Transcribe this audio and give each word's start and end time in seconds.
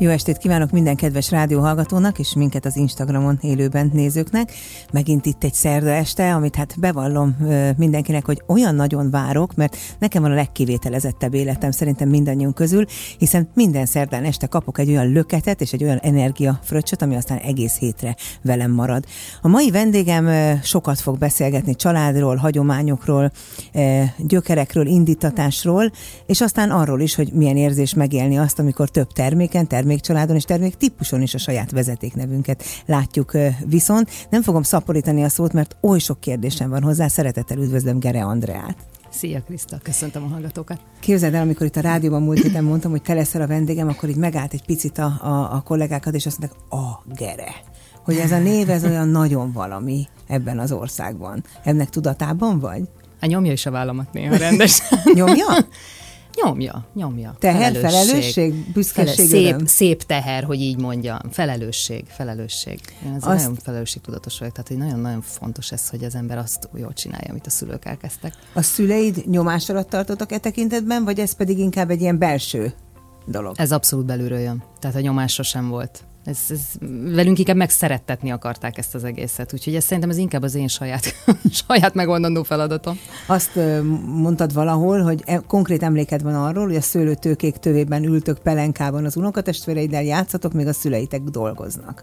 Jó 0.00 0.10
estét 0.10 0.36
kívánok 0.36 0.70
minden 0.70 0.96
kedves 0.96 1.30
rádióhallgatónak 1.30 2.18
és 2.18 2.34
minket 2.34 2.64
az 2.64 2.76
Instagramon 2.76 3.38
élőben 3.42 3.90
nézőknek. 3.92 4.52
Megint 4.92 5.26
itt 5.26 5.44
egy 5.44 5.54
szerda 5.54 5.90
este, 5.90 6.34
amit 6.34 6.56
hát 6.56 6.74
bevallom 6.80 7.36
mindenkinek, 7.76 8.24
hogy 8.24 8.42
olyan 8.46 8.74
nagyon 8.74 9.10
várok, 9.10 9.54
mert 9.54 9.76
nekem 9.98 10.22
van 10.22 10.30
a 10.30 10.34
legkivételezettebb 10.34 11.34
életem 11.34 11.70
szerintem 11.70 12.08
mindannyiunk 12.08 12.54
közül, 12.54 12.84
hiszen 13.18 13.48
minden 13.54 13.86
szerdán 13.86 14.24
este 14.24 14.46
kapok 14.46 14.78
egy 14.78 14.88
olyan 14.88 15.12
löketet 15.12 15.60
és 15.60 15.72
egy 15.72 15.84
olyan 15.84 15.98
energiafröccsöt, 15.98 17.02
ami 17.02 17.16
aztán 17.16 17.38
egész 17.38 17.78
hétre 17.78 18.16
velem 18.42 18.70
marad. 18.70 19.04
A 19.42 19.48
mai 19.48 19.70
vendégem 19.70 20.58
sokat 20.62 21.00
fog 21.00 21.18
beszélgetni 21.18 21.74
családról, 21.74 22.36
hagyományokról, 22.36 23.32
gyökerekről, 24.18 24.86
indítatásról, 24.86 25.90
és 26.26 26.40
aztán 26.40 26.70
arról 26.70 27.00
is, 27.00 27.14
hogy 27.14 27.32
milyen 27.32 27.56
érzés 27.56 27.94
megélni 27.94 28.38
azt, 28.38 28.58
amikor 28.58 28.88
több 28.88 29.12
terméken, 29.12 29.66
terméken 29.66 29.86
termékcsaládon 29.88 30.36
és 30.36 30.44
terméktípuson 30.44 31.22
is 31.22 31.34
a 31.34 31.38
saját 31.38 31.70
vezetéknevünket 31.70 32.64
látjuk 32.86 33.32
viszont. 33.66 34.10
Nem 34.30 34.42
fogom 34.42 34.62
szaporítani 34.62 35.24
a 35.24 35.28
szót, 35.28 35.52
mert 35.52 35.76
oly 35.80 35.98
sok 35.98 36.20
kérdésem 36.20 36.70
van 36.70 36.82
hozzá. 36.82 37.08
Szeretettel 37.08 37.58
üdvözlöm 37.58 37.98
Gere 37.98 38.24
Andreát. 38.24 38.76
Szia 39.10 39.42
Kriszta, 39.42 39.78
köszöntöm 39.82 40.24
a 40.24 40.26
hallgatókat. 40.26 40.80
Képzeld 41.00 41.34
el, 41.34 41.42
amikor 41.42 41.66
itt 41.66 41.76
a 41.76 41.80
rádióban 41.80 42.22
múlt 42.22 42.42
héten 42.42 42.64
mondtam, 42.64 42.90
hogy 42.90 43.02
te 43.02 43.14
leszel 43.14 43.42
a 43.42 43.46
vendégem, 43.46 43.88
akkor 43.88 44.08
így 44.08 44.16
megállt 44.16 44.52
egy 44.52 44.64
picit 44.64 44.98
a, 44.98 45.18
a, 45.22 45.54
a 45.54 45.60
kollégákat, 45.60 46.14
és 46.14 46.26
azt 46.26 46.38
mondták, 46.38 46.60
a 46.70 47.02
Gere. 47.14 47.54
Hogy 48.04 48.16
ez 48.16 48.32
a 48.32 48.38
név, 48.38 48.70
ez 48.70 48.84
olyan 48.84 49.08
nagyon 49.08 49.52
valami 49.52 50.06
ebben 50.26 50.58
az 50.58 50.72
országban. 50.72 51.44
Ennek 51.64 51.90
tudatában 51.90 52.58
vagy? 52.58 52.82
A 53.20 53.26
nyomja 53.26 53.52
is 53.52 53.66
a 53.66 53.70
vállamat 53.70 54.12
néha 54.12 54.36
rendesen. 54.36 54.98
nyomja? 55.14 55.46
Nyomja, 56.44 56.86
nyomja. 56.94 57.36
Teher, 57.38 57.72
felelősség, 57.72 57.90
felelősség 57.90 58.72
büszkeség, 58.72 59.28
szép, 59.28 59.56
szép 59.64 60.02
teher, 60.02 60.44
hogy 60.44 60.60
így 60.60 60.78
mondjam. 60.78 61.18
Felelősség, 61.30 62.04
felelősség. 62.08 62.80
Én 63.06 63.12
ez 63.12 63.22
azt... 63.26 63.36
nagyon 63.36 63.54
felelősségtudatos 63.54 64.38
vagyok, 64.38 64.54
tehát 64.54 64.68
hogy 64.68 64.78
nagyon-nagyon 64.78 65.20
fontos 65.20 65.72
ez, 65.72 65.88
hogy 65.88 66.04
az 66.04 66.14
ember 66.14 66.38
azt 66.38 66.68
jól 66.74 66.92
csinálja, 66.92 67.30
amit 67.30 67.46
a 67.46 67.50
szülők 67.50 67.84
elkezdtek. 67.84 68.34
A 68.54 68.62
szüleid 68.62 69.22
nyomás 69.26 69.68
alatt 69.68 69.88
tartottak 69.88 70.32
e 70.32 70.38
tekintetben, 70.38 71.04
vagy 71.04 71.20
ez 71.20 71.32
pedig 71.32 71.58
inkább 71.58 71.90
egy 71.90 72.00
ilyen 72.00 72.18
belső 72.18 72.74
dolog? 73.26 73.54
Ez 73.58 73.72
abszolút 73.72 74.06
belülről 74.06 74.38
jön. 74.38 74.62
Tehát 74.78 74.96
a 74.96 75.00
nyomás 75.00 75.32
sosem 75.32 75.68
volt. 75.68 76.04
Ez, 76.24 76.38
ez, 76.48 76.60
velünk 77.14 77.38
inkább 77.38 77.56
megszerettetni 77.56 78.30
akarták 78.30 78.78
ezt 78.78 78.94
az 78.94 79.04
egészet, 79.04 79.52
úgyhogy 79.52 79.74
ez 79.74 79.84
szerintem 79.84 80.10
ez 80.10 80.16
inkább 80.16 80.42
az 80.42 80.54
én 80.54 80.68
saját, 80.68 81.14
saját 81.66 81.94
megoldandó 81.94 82.42
feladatom. 82.42 82.98
Azt 83.26 83.58
mondtad 84.06 84.52
valahol, 84.52 85.02
hogy 85.02 85.22
e, 85.26 85.40
konkrét 85.46 85.82
emléked 85.82 86.22
van 86.22 86.34
arról, 86.34 86.66
hogy 86.66 86.76
a 86.76 86.80
szőlőtőkék 86.80 87.56
tövében 87.56 88.04
ültök 88.04 88.38
pelenkában 88.38 89.04
az 89.04 89.16
unokatestvéreiddel 89.16 90.02
játszatok, 90.02 90.52
még 90.52 90.66
a 90.66 90.72
szüleitek 90.72 91.22
dolgoznak. 91.22 92.02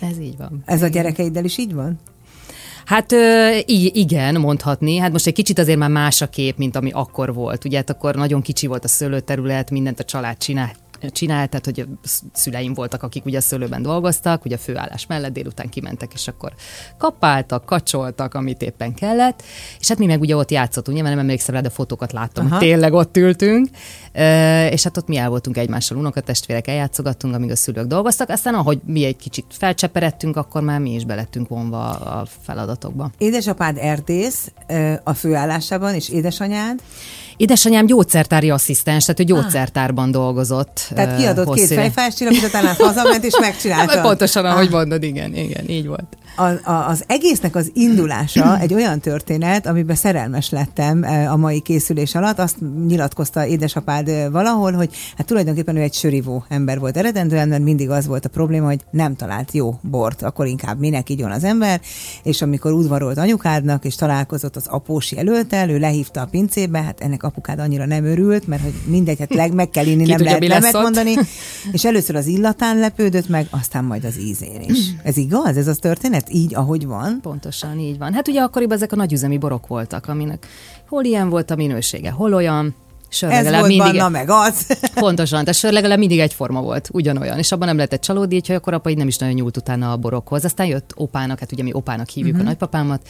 Ez 0.00 0.18
így 0.18 0.36
van. 0.36 0.62
Ez 0.64 0.82
a 0.82 0.88
gyerekeiddel 0.88 1.44
is 1.44 1.58
így 1.58 1.74
van? 1.74 2.00
Hát 2.84 3.12
így, 3.66 3.96
igen, 3.96 4.40
mondhatni. 4.40 4.96
Hát 4.96 5.12
most 5.12 5.26
egy 5.26 5.34
kicsit 5.34 5.58
azért 5.58 5.78
már 5.78 5.90
más 5.90 6.20
a 6.20 6.26
kép, 6.26 6.56
mint 6.56 6.76
ami 6.76 6.90
akkor 6.90 7.34
volt. 7.34 7.64
Ugye 7.64 7.76
hát 7.76 7.90
akkor 7.90 8.14
nagyon 8.14 8.42
kicsi 8.42 8.66
volt 8.66 8.84
a 8.84 8.88
szőlőterület, 8.88 9.70
mindent 9.70 10.00
a 10.00 10.04
család 10.04 10.36
csinált 10.36 10.76
csinált, 11.10 11.50
tehát 11.50 11.64
hogy 11.64 11.80
a 11.80 12.08
szüleim 12.32 12.74
voltak, 12.74 13.02
akik 13.02 13.24
ugye 13.24 13.38
a 13.38 13.40
szőlőben 13.40 13.82
dolgoztak, 13.82 14.44
ugye 14.44 14.54
a 14.54 14.58
főállás 14.58 15.06
mellett 15.06 15.32
délután 15.32 15.68
kimentek, 15.68 16.12
és 16.14 16.28
akkor 16.28 16.52
kapáltak, 16.98 17.64
kacsoltak, 17.64 18.34
amit 18.34 18.62
éppen 18.62 18.94
kellett, 18.94 19.42
és 19.80 19.88
hát 19.88 19.98
mi 19.98 20.06
meg 20.06 20.20
ugye 20.20 20.36
ott 20.36 20.50
játszottunk, 20.50 20.96
nyilván 20.96 21.14
nem 21.14 21.24
emlékszem 21.24 21.54
rá, 21.54 21.60
de 21.60 21.70
fotókat 21.70 22.12
láttam, 22.12 22.46
Aha. 22.46 22.58
tényleg 22.58 22.92
ott 22.92 23.16
ültünk, 23.16 23.68
és 24.70 24.82
hát 24.82 24.96
ott 24.96 25.06
mi 25.06 25.16
el 25.16 25.28
voltunk 25.28 25.56
egymással, 25.56 25.98
unokatestvérek, 25.98 26.68
eljátszogattunk, 26.68 27.34
amíg 27.34 27.50
a 27.50 27.56
szülők 27.56 27.86
dolgoztak, 27.86 28.28
aztán 28.28 28.54
ahogy 28.54 28.80
mi 28.86 29.04
egy 29.04 29.16
kicsit 29.16 29.44
felcseperedtünk, 29.48 30.36
akkor 30.36 30.62
már 30.62 30.80
mi 30.80 30.94
is 30.94 31.04
belettünk 31.04 31.48
vonva 31.48 31.90
a 31.90 32.26
feladatokba. 32.42 33.10
Édesapád 33.18 33.76
erdész 33.80 34.52
a 35.04 35.14
főállásában, 35.14 35.94
és 35.94 36.08
édesanyád? 36.08 36.82
Édesanyám 37.36 37.86
gyógyszertári 37.86 38.50
asszisztens, 38.50 39.04
tehát 39.04 39.20
ő 39.20 39.24
gyógyszertárban 39.24 40.10
dolgozott. 40.10 40.86
Tehát 40.94 41.16
kiadott 41.16 41.54
két 41.54 41.66
fejfájás 41.66 42.14
csillapot, 42.14 42.42
utána 42.42 42.72
hazament 42.78 43.24
és 43.24 43.38
megcsinálta. 43.46 44.00
Pontosan, 44.00 44.44
ahogy 44.44 44.66
ah. 44.66 44.72
mondod, 44.72 45.02
igen, 45.02 45.34
igen, 45.34 45.68
így 45.68 45.86
volt. 45.86 46.16
A, 46.36 46.70
a, 46.70 46.88
az 46.88 47.04
egésznek 47.06 47.56
az 47.56 47.70
indulása 47.74 48.58
egy 48.60 48.74
olyan 48.74 49.00
történet, 49.00 49.66
amiben 49.66 49.96
szerelmes 49.96 50.50
lettem 50.50 51.06
a 51.30 51.36
mai 51.36 51.60
készülés 51.60 52.14
alatt. 52.14 52.38
Azt 52.38 52.56
nyilatkozta 52.86 53.46
édesapád 53.46 54.30
valahol, 54.30 54.72
hogy 54.72 54.90
hát 55.16 55.26
tulajdonképpen 55.26 55.76
ő 55.76 55.80
egy 55.80 55.94
sörivó 55.94 56.44
ember 56.48 56.78
volt 56.78 56.96
eredendően, 56.96 57.48
mert 57.48 57.62
mindig 57.62 57.90
az 57.90 58.06
volt 58.06 58.24
a 58.24 58.28
probléma, 58.28 58.66
hogy 58.66 58.80
nem 58.90 59.16
talált 59.16 59.52
jó 59.52 59.78
bort, 59.82 60.22
akkor 60.22 60.46
inkább 60.46 60.78
minek 60.78 61.10
igyon 61.10 61.30
az 61.30 61.44
ember, 61.44 61.80
és 62.22 62.42
amikor 62.42 62.72
udvarolt 62.72 63.18
anyukádnak, 63.18 63.84
és 63.84 63.94
találkozott 63.94 64.56
az 64.56 64.66
apósi 64.66 65.18
előttel, 65.18 65.70
ő 65.70 65.78
lehívta 65.78 66.20
a 66.20 66.26
pincébe, 66.26 66.82
hát 66.82 67.00
ennek 67.00 67.22
apukád 67.22 67.58
annyira 67.58 67.86
nem 67.86 68.04
örült, 68.04 68.46
mert 68.46 68.62
hogy 68.62 68.74
mindegy, 68.86 69.18
hát 69.18 69.34
leg 69.34 69.52
meg 69.52 69.70
kell 69.70 69.86
inni, 69.86 70.06
nem 70.06 70.16
tudja, 70.16 70.38
lehet 70.38 70.48
nemet 70.48 70.82
mondani, 70.82 71.14
és 71.72 71.84
először 71.84 72.16
az 72.16 72.26
illatán 72.26 72.78
lepődött 72.78 73.28
meg, 73.28 73.46
aztán 73.50 73.84
majd 73.84 74.04
az 74.04 74.18
ízén 74.18 74.60
is. 74.60 74.78
Ez 75.02 75.16
igaz? 75.16 75.56
Ez 75.56 75.66
az 75.66 75.78
történet? 75.78 76.23
Így, 76.30 76.54
ahogy 76.54 76.86
van? 76.86 77.18
Pontosan 77.22 77.78
így 77.78 77.98
van. 77.98 78.12
Hát 78.12 78.28
ugye 78.28 78.42
akkoriban 78.42 78.76
ezek 78.76 78.92
a 78.92 78.96
nagyüzemi 78.96 79.38
borok 79.38 79.66
voltak, 79.66 80.08
aminek 80.08 80.46
hol 80.88 81.04
ilyen 81.04 81.28
volt 81.28 81.50
a 81.50 81.56
minősége, 81.56 82.10
hol 82.10 82.34
olyan, 82.34 82.74
sör 83.08 83.30
Ez 83.30 83.50
volt 83.50 83.66
mindig, 83.66 83.92
banna, 83.92 84.08
meg 84.08 84.30
az. 84.30 84.78
Pontosan, 84.94 85.40
tehát 85.40 85.54
sör 85.54 85.72
legalább 85.72 85.98
mindig 85.98 86.18
egyforma 86.18 86.62
volt, 86.62 86.88
ugyanolyan, 86.92 87.38
és 87.38 87.52
abban 87.52 87.66
nem 87.66 87.76
lehetett 87.76 88.00
csalódni, 88.00 88.40
hogy 88.46 88.56
akkor 88.56 88.74
apa 88.74 88.90
így 88.90 88.96
nem 88.96 89.06
is 89.06 89.16
nagyon 89.16 89.34
nyúlt 89.34 89.56
utána 89.56 89.92
a 89.92 89.96
borokhoz. 89.96 90.44
Aztán 90.44 90.66
jött 90.66 90.92
opának, 90.94 91.38
hát 91.38 91.52
ugye 91.52 91.62
mi 91.62 91.72
opának 91.72 92.08
hívjuk 92.08 92.34
uh-huh. 92.34 92.48
a 92.48 92.50
mhm. 92.50 92.60
nagypapámat, 92.60 93.08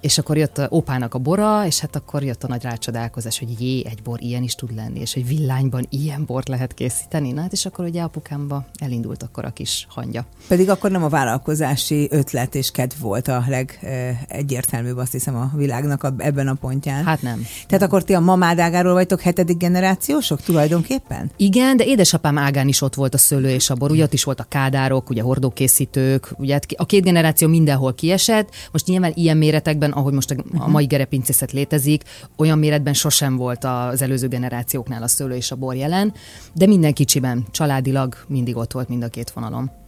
és 0.00 0.18
akkor 0.18 0.36
jött 0.36 0.58
a 0.58 0.66
opának 0.68 1.14
a 1.14 1.18
bora, 1.18 1.66
és 1.66 1.80
hát 1.80 1.96
akkor 1.96 2.22
jött 2.22 2.44
a 2.44 2.48
nagy 2.48 2.62
rácsodálkozás, 2.62 3.38
hogy 3.38 3.60
jé, 3.60 3.84
egy 3.86 4.02
bor 4.02 4.22
ilyen 4.22 4.42
is 4.42 4.54
tud 4.54 4.74
lenni, 4.74 5.00
és 5.00 5.14
hogy 5.14 5.26
villányban 5.26 5.86
ilyen 5.88 6.24
bort 6.26 6.48
lehet 6.48 6.74
készíteni. 6.74 7.32
Na 7.32 7.40
hát 7.40 7.52
és 7.52 7.66
akkor 7.66 7.84
ugye 7.84 8.02
apukámba 8.02 8.64
elindult 8.78 9.22
akkor 9.22 9.44
a 9.44 9.50
kis 9.50 9.86
hangya. 9.88 10.24
Pedig 10.48 10.70
akkor 10.70 10.90
nem 10.90 11.04
a 11.04 11.08
vállalkozási 11.08 12.08
ötlet 12.10 12.54
és 12.54 12.70
kedv 12.70 13.00
volt 13.00 13.28
a 13.28 13.44
legegyértelműbb, 13.48 14.96
azt 14.96 15.12
hiszem, 15.12 15.36
a 15.36 15.50
világnak 15.56 16.02
a, 16.02 16.14
ebben 16.18 16.48
a 16.48 16.54
pontján. 16.54 17.04
Hát 17.04 17.22
nem. 17.22 17.38
Tehát 17.42 17.70
nem. 17.70 17.82
akkor 17.82 18.04
ti 18.04 18.14
a 18.14 18.20
mamád 18.20 18.58
ágáról 18.58 18.92
vagytok 18.92 19.20
hetedik 19.20 19.56
generációsok 19.56 20.40
tulajdonképpen? 20.40 21.30
Igen, 21.36 21.76
de 21.76 21.84
édesapám 21.84 22.38
ágán 22.38 22.68
is 22.68 22.82
ott 22.82 22.94
volt 22.94 23.14
a 23.14 23.18
szőlő 23.18 23.48
és 23.48 23.70
a 23.70 23.74
bor, 23.74 23.90
ugye 23.90 24.02
ott 24.02 24.12
is 24.12 24.24
volt 24.24 24.40
a 24.40 24.46
kádárok, 24.48 25.10
ugye 25.10 25.22
hordókészítők, 25.22 26.32
ugye 26.36 26.52
hát 26.52 26.66
a 26.76 26.86
két 26.86 27.02
generáció 27.02 27.48
mindenhol 27.48 27.94
kiesett. 27.94 28.48
Most 28.72 28.86
nyilván 28.86 29.09
nyilván 29.10 29.24
ilyen 29.24 29.36
méretekben, 29.36 29.90
ahogy 29.90 30.12
most 30.12 30.30
a, 30.30 30.34
mhm. 30.34 30.70
mai 30.70 30.84
gerepincészet 30.86 31.52
létezik, 31.52 32.02
olyan 32.36 32.58
méretben 32.58 32.94
sosem 32.94 33.36
volt 33.36 33.64
az 33.64 34.02
előző 34.02 34.28
generációknál 34.28 35.02
a 35.02 35.08
szőlő 35.08 35.34
és 35.34 35.50
a 35.50 35.56
bor 35.56 35.74
jelen, 35.74 36.12
de 36.54 36.66
minden 36.66 36.92
kicsiben, 36.92 37.46
családilag 37.50 38.14
mindig 38.28 38.56
ott 38.56 38.72
volt 38.72 38.88
mind 38.88 39.02
a 39.02 39.08
két 39.08 39.30
vonalom. 39.30 39.79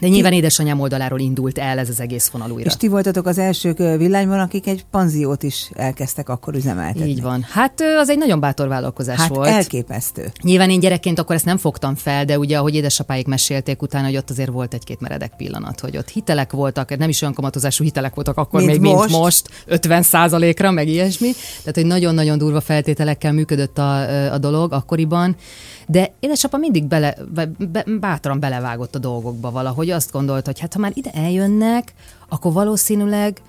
De 0.00 0.08
nyilván 0.08 0.30
ti... 0.30 0.36
édesanyám 0.36 0.80
oldaláról 0.80 1.20
indult 1.20 1.58
el 1.58 1.78
ez 1.78 1.88
az 1.88 2.00
egész 2.00 2.28
vonal 2.28 2.50
újra. 2.50 2.70
És 2.70 2.76
ti 2.76 2.88
voltatok 2.88 3.26
az 3.26 3.38
elsők 3.38 3.78
villányban, 3.78 4.38
akik 4.38 4.66
egy 4.66 4.84
panziót 4.90 5.42
is 5.42 5.70
elkezdtek 5.74 6.28
akkor 6.28 6.54
üzemeltetni. 6.54 7.08
Így 7.08 7.22
van. 7.22 7.46
Hát 7.50 7.80
az 8.00 8.08
egy 8.08 8.18
nagyon 8.18 8.40
bátor 8.40 8.68
vállalkozás 8.68 9.18
hát 9.18 9.28
volt. 9.28 9.48
elképesztő. 9.48 10.32
Nyilván 10.42 10.70
én 10.70 10.80
gyerekként 10.80 11.18
akkor 11.18 11.34
ezt 11.34 11.44
nem 11.44 11.56
fogtam 11.56 11.94
fel, 11.94 12.24
de 12.24 12.38
ugye, 12.38 12.58
ahogy 12.58 12.74
édesapáik 12.74 13.26
mesélték 13.26 13.82
utána, 13.82 14.06
hogy 14.06 14.16
ott 14.16 14.30
azért 14.30 14.50
volt 14.50 14.74
egy-két 14.74 15.00
meredek 15.00 15.36
pillanat, 15.36 15.80
hogy 15.80 15.96
ott 15.96 16.08
hitelek 16.08 16.52
voltak, 16.52 16.96
nem 16.96 17.08
is 17.08 17.22
olyan 17.22 17.34
kamatozású 17.34 17.84
hitelek 17.84 18.14
voltak 18.14 18.36
akkor 18.36 18.62
mint 18.62 18.80
még, 18.80 18.92
most. 18.92 19.08
mint 19.08 19.20
most, 19.20 19.48
50 19.66 20.02
százalékra, 20.02 20.70
meg 20.70 20.88
ilyesmi. 20.88 21.32
Tehát, 21.58 21.74
hogy 21.74 21.86
nagyon-nagyon 21.86 22.38
durva 22.38 22.60
feltételekkel 22.60 23.32
működött 23.32 23.78
a, 23.78 24.32
a 24.32 24.38
dolog 24.38 24.72
akkoriban. 24.72 25.36
De 25.86 26.12
édesapa 26.20 26.56
mindig 26.56 26.84
bele, 26.84 27.16
be, 27.34 27.84
bátran 28.00 28.40
belevágott 28.40 28.94
a 28.94 28.98
dolgokba 28.98 29.50
valahogy, 29.50 29.90
azt 29.90 30.12
gondolta, 30.12 30.50
hogy 30.50 30.60
hát 30.60 30.74
ha 30.74 30.80
már 30.80 30.92
ide 30.94 31.10
eljönnek, 31.10 31.94
akkor 32.28 32.52
valószínűleg 32.52 33.40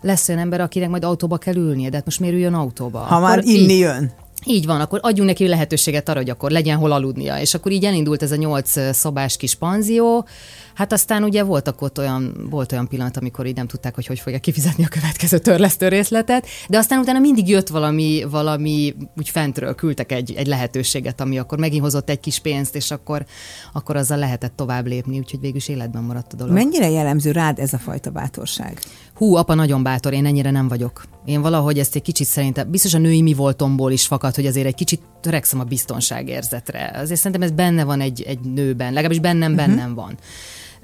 lesz 0.00 0.28
olyan 0.28 0.40
ember, 0.40 0.60
akinek 0.60 0.88
majd 0.88 1.04
autóba 1.04 1.36
kell 1.36 1.54
ülnie, 1.54 1.88
de 1.88 1.96
hát 1.96 2.04
most 2.04 2.20
miért 2.20 2.34
üljön 2.34 2.54
autóba? 2.54 2.98
Ha 2.98 3.14
akkor 3.14 3.28
már 3.28 3.44
inni 3.44 3.72
így, 3.72 3.78
jön. 3.78 4.12
Így 4.44 4.66
van, 4.66 4.80
akkor 4.80 4.98
adjunk 5.02 5.28
neki 5.28 5.48
lehetőséget 5.48 6.08
arra, 6.08 6.18
hogy 6.18 6.30
akkor 6.30 6.50
legyen 6.50 6.78
hol 6.78 6.92
aludnia. 6.92 7.40
És 7.40 7.54
akkor 7.54 7.72
így 7.72 7.84
elindult 7.84 8.22
ez 8.22 8.32
a 8.32 8.36
nyolc 8.36 8.94
szobás 8.94 9.36
kis 9.36 9.54
panzió, 9.54 10.26
Hát 10.74 10.92
aztán 10.92 11.22
ugye 11.22 11.42
voltak 11.42 11.80
ott 11.80 11.98
olyan, 11.98 12.46
volt 12.50 12.72
olyan 12.72 12.88
pillanat, 12.88 13.16
amikor 13.16 13.46
így 13.46 13.56
nem 13.56 13.66
tudták, 13.66 13.94
hogy 13.94 14.06
hogy 14.06 14.20
fogja 14.20 14.38
kifizetni 14.38 14.84
a 14.84 14.88
következő 14.88 15.38
törlesztő 15.38 15.88
részletet, 15.88 16.46
de 16.68 16.78
aztán 16.78 16.98
utána 16.98 17.18
mindig 17.18 17.48
jött 17.48 17.68
valami, 17.68 18.24
valami 18.30 18.94
úgy 19.16 19.28
fentről 19.28 19.74
küldtek 19.74 20.12
egy, 20.12 20.34
egy 20.36 20.46
lehetőséget, 20.46 21.20
ami 21.20 21.38
akkor 21.38 21.58
megint 21.58 21.82
hozott 21.82 22.10
egy 22.10 22.20
kis 22.20 22.38
pénzt, 22.38 22.76
és 22.76 22.90
akkor, 22.90 23.24
akkor 23.72 23.96
azzal 23.96 24.18
lehetett 24.18 24.56
tovább 24.56 24.86
lépni, 24.86 25.18
úgyhogy 25.18 25.40
végül 25.40 25.56
is 25.56 25.68
életben 25.68 26.02
maradt 26.02 26.32
a 26.32 26.36
dolog. 26.36 26.54
Mennyire 26.54 26.90
jellemző 26.90 27.30
rád 27.30 27.58
ez 27.58 27.72
a 27.72 27.78
fajta 27.78 28.10
bátorság? 28.10 28.78
hú, 29.14 29.34
apa 29.34 29.54
nagyon 29.54 29.82
bátor, 29.82 30.12
én 30.12 30.26
ennyire 30.26 30.50
nem 30.50 30.68
vagyok. 30.68 31.02
Én 31.24 31.42
valahogy 31.42 31.78
ezt 31.78 31.96
egy 31.96 32.02
kicsit 32.02 32.26
szerintem, 32.26 32.70
biztos 32.70 32.94
a 32.94 32.98
női 32.98 33.22
mi 33.22 33.34
voltomból 33.34 33.92
is 33.92 34.06
fakad, 34.06 34.34
hogy 34.34 34.46
azért 34.46 34.66
egy 34.66 34.74
kicsit 34.74 35.02
törekszem 35.20 35.60
a 35.60 35.64
biztonságérzetre. 35.64 36.92
Azért 36.94 37.18
szerintem 37.20 37.42
ez 37.42 37.50
benne 37.50 37.84
van 37.84 38.00
egy, 38.00 38.22
egy 38.22 38.40
nőben, 38.40 38.92
legalábbis 38.92 39.18
bennem, 39.18 39.52
uh-huh. 39.52 39.66
bennem 39.66 39.94
van. 39.94 40.18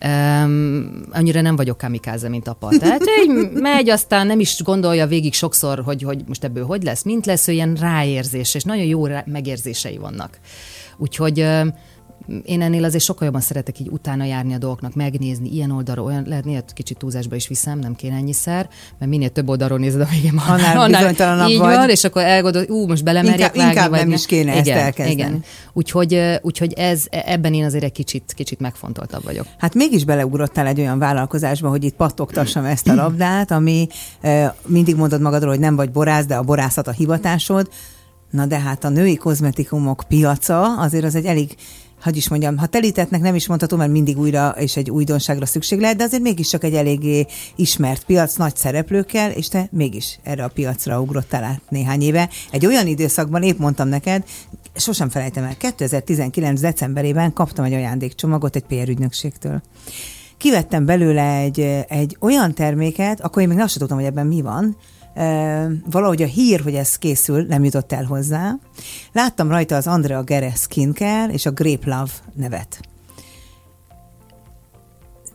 Um, 0.07 1.03
annyira 1.11 1.41
nem 1.41 1.57
vagyok 1.57 1.79
kamikáze, 1.79 2.29
mint 2.29 2.49
apa. 2.49 2.69
Tehát 2.79 3.03
így 3.23 3.51
megy, 3.53 3.91
aztán 3.91 4.27
nem 4.27 4.41
is 4.41 4.63
gondolja 4.63 5.07
végig 5.07 5.35
sokszor, 5.35 5.83
hogy, 5.85 6.03
hogy 6.03 6.23
most 6.27 6.45
ebből 6.45 6.65
hogy 6.65 6.83
lesz, 6.83 7.03
mint 7.03 7.27
lesz, 7.27 7.49
ő 7.49 7.53
ilyen 7.53 7.75
ráérzés, 7.75 8.55
és 8.55 8.63
nagyon 8.63 8.85
jó 8.85 9.07
rá, 9.07 9.25
megérzései 9.27 9.97
vannak. 9.97 10.39
Úgyhogy 10.97 11.47
én 12.45 12.63
ennél 12.63 12.85
azért 12.85 13.05
sokkal 13.05 13.27
jobban 13.27 13.41
szeretek 13.41 13.81
így 13.81 13.89
utána 13.91 14.25
járni 14.25 14.55
a 14.55 14.59
dolgoknak, 14.59 14.95
megnézni 14.95 15.49
ilyen 15.53 15.71
oldalról, 15.71 16.05
olyan, 16.05 16.25
lehet 16.29 16.73
kicsit 16.73 16.99
túlzásba 16.99 17.35
is 17.35 17.49
viszem, 17.49 17.79
nem 17.79 17.95
kéne 17.95 18.17
ennyiszer, 18.17 18.69
mert 18.99 19.11
minél 19.11 19.29
több 19.29 19.49
oldalról 19.49 19.79
nézed, 19.79 20.01
a 20.01 20.07
végén 20.11 20.39
annál, 20.49 20.79
annál 21.19 21.49
így 21.49 21.59
vagy. 21.59 21.75
van, 21.75 21.89
és 21.89 22.05
akkor 22.05 22.23
elgondol, 22.23 22.65
ú, 22.69 22.87
most 22.87 23.05
belemerjek 23.05 23.39
inkább, 23.39 23.55
vágni, 23.55 23.71
inkább 23.71 23.91
vagy 23.91 23.99
nem 23.99 24.13
is 24.13 24.27
kéne 24.27 24.51
igen, 24.51 24.59
ezt 24.59 24.85
elkezdeni. 24.85 25.11
Igen. 25.13 25.45
Úgyhogy, 25.73 26.21
úgyhogy 26.43 26.73
ez, 26.73 27.05
ebben 27.11 27.55
én 27.55 27.65
azért 27.65 27.85
egy 27.85 27.93
kicsit, 27.93 28.33
kicsit 28.37 28.61
megfontoltabb 28.61 29.25
vagyok. 29.25 29.47
Hát 29.59 29.75
mégis 29.75 30.05
beleugrottál 30.05 30.67
egy 30.67 30.81
olyan 30.81 30.99
vállalkozásba, 30.99 31.69
hogy 31.69 31.85
itt 31.85 31.95
pattogtassam 31.95 32.65
ezt 32.65 32.89
a 32.89 32.95
labdát, 32.95 33.51
ami 33.51 33.87
mindig 34.67 34.97
mondod 34.97 35.21
magadról, 35.21 35.51
hogy 35.51 35.61
nem 35.61 35.77
vagy 35.77 35.91
borász, 35.91 36.27
de 36.27 36.37
a 36.37 36.43
borászat 36.43 36.87
a 36.87 36.93
hivatásod. 36.93 37.69
Na 38.31 38.47
de 38.47 38.59
hát 38.59 38.85
a 38.85 38.89
női 38.89 39.17
kozmetikumok 39.17 40.05
piaca 40.09 40.77
azért 40.79 41.05
az 41.05 41.15
egy 41.15 41.25
elég 41.25 41.55
hogy 42.03 42.17
is 42.17 42.29
mondjam, 42.29 42.57
ha 42.57 42.67
telítetnek 42.67 43.21
nem 43.21 43.35
is 43.35 43.47
mondhatom, 43.47 43.79
mert 43.79 43.91
mindig 43.91 44.19
újra 44.19 44.49
és 44.49 44.77
egy 44.77 44.91
újdonságra 44.91 45.47
szükség 45.47 45.81
lehet, 45.81 45.97
de 45.97 46.05
azért 46.05 46.23
mégiscsak 46.23 46.65
egy 46.65 46.75
eléggé 46.75 47.27
ismert 47.57 48.05
piac 48.05 48.35
nagy 48.35 48.57
szereplőkkel, 48.57 49.31
és 49.31 49.49
te 49.49 49.69
mégis 49.71 50.19
erre 50.23 50.45
a 50.45 50.49
piacra 50.49 51.01
ugrottál 51.01 51.45
át 51.45 51.63
néhány 51.69 52.03
éve. 52.03 52.29
Egy 52.51 52.67
olyan 52.67 52.87
időszakban, 52.87 53.43
épp 53.43 53.59
mondtam 53.59 53.89
neked, 53.89 54.25
sosem 54.75 55.09
felejtem 55.09 55.45
el, 55.45 55.57
2019. 55.57 56.61
decemberében 56.61 57.33
kaptam 57.33 57.65
egy 57.65 57.73
ajándékcsomagot 57.73 58.57
egy 58.57 58.65
PR 58.65 58.89
ügynökségtől 58.89 59.63
kivettem 60.37 60.85
belőle 60.85 61.37
egy, 61.37 61.61
egy 61.89 62.17
olyan 62.21 62.55
terméket, 62.55 63.21
akkor 63.21 63.43
én 63.43 63.49
még 63.49 63.59
azt 63.59 63.69
sem 63.69 63.79
tudtam, 63.79 63.97
hogy 63.97 64.07
ebben 64.07 64.27
mi 64.27 64.43
van, 64.43 64.77
valahogy 65.91 66.23
a 66.23 66.27
hír, 66.27 66.61
hogy 66.61 66.75
ez 66.75 66.97
készül, 66.97 67.43
nem 67.43 67.65
jutott 67.65 67.93
el 67.93 68.05
hozzá. 68.05 68.59
Láttam 69.13 69.49
rajta 69.49 69.77
az 69.77 69.87
Andrea 69.87 70.23
Gere 70.23 70.53
Skincare 70.55 71.33
és 71.33 71.47
a 71.47 71.51
Grape 71.51 71.97
Love 71.97 72.11
nevet. 72.35 72.81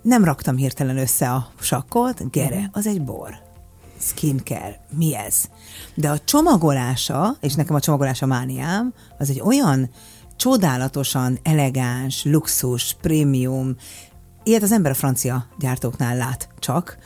Nem 0.01 0.23
raktam 0.23 0.55
hirtelen 0.55 0.97
össze 0.97 1.31
a 1.31 1.51
sakkot, 1.59 2.31
Gere, 2.31 2.55
mhm. 2.55 2.65
az 2.71 2.87
egy 2.87 3.01
bor. 3.01 3.35
Skincare, 3.99 4.85
mi 4.97 5.15
ez? 5.15 5.35
De 5.95 6.09
a 6.09 6.19
csomagolása, 6.19 7.35
és 7.39 7.53
nekem 7.53 7.75
a 7.75 7.79
csomagolása 7.79 8.25
mániám, 8.25 8.93
az 9.17 9.29
egy 9.29 9.41
olyan 9.41 9.89
csodálatosan 10.35 11.39
elegáns, 11.43 12.23
luxus, 12.23 12.95
prémium, 13.01 13.75
ilyet 14.43 14.63
az 14.63 14.71
ember 14.71 14.91
a 14.91 14.95
francia 14.95 15.47
gyártóknál 15.59 16.17
lát 16.17 16.49
csak, 16.59 16.97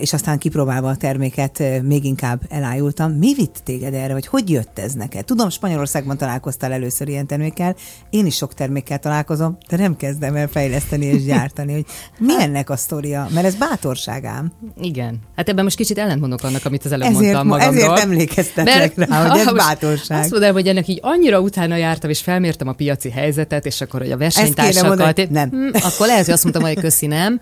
és 0.00 0.12
aztán 0.12 0.38
kipróbálva 0.38 0.88
a 0.88 0.96
terméket 0.96 1.62
még 1.82 2.04
inkább 2.04 2.40
elájultam. 2.48 3.12
Mi 3.12 3.34
vitt 3.34 3.60
téged 3.64 3.94
erre, 3.94 4.12
vagy 4.12 4.26
hogy 4.26 4.50
jött 4.50 4.78
ez 4.78 4.92
neked? 4.92 5.24
Tudom, 5.24 5.50
Spanyolországban 5.50 6.16
találkoztál 6.16 6.72
először 6.72 7.08
ilyen 7.08 7.26
termékkel, 7.26 7.76
én 8.10 8.26
is 8.26 8.34
sok 8.36 8.54
termékkel 8.54 8.98
találkozom, 8.98 9.56
de 9.68 9.76
nem 9.76 9.96
kezdem 9.96 10.34
el 10.34 10.48
fejleszteni 10.48 11.04
és 11.04 11.24
gyártani, 11.24 11.72
hogy 11.72 11.84
mi 12.18 12.32
hát- 12.32 12.42
ennek 12.42 12.70
a 12.70 12.76
sztoria, 12.76 13.28
mert 13.34 13.46
ez 13.46 13.54
bátorságám. 13.54 14.52
Igen. 14.80 15.18
Hát 15.36 15.48
ebben 15.48 15.64
most 15.64 15.76
kicsit 15.76 15.98
ellentmondok 15.98 16.42
annak, 16.42 16.64
amit 16.64 16.84
az 16.84 16.92
előbb 16.92 17.06
ezért, 17.06 17.20
mondtam 17.20 17.46
magamról. 17.46 17.74
Ezért 17.74 17.98
emlékeztetek 17.98 18.96
mert, 18.96 19.10
rá, 19.10 19.28
hogy 19.28 19.38
ez 19.38 19.52
bátorság. 19.66 20.20
Azt 20.20 20.30
mondom, 20.30 20.52
hogy 20.52 20.66
ennek 20.66 20.88
így 20.88 20.98
annyira 21.02 21.40
utána 21.40 21.76
jártam, 21.76 22.10
és 22.10 22.20
felmértem 22.20 22.68
a 22.68 22.72
piaci 22.72 23.10
helyzetet, 23.10 23.66
és 23.66 23.80
akkor, 23.80 24.00
hogy 24.00 24.10
a 24.10 24.16
versenytársakat... 24.16 25.30
Nem. 25.30 25.48
Hm, 25.50 25.68
akkor 25.72 26.06
lehet, 26.06 26.24
hogy 26.24 26.34
azt 26.34 26.42
mondtam, 26.42 26.64
hogy 26.64 26.80
köszi, 26.80 27.06
nem. 27.06 27.40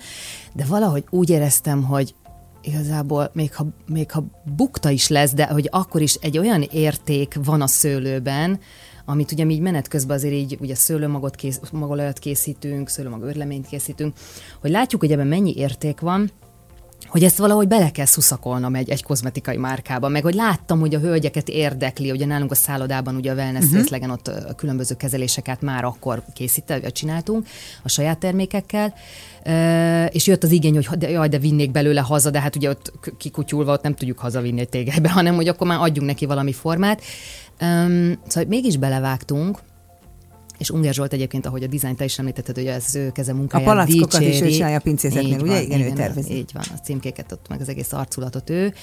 De 0.53 0.65
valahogy 0.69 1.05
úgy 1.11 1.31
éreztem, 1.31 1.83
hogy 1.83 2.15
igazából 2.65 3.31
még 3.33 3.55
ha, 3.55 3.67
még 3.87 4.11
ha 4.11 4.25
bukta 4.57 4.91
is 4.91 5.09
lesz, 5.09 5.33
de 5.33 5.47
hogy 5.47 5.69
akkor 5.71 6.03
is 6.03 6.15
egy 6.15 6.39
olyan 6.39 6.63
érték 6.63 7.39
van 7.45 7.61
a 7.61 7.67
szőlőben, 7.67 8.61
amit 9.05 9.33
ugye 9.33 9.45
mi 9.45 9.55
így 9.55 9.61
menet 9.61 9.89
közben 9.89 10.17
azért 10.17 10.35
így 10.35 10.57
ugye 10.61 10.75
szőlőmagot 10.75 11.35
kész, 11.35 11.61
magolajat 11.73 12.19
készítünk, 12.19 12.89
szőlőmag 12.89 13.23
örleményt 13.23 13.67
készítünk, 13.67 14.17
hogy 14.61 14.71
látjuk, 14.71 15.01
hogy 15.01 15.13
ebben 15.13 15.27
mennyi 15.27 15.55
érték 15.57 16.01
van, 16.01 16.31
hogy 17.09 17.25
ezt 17.25 17.39
valahogy 17.39 17.69
bele 17.69 17.91
kell 17.91 18.05
szuszakolnom 18.05 18.75
egy, 18.75 18.91
egy 18.91 19.03
kozmetikai 19.03 19.57
márkába, 19.57 20.09
meg 20.09 20.23
hogy 20.23 20.35
láttam, 20.35 20.81
hogy 20.81 20.95
a 20.95 20.99
hölgyeket 20.99 21.49
érdekli, 21.49 22.11
ugye 22.11 22.27
nálunk 22.27 22.51
a 22.51 22.55
szállodában 22.55 23.17
ugye 23.17 23.31
a 23.31 23.35
wellness 23.35 23.65
uh-huh. 23.65 23.79
részlegen 23.79 24.11
ott 24.11 24.29
a 24.29 24.55
különböző 24.55 24.95
kezeléseket 24.95 25.61
már 25.61 25.85
akkor 25.85 26.23
készített, 26.35 26.93
csináltunk 26.93 27.47
a 27.83 27.89
saját 27.89 28.19
termékekkel, 28.19 28.95
és 30.11 30.27
jött 30.27 30.43
az 30.43 30.51
igény, 30.51 30.75
hogy 30.75 30.99
de, 30.99 31.11
jaj, 31.11 31.29
de 31.29 31.39
vinnék 31.39 31.71
belőle 31.71 32.01
haza, 32.01 32.31
de 32.31 32.41
hát 32.41 32.57
ugye 32.57 32.69
ott 32.69 32.93
kikutyulva 33.19 33.73
ott 33.73 33.83
nem 33.83 33.95
tudjuk 33.95 34.19
hazavinni 34.19 34.61
egy 34.61 34.69
tégelybe, 34.69 35.11
hanem 35.19 35.35
hogy 35.35 35.49
akkor 35.49 35.67
már 35.67 35.81
adjunk 35.81 36.09
neki 36.09 36.27
valami 36.27 36.53
formát. 36.53 37.03
Um, 37.61 38.19
szóval 38.27 38.49
mégis 38.49 38.77
belevágtunk, 38.77 39.59
és 40.65 40.71
Unger 40.71 40.95
Zsolt 40.95 41.13
egyébként, 41.13 41.47
ahogy 41.47 41.63
a 41.63 41.67
dizájnt 41.67 41.97
te 41.97 42.05
is 42.05 42.19
említetted, 42.19 42.57
hogy 42.57 42.67
az 42.67 42.95
ő 42.95 43.11
keze 43.13 43.33
munkáját 43.33 43.69
A 43.69 43.71
palackokat 43.71 44.21
is 44.21 44.41
ő 44.41 44.49
csinálja 44.49 44.77
a 44.77 44.81
pincészetnél, 44.81 45.41
ugye? 45.41 45.63
Igen, 45.63 45.79
igen, 45.79 45.93
ő 45.93 45.95
tervezi. 45.95 46.35
Így 46.35 46.51
van, 46.53 46.63
a 46.75 46.81
címkéket 46.81 47.33
ott, 47.33 47.49
meg 47.49 47.61
az 47.61 47.69
egész 47.69 47.93
arculatot 47.93 48.51
ő. 48.51 48.75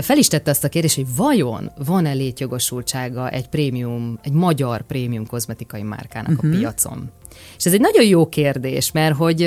Fel 0.00 0.18
is 0.18 0.28
tette 0.28 0.50
azt 0.50 0.64
a 0.64 0.68
kérdést, 0.68 0.94
hogy 0.94 1.06
vajon 1.16 1.70
van-e 1.84 2.12
létjogosultsága 2.12 3.30
egy 3.30 3.48
prémium, 3.48 4.18
egy 4.22 4.32
magyar 4.32 4.82
prémium 4.82 5.26
kozmetikai 5.26 5.82
márkának 5.82 6.30
uh-huh. 6.30 6.44
a 6.44 6.48
mhm. 6.48 6.58
piacon? 6.58 7.10
És 7.56 7.64
ez 7.64 7.72
egy 7.72 7.80
nagyon 7.80 8.04
jó 8.04 8.28
kérdés, 8.28 8.92
mert 8.92 9.16
hogy 9.16 9.42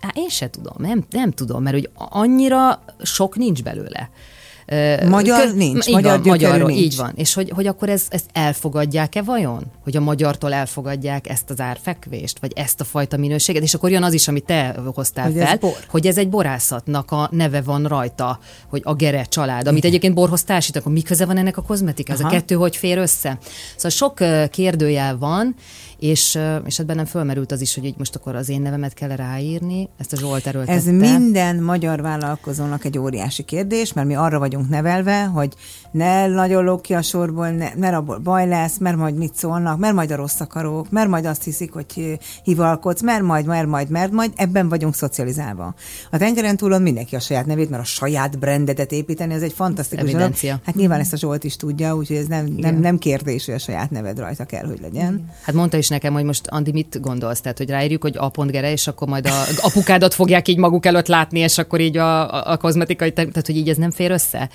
hát 0.00 0.16
én 0.16 0.28
se 0.28 0.50
tudom, 0.50 0.76
nem, 0.78 1.04
nem 1.10 1.30
tudom, 1.30 1.62
mert 1.62 1.74
hogy 1.76 1.90
annyira 1.94 2.84
sok 3.02 3.36
nincs 3.36 3.62
belőle. 3.62 4.10
Magyar 5.08 5.46
Kö, 5.46 5.52
nincs, 5.52 5.86
így 5.86 5.94
magyar 5.94 6.18
van, 6.18 6.28
magyarról, 6.28 6.68
nincs. 6.68 6.80
Így 6.80 6.96
van. 6.96 7.12
És 7.16 7.34
hogy, 7.34 7.50
hogy 7.54 7.66
akkor 7.66 7.88
ez, 7.88 8.02
ezt 8.08 8.24
elfogadják-e 8.32 9.22
vajon? 9.22 9.62
Hogy 9.84 9.96
a 9.96 10.00
magyartól 10.00 10.52
elfogadják 10.52 11.28
ezt 11.28 11.50
az 11.50 11.60
árfekvést, 11.60 12.38
vagy 12.38 12.52
ezt 12.54 12.80
a 12.80 12.84
fajta 12.84 13.16
minőséget, 13.16 13.62
és 13.62 13.74
akkor 13.74 13.90
jön 13.90 14.02
az 14.02 14.12
is, 14.12 14.28
amit 14.28 14.44
te 14.44 14.76
hoztál 14.94 15.24
hogy 15.24 15.34
fel, 15.34 15.46
ez 15.46 15.58
bor. 15.58 15.76
hogy 15.88 16.06
ez 16.06 16.18
egy 16.18 16.28
borászatnak 16.28 17.10
a 17.10 17.28
neve 17.32 17.60
van 17.62 17.84
rajta, 17.84 18.38
hogy 18.68 18.80
a 18.84 18.94
Gere 18.94 19.24
család, 19.24 19.66
amit 19.66 19.78
Igen. 19.78 19.90
egyébként 19.90 20.14
borhoz 20.14 20.42
társítanak, 20.42 20.86
akkor 20.86 20.98
mi 20.98 21.02
köze 21.02 21.26
van 21.26 21.36
ennek 21.36 21.56
a 21.56 21.62
kozmetika? 21.62 22.12
Ez 22.12 22.20
a 22.20 22.28
kettő 22.28 22.54
hogy 22.54 22.76
fér 22.76 22.98
össze? 22.98 23.38
Szóval 23.76 23.90
sok 23.90 24.14
kérdőjel 24.50 25.18
van, 25.18 25.54
és, 26.00 26.38
és 26.66 26.76
hát 26.76 26.86
bennem 26.86 27.04
fölmerült 27.04 27.52
az 27.52 27.60
is, 27.60 27.74
hogy 27.74 27.84
így 27.84 27.94
most 27.98 28.16
akkor 28.16 28.34
az 28.34 28.48
én 28.48 28.60
nevemet 28.60 28.94
kell 28.94 29.16
ráírni, 29.16 29.88
ezt 29.98 30.12
a 30.12 30.16
Zsolt 30.16 30.46
erőltette. 30.46 30.78
Ez 30.78 30.84
minden 30.84 31.56
magyar 31.56 32.00
vállalkozónak 32.00 32.84
egy 32.84 32.98
óriási 32.98 33.42
kérdés, 33.42 33.92
mert 33.92 34.06
mi 34.06 34.14
arra 34.14 34.38
vagyunk 34.38 34.59
nevelve, 34.68 35.24
hogy 35.24 35.54
ne 35.90 36.26
nagyon 36.26 36.64
lók 36.64 36.82
ki 36.82 36.94
a 36.94 37.02
sorból, 37.02 37.48
ne, 37.48 37.68
mert 37.76 37.94
abból 37.94 38.18
baj 38.18 38.48
lesz, 38.48 38.78
mert 38.78 38.96
majd 38.96 39.16
mit 39.16 39.34
szólnak, 39.34 39.78
mert 39.78 39.94
majd 39.94 40.10
a 40.10 40.16
rossz 40.16 40.40
akarók, 40.40 40.90
mert 40.90 41.08
majd 41.08 41.24
azt 41.24 41.44
hiszik, 41.44 41.72
hogy 41.72 42.18
hivalkodsz, 42.44 43.02
mert 43.02 43.22
majd, 43.22 43.46
mert 43.46 43.66
majd, 43.66 43.88
mert 43.88 44.12
majd, 44.12 44.32
ebben 44.36 44.68
vagyunk 44.68 44.94
szocializálva. 44.94 45.74
A 46.10 46.18
tengeren 46.18 46.56
túlon 46.56 46.82
mindenki 46.82 47.16
a 47.16 47.20
saját 47.20 47.46
nevét, 47.46 47.70
mert 47.70 47.82
a 47.82 47.86
saját 47.86 48.38
brandedet 48.38 48.92
építeni, 48.92 49.34
ez 49.34 49.42
egy 49.42 49.52
fantasztikus 49.52 50.12
dolog. 50.12 50.34
Hát 50.64 50.74
nyilván 50.74 51.00
ezt 51.00 51.12
a 51.12 51.16
Zsolt 51.16 51.44
is 51.44 51.56
tudja, 51.56 51.96
úgyhogy 51.96 52.16
ez 52.16 52.26
nem, 52.26 52.46
nem, 52.56 52.78
nem 52.78 52.98
kérdés, 52.98 53.44
hogy 53.44 53.54
a 53.54 53.58
saját 53.58 53.90
neved 53.90 54.18
rajta 54.18 54.44
kell, 54.44 54.66
hogy 54.66 54.78
legyen. 54.80 55.30
Hát 55.42 55.54
mondta 55.54 55.76
is 55.76 55.88
nekem, 55.88 56.12
hogy 56.12 56.24
most 56.24 56.46
Andi 56.46 56.72
mit 56.72 57.00
gondolsz? 57.00 57.40
Tehát, 57.40 57.58
hogy 57.58 57.70
ráírjuk, 57.70 58.02
hogy 58.02 58.16
a.gere, 58.18 58.72
és 58.72 58.86
akkor 58.86 59.08
majd 59.08 59.26
a 59.26 59.42
apukádat 59.60 60.14
fogják 60.14 60.48
így 60.48 60.58
maguk 60.58 60.86
előtt 60.86 61.06
látni, 61.06 61.38
és 61.38 61.58
akkor 61.58 61.80
így 61.80 61.96
a, 61.96 62.34
a, 62.34 62.52
a 62.52 62.56
kozmetikai, 62.56 63.12
tehát 63.12 63.46
hogy 63.46 63.56
így 63.56 63.68
ez 63.68 63.76
nem 63.76 63.90
fér 63.90 64.10
össze. 64.10 64.49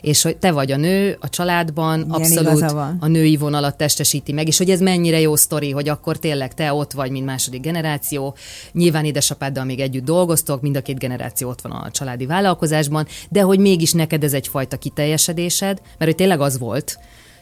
És 0.00 0.22
hogy 0.22 0.36
te 0.36 0.52
vagy 0.52 0.72
a 0.72 0.76
nő 0.76 1.16
a 1.20 1.28
családban, 1.28 1.98
Igen, 1.98 2.10
abszolút 2.10 2.74
a 2.98 3.06
női 3.06 3.36
vonalat 3.36 3.76
testesíti 3.76 4.32
meg, 4.32 4.46
és 4.46 4.58
hogy 4.58 4.70
ez 4.70 4.80
mennyire 4.80 5.20
jó 5.20 5.36
sztori, 5.36 5.70
hogy 5.70 5.88
akkor 5.88 6.18
tényleg 6.18 6.54
te 6.54 6.72
ott 6.72 6.92
vagy, 6.92 7.10
mint 7.10 7.24
második 7.24 7.60
generáció, 7.60 8.34
nyilván 8.72 9.04
édesapáddal 9.04 9.64
még 9.64 9.80
együtt 9.80 10.04
dolgoztok, 10.04 10.60
mind 10.60 10.76
a 10.76 10.82
két 10.82 10.98
generáció 10.98 11.48
ott 11.48 11.60
van 11.60 11.72
a 11.72 11.90
családi 11.90 12.26
vállalkozásban, 12.26 13.06
de 13.28 13.40
hogy 13.40 13.58
mégis 13.58 13.92
neked 13.92 14.24
ez 14.24 14.32
egyfajta 14.32 14.76
kiteljesedésed, 14.76 15.80
mert 15.98 16.10
hogy 16.10 16.14
tényleg 16.14 16.40
az 16.40 16.58
volt, 16.58 16.98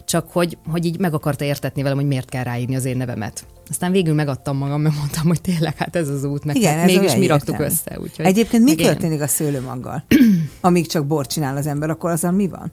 csak 0.08 0.32
hogy, 0.32 0.58
hogy 0.70 0.84
így 0.84 0.98
meg 0.98 1.14
akarta 1.14 1.44
értetni 1.44 1.82
velem, 1.82 1.96
hogy 1.98 2.06
miért 2.06 2.28
kell 2.28 2.42
ráírni 2.42 2.76
az 2.76 2.84
én 2.84 2.96
nevemet. 2.96 3.46
Aztán 3.70 3.92
végül 3.92 4.14
megadtam 4.14 4.56
magam, 4.56 4.80
mert 4.80 4.96
mondtam, 4.96 5.26
hogy 5.26 5.40
tényleg 5.40 5.76
hát 5.76 5.96
ez 5.96 6.08
az 6.08 6.24
út, 6.24 6.44
meg 6.44 6.56
Igen, 6.56 6.76
hát 6.76 6.86
mégis 6.86 7.14
mi 7.16 7.26
raktuk 7.26 7.60
össze. 7.60 7.98
Úgyhogy 8.00 8.24
Egyébként 8.24 8.62
mi 8.64 8.70
meg 8.70 8.78
én- 8.80 8.86
történik 8.86 9.20
a 9.20 9.26
szőlőmaggal? 9.26 10.04
Amíg 10.60 10.86
csak 10.86 11.06
bort 11.06 11.30
csinál 11.30 11.56
az 11.56 11.66
ember, 11.66 11.90
akkor 11.90 12.10
azzal 12.10 12.30
mi 12.30 12.48
van? 12.48 12.72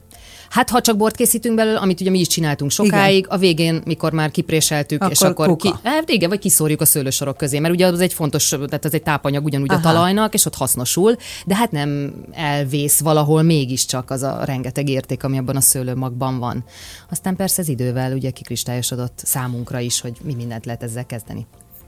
Hát 0.50 0.70
ha 0.70 0.82
csak 0.82 0.98
bort 0.98 1.16
készítünk 1.16 1.56
belőle, 1.56 1.80
amit 1.80 2.02
ugye 2.02 2.10
mi 2.10 2.20
is 2.20 2.28
csináltunk 2.28 2.72
sokáig, 2.72 3.18
igen. 3.18 3.30
a 3.30 3.38
végén, 3.38 3.82
mikor 3.86 4.12
már 4.12 4.32
kipréseltük, 4.32 5.02
Akkor 5.02 5.12
és 5.12 5.22
akkor 5.22 5.56
ki, 5.56 5.70
kuka. 5.70 5.80
hát 5.84 6.10
igen, 6.10 6.30
vagy 6.30 6.40
kiszórjuk 6.40 6.82
a 6.82 6.86
szőlősorok 6.86 7.38
közé, 7.38 7.60
mert 7.60 7.74
ugye 7.74 7.86
az 7.86 8.00
egy 8.00 8.14
fontos, 8.14 8.50
tehát 8.50 8.86
az 8.86 8.94
egy 8.94 9.04
tápanyag 9.04 9.46
ugyanúgy 9.46 9.72
Aha. 9.72 9.80
a 9.80 9.82
talajnak, 9.82 10.34
és 10.34 10.46
ott 10.46 10.56
hasznosul, 10.56 11.16
de 11.46 11.56
hát 11.56 11.72
nem 11.72 12.14
elvész 12.32 13.00
valahol 13.00 13.42
mégiscsak 13.42 14.12
az 14.12 14.24
a 14.24 14.42
rengeteg 14.44 14.90
érték, 14.90 15.24
ami 15.24 15.38
abban 15.38 15.56
a 15.56 15.62
szőlőmagban 15.62 16.40
van. 16.40 16.64
Aztán 17.10 17.36
persze 17.36 17.62
ez 17.62 17.68
idővel 17.68 18.14
ugye 18.14 18.30
kikristályosodott 18.30 19.22
számunkra 19.24 19.80
is, 19.80 20.02
hogy 20.02 20.14
mi 20.24 20.34
mindent 20.34 20.66
lehet 20.66 20.84
ezzel 20.84 21.06
kezdeni. 21.06 21.46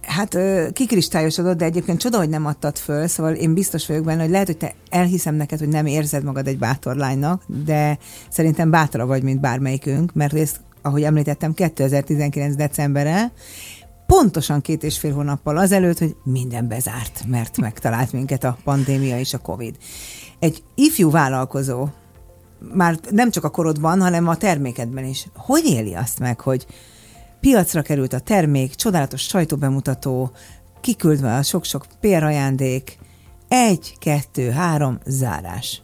Hát 0.08 0.38
kikristályosodott, 0.74 1.58
de 1.58 1.66
egyébként 1.66 2.00
csoda, 2.00 2.18
hogy 2.18 2.30
nem 2.30 2.46
adtad 2.46 2.78
föl, 2.78 3.08
szóval 3.08 3.34
én 3.34 3.54
biztos 3.54 3.88
vagyok 3.88 4.04
benne, 4.04 4.22
hogy 4.22 4.32
lehet, 4.32 4.48
hogy 4.48 4.58
te 4.58 4.74
elhiszem 4.90 5.36
neked, 5.36 5.60
hogy 5.60 5.68
nem 5.68 5.86
érzed 5.86 6.24
magad 6.24 6.48
egy 6.48 6.58
bátor 6.58 6.96
lánynak, 6.96 7.44
de 7.66 7.98
szerintem 8.30 8.70
bátra 8.70 9.06
vagy, 9.06 9.24
mint 9.24 9.40
bármelyikünk, 9.40 10.14
mert 10.14 10.34
ezt, 10.34 10.60
ahogy 10.82 11.04
említettem, 11.04 11.54
2019. 11.54 12.56
decemberre, 12.56 13.32
pontosan 14.06 14.62
két 14.62 14.84
és 14.84 15.00
fél 15.00 15.14
hónappal 15.14 15.58
azelőtt, 15.58 15.98
hogy 15.98 16.16
minden 16.24 16.68
bezárt, 16.68 17.24
mert 17.28 17.58
megtalált 17.58 18.12
minket 18.12 18.44
a 18.44 18.58
pandémia 18.64 19.20
és 19.20 19.34
a 19.34 19.38
Covid. 19.38 19.76
Egy 20.40 20.64
ifjú 20.76 21.12
vállalkozó, 21.12 21.88
már 22.74 23.00
nem 23.10 23.32
csak 23.32 23.44
a 23.44 23.50
korodban, 23.50 24.02
hanem 24.02 24.28
a 24.28 24.38
termékedben 24.38 25.06
is. 25.06 25.28
Hogy 25.36 25.66
éli 25.66 25.96
azt 25.96 26.20
meg, 26.20 26.40
hogy 26.40 26.66
piacra 27.40 27.82
került 27.82 28.14
a 28.14 28.20
termék, 28.20 28.76
csodálatos 28.76 29.22
sajtóbemutató, 29.22 30.32
kiküldve 30.82 31.36
a 31.36 31.44
sok-sok 31.44 31.86
pérajándék, 32.00 32.98
egy, 33.48 33.96
kettő, 34.00 34.50
három, 34.50 35.00
zárás. 35.06 35.82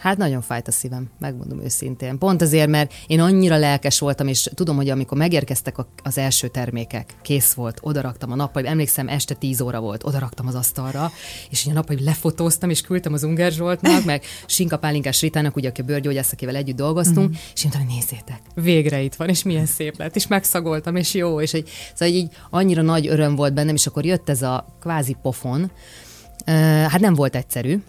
Hát 0.00 0.16
nagyon 0.16 0.40
fájt 0.40 0.68
a 0.68 0.70
szívem, 0.70 1.10
megmondom 1.18 1.62
őszintén. 1.62 2.18
Pont 2.18 2.42
azért, 2.42 2.68
mert 2.68 2.92
én 3.06 3.20
annyira 3.20 3.56
lelkes 3.56 3.98
voltam, 3.98 4.28
és 4.28 4.48
tudom, 4.54 4.76
hogy 4.76 4.88
amikor 4.88 5.18
megérkeztek 5.18 5.76
az 6.02 6.18
első 6.18 6.48
termékek, 6.48 7.14
kész 7.22 7.52
volt, 7.52 7.78
odaraktam 7.82 8.32
a 8.32 8.34
nappal, 8.34 8.66
emlékszem, 8.66 9.08
este 9.08 9.34
10 9.34 9.60
óra 9.60 9.80
volt, 9.80 10.04
odaraktam 10.04 10.46
az 10.46 10.54
asztalra, 10.54 11.10
és 11.50 11.64
így 11.64 11.70
a 11.70 11.74
nappal 11.74 11.96
lefotóztam, 12.00 12.70
és 12.70 12.80
küldtem 12.80 13.12
az 13.12 13.22
Unger 13.22 13.52
Zsoltnak, 13.52 14.04
meg 14.04 14.22
Sinka 14.46 14.78
Pálinkás 14.78 15.20
Ritának, 15.20 15.56
ugye, 15.56 15.68
aki 15.68 15.80
a 15.80 15.84
bőrgyógyász, 15.84 16.32
akivel 16.32 16.56
együtt 16.56 16.76
dolgoztunk, 16.76 17.28
mm. 17.28 17.32
és 17.54 17.62
mondtam, 17.62 17.86
hogy 17.86 17.94
nézzétek, 17.94 18.40
végre 18.54 19.00
itt 19.00 19.14
van, 19.14 19.28
és 19.28 19.42
milyen 19.42 19.66
szép 19.66 19.98
lett, 19.98 20.16
és 20.16 20.26
megszagoltam, 20.26 20.96
és 20.96 21.14
jó, 21.14 21.40
és 21.40 21.52
egy, 21.52 21.68
szóval 21.94 22.14
így 22.14 22.28
annyira 22.50 22.82
nagy 22.82 23.06
öröm 23.06 23.34
volt 23.34 23.54
bennem, 23.54 23.74
és 23.74 23.86
akkor 23.86 24.04
jött 24.04 24.28
ez 24.28 24.42
a 24.42 24.76
kvázi 24.80 25.16
pofon, 25.22 25.70
hát 26.86 27.00
nem 27.00 27.14
volt 27.14 27.36
egyszerű, 27.36 27.80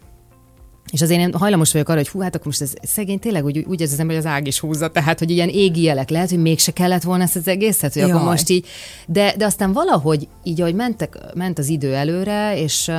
és 0.91 1.01
azért 1.01 1.19
én 1.19 1.33
hajlamos 1.33 1.71
vagyok 1.71 1.89
arra, 1.89 1.97
hogy 1.97 2.07
hú, 2.07 2.19
hát 2.19 2.35
akkor 2.35 2.45
most 2.45 2.61
ez 2.61 2.73
szegény 2.81 3.19
tényleg 3.19 3.45
úgy, 3.45 3.65
úgy 3.67 3.81
ez 3.81 3.91
az 3.91 3.99
ember, 3.99 4.15
hogy 4.15 4.25
az 4.25 4.31
ág 4.31 4.47
is 4.47 4.59
húzza, 4.59 4.91
tehát, 4.91 5.19
hogy 5.19 5.29
ilyen 5.29 5.49
égi 5.49 5.81
jelek, 5.81 6.09
lehet, 6.09 6.29
hogy 6.29 6.41
mégse 6.41 6.71
kellett 6.71 7.03
volna 7.03 7.23
ezt 7.23 7.35
az 7.35 7.47
egészet, 7.47 7.93
hogy 7.93 8.01
akkor 8.01 8.15
Jaj. 8.15 8.23
most 8.23 8.49
így, 8.49 8.65
de, 9.07 9.33
de 9.37 9.45
aztán 9.45 9.73
valahogy 9.73 10.27
így, 10.43 10.61
ahogy 10.61 10.75
mentek, 10.75 11.17
ment 11.33 11.59
az 11.59 11.67
idő 11.67 11.93
előre, 11.93 12.57
és 12.57 12.91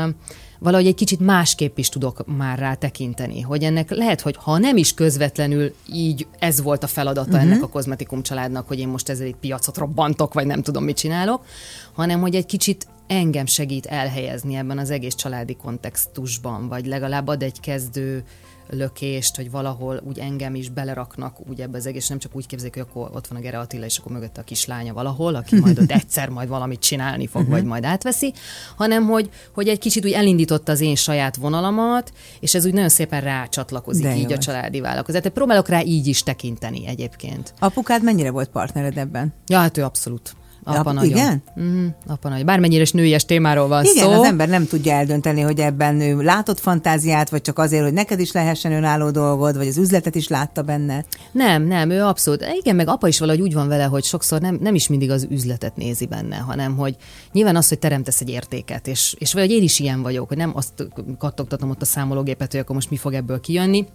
valahogy 0.58 0.86
egy 0.86 0.94
kicsit 0.94 1.20
másképp 1.20 1.78
is 1.78 1.88
tudok 1.88 2.24
már 2.36 2.58
rá 2.58 2.74
tekinteni, 2.74 3.40
hogy 3.40 3.62
ennek 3.62 3.90
lehet, 3.90 4.20
hogy 4.20 4.36
ha 4.38 4.58
nem 4.58 4.76
is 4.76 4.94
közvetlenül 4.94 5.74
így 5.92 6.26
ez 6.38 6.62
volt 6.62 6.82
a 6.82 6.86
feladata 6.86 7.30
uh-huh. 7.30 7.42
ennek 7.42 7.62
a 7.62 7.68
kozmetikum 7.68 8.22
családnak, 8.22 8.68
hogy 8.68 8.78
én 8.78 8.88
most 8.88 9.08
ezzel 9.08 9.26
egy 9.26 9.36
piacot 9.40 9.76
robbantok, 9.76 10.34
vagy 10.34 10.46
nem 10.46 10.62
tudom, 10.62 10.84
mit 10.84 10.96
csinálok, 10.96 11.44
hanem 11.92 12.20
hogy 12.20 12.34
egy 12.34 12.46
kicsit 12.46 12.86
engem 13.12 13.46
segít 13.46 13.86
elhelyezni 13.86 14.54
ebben 14.54 14.78
az 14.78 14.90
egész 14.90 15.14
családi 15.14 15.56
kontextusban, 15.56 16.68
vagy 16.68 16.86
legalább 16.86 17.26
ad 17.26 17.42
egy 17.42 17.60
kezdő 17.60 18.24
lökést, 18.70 19.36
hogy 19.36 19.50
valahol 19.50 20.02
úgy 20.06 20.18
engem 20.18 20.54
is 20.54 20.68
beleraknak 20.68 21.48
úgy 21.48 21.60
ebbe 21.60 21.76
az 21.76 21.86
egész, 21.86 22.08
nem 22.08 22.18
csak 22.18 22.36
úgy 22.36 22.46
képzelik, 22.46 22.74
hogy 22.74 22.84
akkor 22.88 23.10
ott 23.12 23.26
van 23.26 23.38
a 23.38 23.40
Gere 23.40 23.58
Attila, 23.58 23.84
és 23.84 23.98
akkor 23.98 24.12
mögötte 24.12 24.40
a 24.40 24.44
kislánya 24.44 24.92
valahol, 24.92 25.34
aki 25.34 25.60
majd 25.60 25.78
ott 25.78 25.90
egyszer 26.00 26.28
majd 26.28 26.48
valamit 26.48 26.80
csinálni 26.80 27.26
fog, 27.26 27.48
vagy 27.48 27.64
majd 27.64 27.84
átveszi, 27.84 28.32
hanem 28.76 29.04
hogy, 29.04 29.30
hogy 29.54 29.68
egy 29.68 29.78
kicsit 29.78 30.04
úgy 30.04 30.12
elindította 30.12 30.72
az 30.72 30.80
én 30.80 30.94
saját 30.94 31.36
vonalamat, 31.36 32.12
és 32.40 32.54
ez 32.54 32.66
úgy 32.66 32.72
nagyon 32.72 32.88
szépen 32.88 33.20
rácsatlakozik 33.20 34.02
De 34.02 34.16
így 34.16 34.30
jó 34.30 34.36
a 34.36 34.38
családi 34.38 34.80
vállalkozás. 34.80 35.20
Tehát 35.20 35.36
próbálok 35.36 35.68
rá 35.68 35.82
így 35.82 36.06
is 36.06 36.22
tekinteni 36.22 36.86
egyébként. 36.86 37.54
Apukád 37.58 38.02
mennyire 38.02 38.30
volt 38.30 38.48
partnered 38.48 38.98
ebben? 38.98 39.34
Ja, 39.46 39.58
hát 39.58 39.76
ő 39.76 39.84
abszolút. 39.84 40.34
Apa 40.64 40.78
Ap- 40.78 40.92
nagyon. 40.94 41.10
igen? 41.10 41.42
Mm, 41.60 41.86
apa 42.06 42.28
nagyon. 42.28 42.46
Bármennyire 42.46 42.82
is 42.82 42.92
nőies 42.92 43.24
témáról 43.24 43.68
van 43.68 43.84
Igen, 43.84 44.04
szó. 44.04 44.10
az 44.10 44.26
ember 44.26 44.48
nem 44.48 44.66
tudja 44.66 44.92
eldönteni, 44.92 45.40
hogy 45.40 45.60
ebben 45.60 46.00
ő 46.00 46.20
látott 46.20 46.60
fantáziát, 46.60 47.30
vagy 47.30 47.40
csak 47.40 47.58
azért, 47.58 47.82
hogy 47.82 47.92
neked 47.92 48.20
is 48.20 48.32
lehessen 48.32 48.72
önálló 48.72 49.10
dolgod, 49.10 49.56
vagy 49.56 49.66
az 49.66 49.76
üzletet 49.76 50.14
is 50.14 50.28
látta 50.28 50.62
benne. 50.62 51.04
Nem, 51.32 51.62
nem, 51.62 51.90
ő 51.90 52.02
abszolút. 52.02 52.44
Igen, 52.60 52.76
meg 52.76 52.88
apa 52.88 53.08
is 53.08 53.18
valahogy 53.18 53.40
úgy 53.40 53.54
van 53.54 53.68
vele, 53.68 53.84
hogy 53.84 54.04
sokszor 54.04 54.40
nem, 54.40 54.58
nem 54.60 54.74
is 54.74 54.88
mindig 54.88 55.10
az 55.10 55.26
üzletet 55.30 55.76
nézi 55.76 56.06
benne, 56.06 56.36
hanem 56.36 56.76
hogy 56.76 56.96
nyilván 57.32 57.56
az, 57.56 57.68
hogy 57.68 57.78
teremtesz 57.78 58.20
egy 58.20 58.30
értéket, 58.30 58.86
és, 58.86 59.14
és 59.18 59.32
vagy 59.32 59.50
én 59.50 59.62
is 59.62 59.78
ilyen 59.78 60.02
vagyok, 60.02 60.28
hogy 60.28 60.36
nem 60.36 60.52
azt 60.54 60.86
kattogtatom 61.18 61.70
ott 61.70 61.82
a 61.82 61.84
számológépet, 61.84 62.50
hogy 62.50 62.60
akkor 62.60 62.74
most 62.74 62.90
mi 62.90 62.96
fog 62.96 63.12
ebből 63.14 63.40
kijönni, 63.40 63.86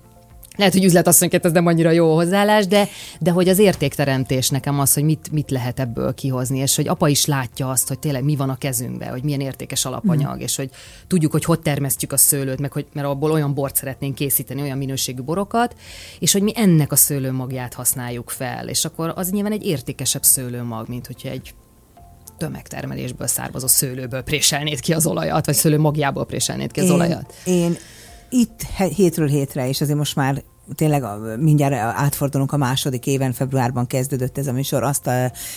lehet, 0.57 0.73
hogy 0.73 0.83
üzletasszonyként 0.83 1.45
ez 1.45 1.51
nem 1.51 1.65
annyira 1.65 1.91
jó 1.91 2.13
hozzáállás, 2.13 2.67
de, 2.67 2.87
de 3.19 3.31
hogy 3.31 3.49
az 3.49 3.59
értékteremtés 3.59 4.49
nekem 4.49 4.79
az, 4.79 4.93
hogy 4.93 5.03
mit, 5.03 5.31
mit 5.31 5.51
lehet 5.51 5.79
ebből 5.79 6.13
kihozni, 6.13 6.57
és 6.57 6.75
hogy 6.75 6.87
apa 6.87 7.07
is 7.07 7.25
látja 7.25 7.69
azt, 7.69 7.87
hogy 7.87 7.99
tényleg 7.99 8.23
mi 8.23 8.35
van 8.35 8.49
a 8.49 8.57
kezünkben, 8.57 9.09
hogy 9.09 9.23
milyen 9.23 9.39
értékes 9.39 9.85
alapanyag, 9.85 10.35
mm. 10.35 10.41
és 10.41 10.55
hogy 10.55 10.69
tudjuk, 11.07 11.31
hogy 11.31 11.45
hogy 11.45 11.59
termesztjük 11.59 12.11
a 12.11 12.17
szőlőt, 12.17 12.59
meg 12.59 12.71
hogy 12.71 12.85
mert 12.93 13.07
abból 13.07 13.31
olyan 13.31 13.53
bort 13.53 13.75
szeretnénk 13.75 14.15
készíteni, 14.15 14.61
olyan 14.61 14.77
minőségű 14.77 15.21
borokat, 15.21 15.75
és 16.19 16.31
hogy 16.31 16.41
mi 16.41 16.51
ennek 16.55 16.91
a 16.91 16.95
szőlőmagját 16.95 17.73
használjuk 17.73 18.29
fel, 18.29 18.67
és 18.67 18.85
akkor 18.85 19.13
az 19.15 19.29
nyilván 19.29 19.51
egy 19.51 19.65
értékesebb 19.65 20.23
szőlőmag, 20.23 20.87
mint 20.87 21.07
hogyha 21.07 21.29
egy 21.29 21.53
tömegtermelésből 22.37 23.27
származó 23.27 23.67
szőlőből 23.67 24.21
préselnéd 24.21 24.79
ki 24.79 24.93
az 24.93 25.05
olajat, 25.05 25.45
vagy 25.45 25.55
szőlőmagjából 25.55 26.25
préselnéd 26.25 26.71
ki 26.71 26.79
az 26.79 26.85
én, 26.85 26.91
olajat. 26.91 27.33
Én 27.45 27.77
itt 28.29 28.61
hétről 28.95 29.27
hétre, 29.27 29.67
és 29.67 29.81
azért 29.81 29.97
most 29.97 30.15
már 30.15 30.43
tényleg 30.75 31.03
mindjárt 31.39 31.73
átfordulunk 31.73 32.51
a 32.51 32.57
második 32.57 33.05
éven, 33.05 33.31
februárban 33.31 33.87
kezdődött 33.87 34.37
ez 34.37 34.47
a 34.47 34.51
műsor, 34.51 34.83
azt 34.83 35.09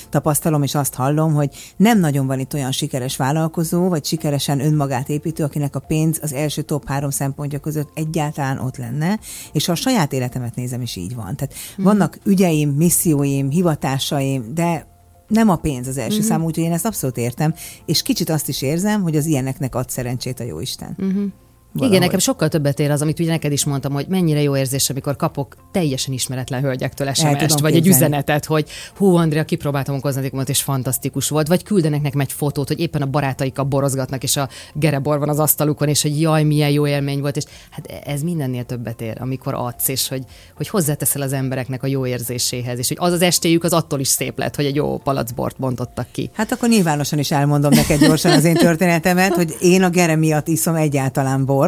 tapasztalom 0.09 0.63
és 0.63 0.75
azt 0.75 0.95
hallom, 0.95 1.35
hogy 1.35 1.51
nem 1.77 2.01
nagyon 2.01 2.27
van 2.27 2.39
itt 2.39 2.55
olyan 2.55 2.73
sikeres 2.73 3.17
vállalkozó, 3.17 3.89
vagy 3.89 4.05
sikeresen 4.05 4.61
önmagát 4.61 5.09
építő, 5.09 5.45
akinek 5.45 5.77
a 5.77 5.81
pénz 5.81 6.19
az 6.23 6.33
első 6.33 6.63
top 6.63 6.89
három 6.89 7.11
szempontja 7.11 7.59
között 7.59 7.91
egyáltalán 7.95 8.59
ott 8.59 8.77
lenne, 8.77 9.19
és 9.53 9.67
ha 9.67 9.73
a 9.73 9.75
saját 9.75 10.13
életemet 10.13 10.55
nézem 10.55 10.83
is 10.83 10.97
így 10.97 11.15
van. 11.15 11.37
Tehát 11.37 11.55
mm. 11.81 11.85
vannak 11.85 12.19
ügyeim, 12.25 12.71
misszióim, 12.71 13.51
hivatásaim, 13.51 14.55
de 14.55 14.89
nem 15.29 15.49
a 15.49 15.57
pénz 15.57 15.87
az 15.87 15.97
első 15.97 16.17
mm-hmm. 16.17 16.27
számú, 16.27 16.45
úgyhogy 16.45 16.65
én 16.65 16.73
ezt 16.73 16.87
abszolút 16.87 17.17
értem, 17.17 17.55
és 17.87 18.03
kicsit 18.03 18.31
azt 18.31 18.49
is 18.49 18.63
érzem, 18.63 19.03
hogy 19.03 19.17
az 19.17 19.27
ilyeneknek 19.27 19.75
ad 19.75 19.91
szerencsét 19.91 20.41
a 20.41 20.45
jóisten. 20.45 20.97
Mm-hmm. 21.03 21.27
Valahogy. 21.73 21.97
Igen, 21.97 22.07
nekem 22.07 22.19
sokkal 22.19 22.49
többet 22.49 22.81
ér 22.81 22.91
az, 22.91 23.03
amit 23.03 23.21
ugye 23.21 23.31
neked 23.31 23.53
is 23.53 23.65
mondtam, 23.65 23.93
hogy 23.93 24.07
mennyire 24.09 24.43
jó 24.43 24.57
érzés, 24.57 24.91
amikor 24.91 25.17
kapok 25.17 25.57
teljesen 25.73 26.15
ismeretlen 26.15 26.63
hölgyektől 26.63 27.13
SMS-t, 27.13 27.61
vagy 27.61 27.75
egy 27.75 27.87
üzenetet, 27.87 28.45
hogy 28.45 28.69
hú, 28.97 29.15
Andrea, 29.15 29.45
kipróbáltam 29.45 29.95
a 29.95 30.01
kozmetikumot, 30.01 30.49
és 30.49 30.63
fantasztikus 30.63 31.29
volt, 31.29 31.47
vagy 31.47 31.63
küldenek 31.63 32.03
nekem 32.03 32.21
egy 32.21 32.33
fotót, 32.33 32.69
hogy 32.69 32.81
éppen 32.81 33.03
a 33.03 33.07
barátaikkal 33.07 33.65
borozgatnak, 33.65 34.23
és 34.23 34.37
a 34.37 34.49
gerebor 34.75 35.19
van 35.19 35.29
az 35.29 35.39
asztalukon, 35.39 35.89
és 35.89 36.03
hogy 36.03 36.21
jaj, 36.21 36.43
milyen 36.43 36.71
jó 36.71 36.87
élmény 36.87 37.21
volt, 37.21 37.37
és 37.37 37.45
hát 37.71 37.87
ez 38.05 38.23
mindennél 38.23 38.65
többet 38.65 39.01
ér, 39.01 39.17
amikor 39.21 39.55
adsz, 39.55 39.89
és 39.89 40.09
hogy, 40.09 40.23
hogy 40.57 40.69
hozzáteszel 40.69 41.23
az 41.23 41.33
embereknek 41.33 41.83
a 41.83 41.87
jó 41.87 42.07
érzéséhez, 42.07 42.79
és 42.79 42.89
hogy 42.89 42.97
az 43.01 43.13
az 43.13 43.23
estéjük 43.23 43.65
az 43.65 43.73
attól 43.73 44.01
is 44.01 44.09
szép 44.09 44.39
lett, 44.39 44.57
hogy 44.57 44.65
egy 44.65 44.75
jó 44.75 44.99
palacbort 44.99 45.57
bontottak 45.59 46.07
ki. 46.13 46.31
Hát 46.35 46.53
akkor 46.53 46.69
nyilvánosan 46.69 47.19
is 47.19 47.31
elmondom 47.31 47.71
neked 47.75 48.01
gyorsan 48.01 48.33
az 48.33 48.45
én 48.45 48.55
történetemet, 48.55 49.35
hogy 49.35 49.57
én 49.61 49.83
a 49.83 49.91
Gere 49.91 50.17
miatt 50.17 50.49
iszom 50.49 50.75
egyáltalán 50.75 51.45
bort, 51.45 51.59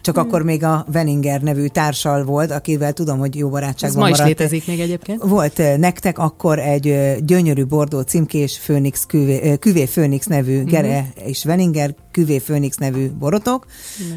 csak 0.00 0.14
hmm. 0.14 0.24
akkor 0.24 0.42
még 0.42 0.64
a 0.64 0.86
Veninger 0.92 1.40
nevű 1.40 1.66
társal 1.66 2.24
volt, 2.24 2.50
akivel 2.50 2.92
tudom, 2.92 3.18
hogy 3.18 3.36
jó 3.36 3.48
barátságban 3.48 3.88
Ez 3.90 3.94
ma 3.96 4.08
is 4.08 4.18
maradt. 4.18 4.38
létezik 4.38 4.66
még 4.66 4.80
egyébként. 4.80 5.22
Volt 5.22 5.78
nektek 5.78 6.18
akkor 6.18 6.58
egy 6.58 7.16
gyönyörű 7.24 7.64
bordó 7.64 8.00
címkés 8.00 8.58
Phoenix 8.58 9.04
küvé, 9.06 9.56
küvé 9.58 9.84
Phoenix 9.84 10.26
nevű 10.26 10.64
Gere 10.64 11.12
és 11.24 11.44
Veninger 11.44 11.94
küvé 12.10 12.38
Phoenix 12.38 12.76
nevű 12.76 13.10
borotok, 13.10 13.66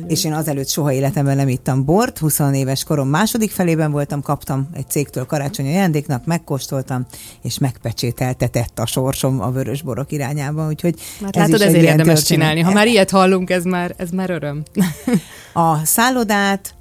és 0.08 0.24
én 0.24 0.34
azelőtt 0.34 0.68
soha 0.68 0.92
életemben 0.92 1.36
nem 1.36 1.48
ittam 1.48 1.86
bort, 1.86 2.18
20 2.18 2.40
éves 2.54 2.84
korom 2.84 3.08
második 3.08 3.52
felében 3.52 3.92
voltam, 3.92 4.22
kaptam 4.22 4.70
egy 4.74 4.90
cégtől 4.90 5.26
karácsonyi 5.26 5.70
ajándéknak, 5.70 6.26
megkóstoltam, 6.26 7.06
és 7.42 7.58
megpecsételtetett 7.58 8.80
a 8.80 8.86
sorsom 8.86 9.42
a 9.42 9.52
vörös 9.52 9.82
borok 9.82 10.12
irányába, 10.12 10.68
úgyhogy 10.68 11.00
Hát 11.24 11.36
ez 11.36 11.42
látod, 11.42 11.60
is 11.60 11.66
ezért 11.66 11.84
érdemes 11.84 12.06
történet. 12.06 12.26
csinálni. 12.26 12.60
Ha 12.62 12.72
már 12.74 12.88
ilyet 12.88 13.10
hallunk, 13.10 13.50
ez 13.50 13.64
már, 13.64 13.94
ez 13.98 14.10
már 14.10 14.30
öröm. 14.30 14.64
A 15.54 15.86
szállodát, 15.86 16.76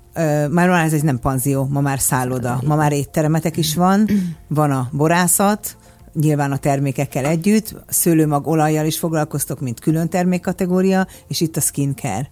már 0.51 0.69
már 0.69 0.85
ez 0.85 0.93
egy 0.93 1.03
nem 1.03 1.19
panzió, 1.19 1.67
ma 1.71 1.81
már 1.81 2.01
szálloda, 2.01 2.61
ma 2.67 2.77
már 2.77 2.93
étteremetek 2.93 3.57
is 3.57 3.75
van, 3.75 4.09
van 4.49 4.71
a 4.71 4.89
borászat, 4.93 5.77
nyilván 6.15 6.53
a 6.53 6.57
termékekkel 6.57 7.25
együtt, 7.25 7.75
szőlőmag 7.89 8.47
olajjal 8.47 8.87
is 8.87 8.99
foglalkoztok, 8.99 9.61
mint 9.61 9.81
külön 9.81 10.09
termékkategória, 10.09 11.07
és 11.29 11.41
itt 11.41 11.57
a 11.57 11.61
skincare. 11.61 12.31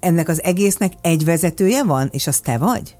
Ennek 0.00 0.28
az 0.28 0.42
egésznek 0.42 0.92
egy 1.00 1.24
vezetője 1.24 1.84
van, 1.84 2.08
és 2.12 2.26
az 2.26 2.40
te 2.40 2.58
vagy? 2.58 2.96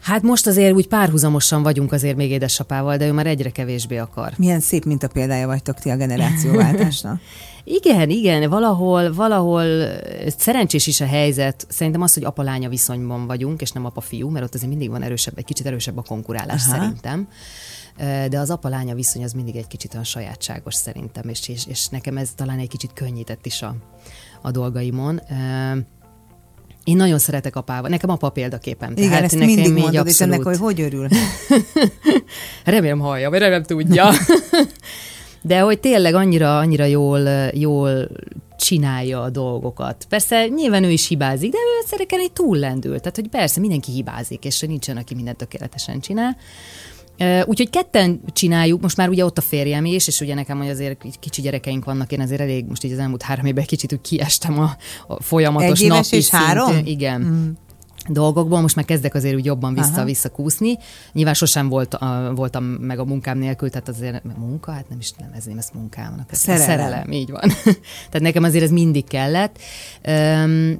Hát 0.00 0.22
most 0.22 0.46
azért 0.46 0.74
úgy 0.74 0.88
párhuzamosan 0.88 1.62
vagyunk 1.62 1.92
azért 1.92 2.16
még 2.16 2.30
édesapával, 2.30 2.96
de 2.96 3.06
ő 3.06 3.12
már 3.12 3.26
egyre 3.26 3.50
kevésbé 3.50 3.96
akar. 3.96 4.32
Milyen 4.36 4.60
szép 4.60 4.84
mint 4.84 5.02
a 5.02 5.08
példája 5.08 5.46
vagytok 5.46 5.78
ti 5.78 5.90
a 5.90 5.96
generációváltásnak. 5.96 7.20
Igen, 7.64 8.10
igen, 8.10 8.50
valahol, 8.50 9.12
valahol 9.12 9.64
szerencsés 10.38 10.86
is 10.86 11.00
a 11.00 11.06
helyzet. 11.06 11.66
Szerintem 11.68 12.02
az, 12.02 12.14
hogy 12.14 12.24
apa-lánya 12.24 12.68
viszonyban 12.68 13.26
vagyunk, 13.26 13.60
és 13.60 13.70
nem 13.70 13.84
apa-fiú, 13.84 14.28
mert 14.28 14.44
ott 14.44 14.54
azért 14.54 14.70
mindig 14.70 14.90
van 14.90 15.02
erősebb, 15.02 15.38
egy 15.38 15.44
kicsit 15.44 15.66
erősebb 15.66 15.96
a 15.96 16.02
konkurálás 16.02 16.66
Aha. 16.66 16.76
szerintem. 16.76 17.28
De 18.28 18.38
az 18.38 18.50
apa-lánya 18.50 18.94
viszony 18.94 19.24
az 19.24 19.32
mindig 19.32 19.56
egy 19.56 19.66
kicsit 19.66 19.92
olyan 19.92 20.04
sajátságos 20.04 20.74
szerintem, 20.74 21.28
és, 21.28 21.48
és, 21.48 21.66
és 21.66 21.88
nekem 21.88 22.16
ez 22.16 22.30
talán 22.36 22.58
egy 22.58 22.68
kicsit 22.68 22.92
könnyített 22.92 23.46
is 23.46 23.62
a, 23.62 23.76
a 24.42 24.50
dolgaimon. 24.50 25.20
Én 26.84 26.96
nagyon 26.96 27.18
szeretek 27.18 27.56
apával. 27.56 27.90
Nekem 27.90 28.10
apa 28.10 28.28
példaképem. 28.28 28.92
Igen, 28.96 29.08
Tehát 29.08 29.24
ezt 29.24 29.34
nekem 29.34 29.48
mindig 29.48 29.72
mondod, 29.72 29.86
abszolút... 29.86 30.08
és 30.08 30.20
ennek, 30.20 30.42
hogy 30.42 30.58
hogy 30.58 30.80
örül? 30.80 31.08
remélem 32.64 32.98
hallja, 32.98 33.30
vagy 33.30 33.38
remélem 33.38 33.62
tudja. 33.62 34.10
De 35.46 35.60
hogy 35.60 35.80
tényleg 35.80 36.14
annyira, 36.14 36.58
annyira 36.58 36.84
jól, 36.84 37.28
jól 37.52 38.08
csinálja 38.58 39.22
a 39.22 39.30
dolgokat. 39.30 40.06
Persze 40.08 40.46
nyilván 40.46 40.84
ő 40.84 40.90
is 40.90 41.08
hibázik, 41.08 41.50
de 41.50 41.58
ő 41.58 41.80
egyszerűen 41.80 42.24
egy 42.24 42.32
túllendül. 42.32 42.98
Tehát, 42.98 43.16
hogy 43.16 43.28
persze 43.28 43.60
mindenki 43.60 43.92
hibázik, 43.92 44.44
és 44.44 44.60
nincsen, 44.60 44.96
aki 44.96 45.14
mindent 45.14 45.36
tökéletesen 45.36 46.00
csinál. 46.00 46.36
Úgyhogy 47.44 47.70
ketten 47.70 48.20
csináljuk, 48.32 48.80
most 48.80 48.96
már 48.96 49.08
ugye 49.08 49.24
ott 49.24 49.38
a 49.38 49.40
férjem 49.40 49.84
is, 49.84 50.06
és 50.06 50.20
ugye 50.20 50.34
nekem 50.34 50.58
hogy 50.58 50.68
azért 50.68 51.04
kicsi 51.20 51.42
gyerekeink 51.42 51.84
vannak, 51.84 52.12
én 52.12 52.20
azért 52.20 52.40
elég 52.40 52.64
most 52.68 52.84
így 52.84 52.92
az 52.92 52.98
elmúlt 52.98 53.22
három 53.22 53.46
évben 53.46 53.64
kicsit 53.64 53.92
úgy 53.92 54.00
kiestem 54.00 54.58
a, 54.58 54.76
a 55.06 55.22
folyamatos 55.22 55.80
Egy 55.80 55.88
napi 55.88 56.16
és 56.16 56.28
három? 56.28 56.80
Igen. 56.84 57.20
Mm 57.20 57.50
dolgokból, 58.08 58.60
most 58.60 58.76
már 58.76 58.84
kezdek 58.84 59.14
azért 59.14 59.34
úgy 59.34 59.44
jobban 59.44 59.74
vissza-vissza 59.74 60.28
kúszni. 60.28 60.78
Nyilván 61.12 61.34
sosem 61.34 61.68
volt, 61.68 61.94
a, 61.94 62.32
voltam 62.34 62.64
meg 62.64 62.98
a 62.98 63.04
munkám 63.04 63.38
nélkül, 63.38 63.70
tehát 63.70 63.88
azért 63.88 64.22
munka, 64.38 64.72
hát 64.72 64.88
nem 64.88 64.98
is 64.98 65.12
nevezném 65.12 65.58
ezt 65.58 65.74
munkámnak. 65.74 66.28
Szerelem. 66.32 66.66
Szerelem, 66.66 67.12
így 67.12 67.30
van. 67.30 67.40
tehát 68.10 68.20
nekem 68.20 68.42
azért 68.42 68.64
ez 68.64 68.70
mindig 68.70 69.04
kellett. 69.04 69.58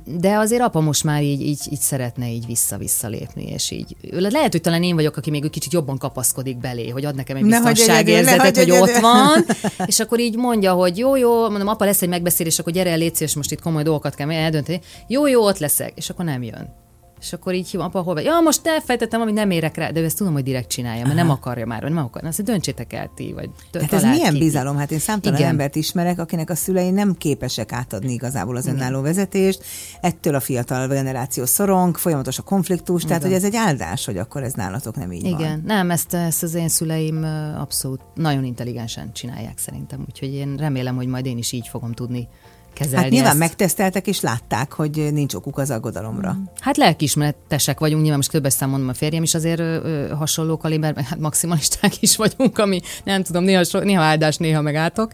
De 0.04 0.37
azért 0.37 0.62
apa 0.62 0.81
most 0.81 1.04
már 1.04 1.23
így, 1.23 1.40
így, 1.40 1.61
így 1.71 1.81
szeretne 1.81 2.31
így 2.31 2.47
vissza-vissza 2.47 3.09
lépni, 3.09 3.45
és 3.45 3.71
így 3.71 3.97
lehet, 4.11 4.52
hogy 4.52 4.61
talán 4.61 4.83
én 4.83 4.95
vagyok, 4.95 5.16
aki 5.16 5.31
még 5.31 5.45
egy 5.45 5.50
kicsit 5.50 5.73
jobban 5.73 5.99
kapaszkodik 5.99 6.59
belé, 6.59 6.88
hogy 6.88 7.04
ad 7.04 7.14
nekem 7.14 7.37
egy 7.37 7.45
biztonságérzetet, 7.45 8.57
hogy 8.57 8.71
ott 8.71 8.97
van, 8.97 9.45
és 9.87 10.00
akkor 10.00 10.21
így 10.21 10.37
mondja, 10.37 10.73
hogy 10.73 10.99
jó, 10.99 11.16
jó, 11.16 11.49
mondom, 11.49 11.69
apa 11.69 11.85
lesz 11.85 12.02
egy 12.02 12.09
megbeszélés, 12.09 12.59
akkor 12.59 12.73
gyere 12.73 12.90
el, 12.90 12.99
légy 12.99 13.12
és 13.19 13.35
most 13.35 13.52
itt 13.52 13.61
komoly 13.61 13.83
dolgokat 13.83 14.14
kell 14.14 14.31
eldönteni. 14.31 14.81
Jó, 15.07 15.26
jó, 15.26 15.45
ott 15.45 15.59
leszek, 15.59 15.93
és 15.95 16.11
akkor 16.11 16.25
nem 16.25 16.43
jön 16.43 16.84
és 17.25 17.33
akkor 17.33 17.54
így 17.54 17.71
hívom, 17.71 17.87
apa, 17.87 18.00
hol 18.00 18.14
vagy? 18.14 18.25
Ja, 18.25 18.40
most 18.40 18.66
elfejtettem, 18.66 19.21
amit 19.21 19.35
nem 19.35 19.50
érek 19.50 19.76
rá, 19.76 19.90
de 19.90 20.00
ő 20.00 20.04
ezt 20.04 20.16
tudom, 20.16 20.33
hogy 20.33 20.43
direkt 20.43 20.69
csinálja, 20.69 21.02
mert 21.02 21.14
Aha. 21.14 21.23
nem 21.23 21.31
akarja 21.31 21.66
már, 21.66 21.83
nem 21.83 21.97
akarja. 22.04 22.28
Azt 22.28 22.43
döntsétek 22.43 22.93
el 22.93 23.11
ti, 23.14 23.33
vagy 23.33 23.50
Tehát 23.71 23.93
ez 23.93 24.02
milyen 24.02 24.33
ki. 24.33 24.38
bizalom? 24.38 24.76
Hát 24.76 24.90
én 24.90 24.99
számtalan 24.99 25.38
Igen. 25.38 25.50
embert 25.50 25.76
ismerek, 25.76 26.19
akinek 26.19 26.50
a 26.50 26.54
szülei 26.54 26.90
nem 26.90 27.14
képesek 27.14 27.73
átadni 27.73 28.12
igazából 28.12 28.57
az 28.57 28.66
önálló 28.66 29.00
vezetést, 29.00 29.64
ettől 30.00 30.35
a 30.35 30.40
fiatal 30.40 30.88
generáció 30.88 31.45
szorong, 31.45 31.97
folyamatos 31.97 32.38
a 32.38 32.43
konfliktus, 32.43 32.97
Igen. 33.02 33.07
tehát 33.09 33.23
hogy 33.23 33.33
ez 33.33 33.45
egy 33.45 33.57
áldás, 33.57 34.04
hogy 34.04 34.16
akkor 34.19 34.43
ez 34.43 34.52
nálatok 34.52 34.97
nem 34.97 35.12
így 35.12 35.25
Igen, 35.25 35.38
van. 35.38 35.62
nem, 35.64 35.90
ezt, 35.90 36.14
ezt 36.14 36.43
az 36.43 36.54
én 36.54 36.69
szüleim 36.69 37.25
abszolút 37.59 38.00
nagyon 38.14 38.45
intelligensen 38.45 39.12
csinálják 39.12 39.59
szerintem, 39.59 40.04
úgyhogy 40.09 40.35
én 40.35 40.57
remélem, 40.57 40.97
hogy 40.97 41.07
majd 41.07 41.26
én 41.26 41.38
is 41.38 41.52
így 41.52 41.69
fogom 41.69 41.93
tudni 41.93 42.28
kezelni 42.75 43.02
Hát 43.02 43.11
nyilván 43.11 43.31
ezt. 43.31 43.38
megteszteltek 43.38 44.07
és 44.07 44.21
látták, 44.21 44.73
hogy 44.73 45.09
nincs 45.12 45.35
okuk 45.35 45.59
az 45.59 45.71
aggodalomra. 45.71 46.37
Hát 46.61 46.76
lelkiismeretesek 46.76 47.81
vagyunk, 47.81 48.00
nyilván 48.00 48.19
most 48.19 48.31
többes 48.31 48.52
szám 48.52 48.71
mondom, 48.71 48.88
a 48.88 48.95
férjem 48.95 49.23
is 49.23 49.35
azért 49.35 49.61
ö, 49.61 49.81
ö, 49.85 50.09
hasonló 50.09 50.57
kaliber, 50.57 50.97
hát 50.97 51.19
maximalisták 51.19 52.02
is 52.02 52.16
vagyunk, 52.16 52.59
ami 52.59 52.81
nem 53.04 53.23
tudom, 53.23 53.45
néha, 53.45 53.64
so, 53.64 53.78
néha 53.78 54.02
áldás, 54.02 54.37
néha 54.37 54.61
megálltok. 54.61 55.12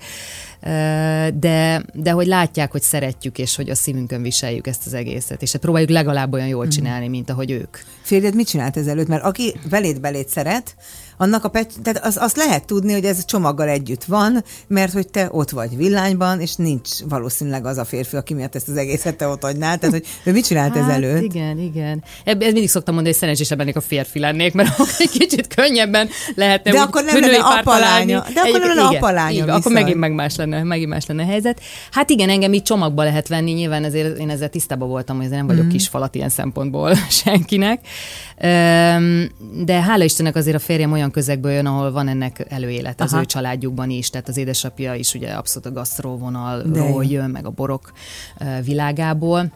De, 1.35 1.85
de 1.95 2.11
hogy 2.11 2.27
látják, 2.27 2.71
hogy 2.73 2.83
szeretjük, 2.83 3.39
és 3.39 3.57
hogy 3.57 3.71
a 3.71 3.75
szívünkön 3.75 4.23
viseljük 4.23 4.67
ezt 4.67 4.87
az 4.87 4.95
egészet, 4.95 5.43
és 5.43 5.53
hát 5.53 5.61
próbáljuk 5.61 5.91
legalább 5.91 6.33
olyan 6.33 6.47
jól 6.47 6.65
mhm. 6.65 6.73
csinálni, 6.73 7.09
mint 7.09 7.31
ahogy 7.31 7.51
ők. 7.51 7.77
Férjed 8.03 8.35
mit 8.35 8.47
csinált 8.47 8.77
ezelőtt? 8.77 9.09
Mert 9.09 9.25
aki 9.25 9.55
velét 9.71 10.01
belét 10.01 10.29
szeret, 10.29 10.77
annak 11.21 11.45
a 11.45 11.49
pet, 11.49 11.73
tehát 11.83 12.05
az, 12.05 12.17
azt 12.21 12.37
lehet 12.37 12.67
tudni, 12.67 12.93
hogy 12.93 13.05
ez 13.05 13.25
csomaggal 13.25 13.69
együtt 13.69 14.05
van, 14.05 14.45
mert 14.67 14.93
hogy 14.93 15.09
te 15.09 15.29
ott 15.31 15.51
vagy 15.51 15.77
villányban, 15.77 16.41
és 16.41 16.55
nincs 16.55 16.89
valószínűleg 17.09 17.67
az 17.67 17.77
a 17.79 17.85
férfi, 17.85 18.17
aki 18.17 18.35
miatt 18.35 18.55
ezt 18.55 18.69
az 18.69 18.77
egészet 18.77 19.17
te 19.17 19.27
ott 19.27 19.45
agynál. 19.45 19.79
Tehát, 19.79 19.95
hogy 19.95 20.07
ő 20.25 20.33
mit 20.33 20.47
csinált 20.47 20.75
hát, 20.75 20.89
ezelőtt? 20.89 21.23
Igen, 21.23 21.59
igen. 21.59 22.05
Ebben 22.25 22.53
mindig 22.53 22.69
szoktam 22.69 22.95
mondani, 22.95 23.15
hogy 23.15 23.23
szerencsésebb 23.23 23.59
lennék 23.59 23.77
a 23.77 23.81
férfi 23.81 24.19
lennék, 24.19 24.53
mert 24.53 24.81
egy 24.99 25.11
kicsit 25.11 25.55
könnyebben 25.55 26.09
lehetne 26.35 26.71
De 26.71 26.81
akkor 26.81 27.05
nem 27.05 27.21
lenne 27.21 27.39
apalánya. 27.39 28.25
De 28.35 28.41
akkor 28.41 28.61
nem 28.61 28.69
lenne 28.69 28.97
apalánya. 28.97 29.55
Akkor 29.55 29.73
megint 29.73 29.99
meg 29.99 30.13
más 30.13 30.37
lenne, 30.37 30.63
megint 30.63 30.89
más 30.89 31.07
lenne 31.07 31.23
a 31.23 31.27
helyzet. 31.27 31.61
Hát 31.91 32.11
igen, 32.11 32.29
engem 32.29 32.53
így 32.53 32.63
csomagba 32.63 33.03
lehet 33.03 33.29
venni, 33.29 33.53
nyilván 33.53 33.85
ezért 33.85 34.19
én 34.19 34.31
ezzel 34.31 34.49
tisztában 34.49 34.89
voltam, 34.89 35.17
hogy 35.17 35.29
nem 35.29 35.47
vagyok 35.47 35.65
mm. 35.65 35.69
kis 35.69 35.89
falat 35.89 36.15
ilyen 36.15 36.29
szempontból 36.29 36.95
senkinek. 37.25 37.81
De 39.65 39.83
hála 39.83 40.05
Istennek 40.05 40.37
azért 40.37 40.57
a 40.57 40.61
férjem 40.61 40.93
olyan 40.93 41.11
közegből 41.11 41.53
jön, 41.53 41.67
ahol 41.67 41.93
van 41.93 42.09
ennek 42.09 42.47
előélet 42.49 43.01
az 43.01 43.13
Aha. 43.13 43.23
ő 43.23 43.25
családjukban 43.25 43.91
is, 43.91 44.11
tehát 44.11 44.29
az 44.29 44.37
édesapja 44.37 44.95
is 44.95 45.15
ugye 45.15 45.29
abszolút 45.33 45.69
a 45.69 45.73
gasztróvonalról 45.73 47.05
jön, 47.05 47.31
meg 47.31 47.47
a 47.47 47.51
borok 47.51 47.93
világából 48.65 49.53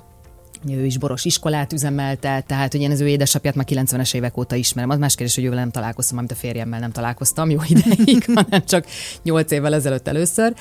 ő 0.68 0.85
is 0.85 0.99
boros 0.99 1.25
iskolát 1.25 1.73
üzemeltet, 1.73 2.47
tehát 2.47 2.73
hogy 2.73 2.81
én 2.81 2.90
az 2.90 3.01
ő 3.01 3.09
édesapját 3.09 3.55
már 3.55 3.66
90-es 3.68 4.14
évek 4.14 4.37
óta 4.37 4.55
ismerem. 4.55 4.90
Az 4.90 4.99
más 4.99 5.14
kérdés, 5.14 5.35
hogy 5.35 5.44
ővel 5.44 5.59
nem 5.59 5.70
találkoztam, 5.70 6.18
amit 6.18 6.31
a 6.31 6.35
férjemmel 6.35 6.81
nem 6.81 6.90
találkoztam 6.90 7.51
jó 7.51 7.61
ideig, 7.68 8.25
hanem 8.35 8.64
csak 8.64 8.87
8 9.23 9.51
évvel 9.51 9.75
ezelőtt 9.75 10.09
először. 10.09 10.55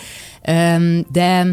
De 1.12 1.48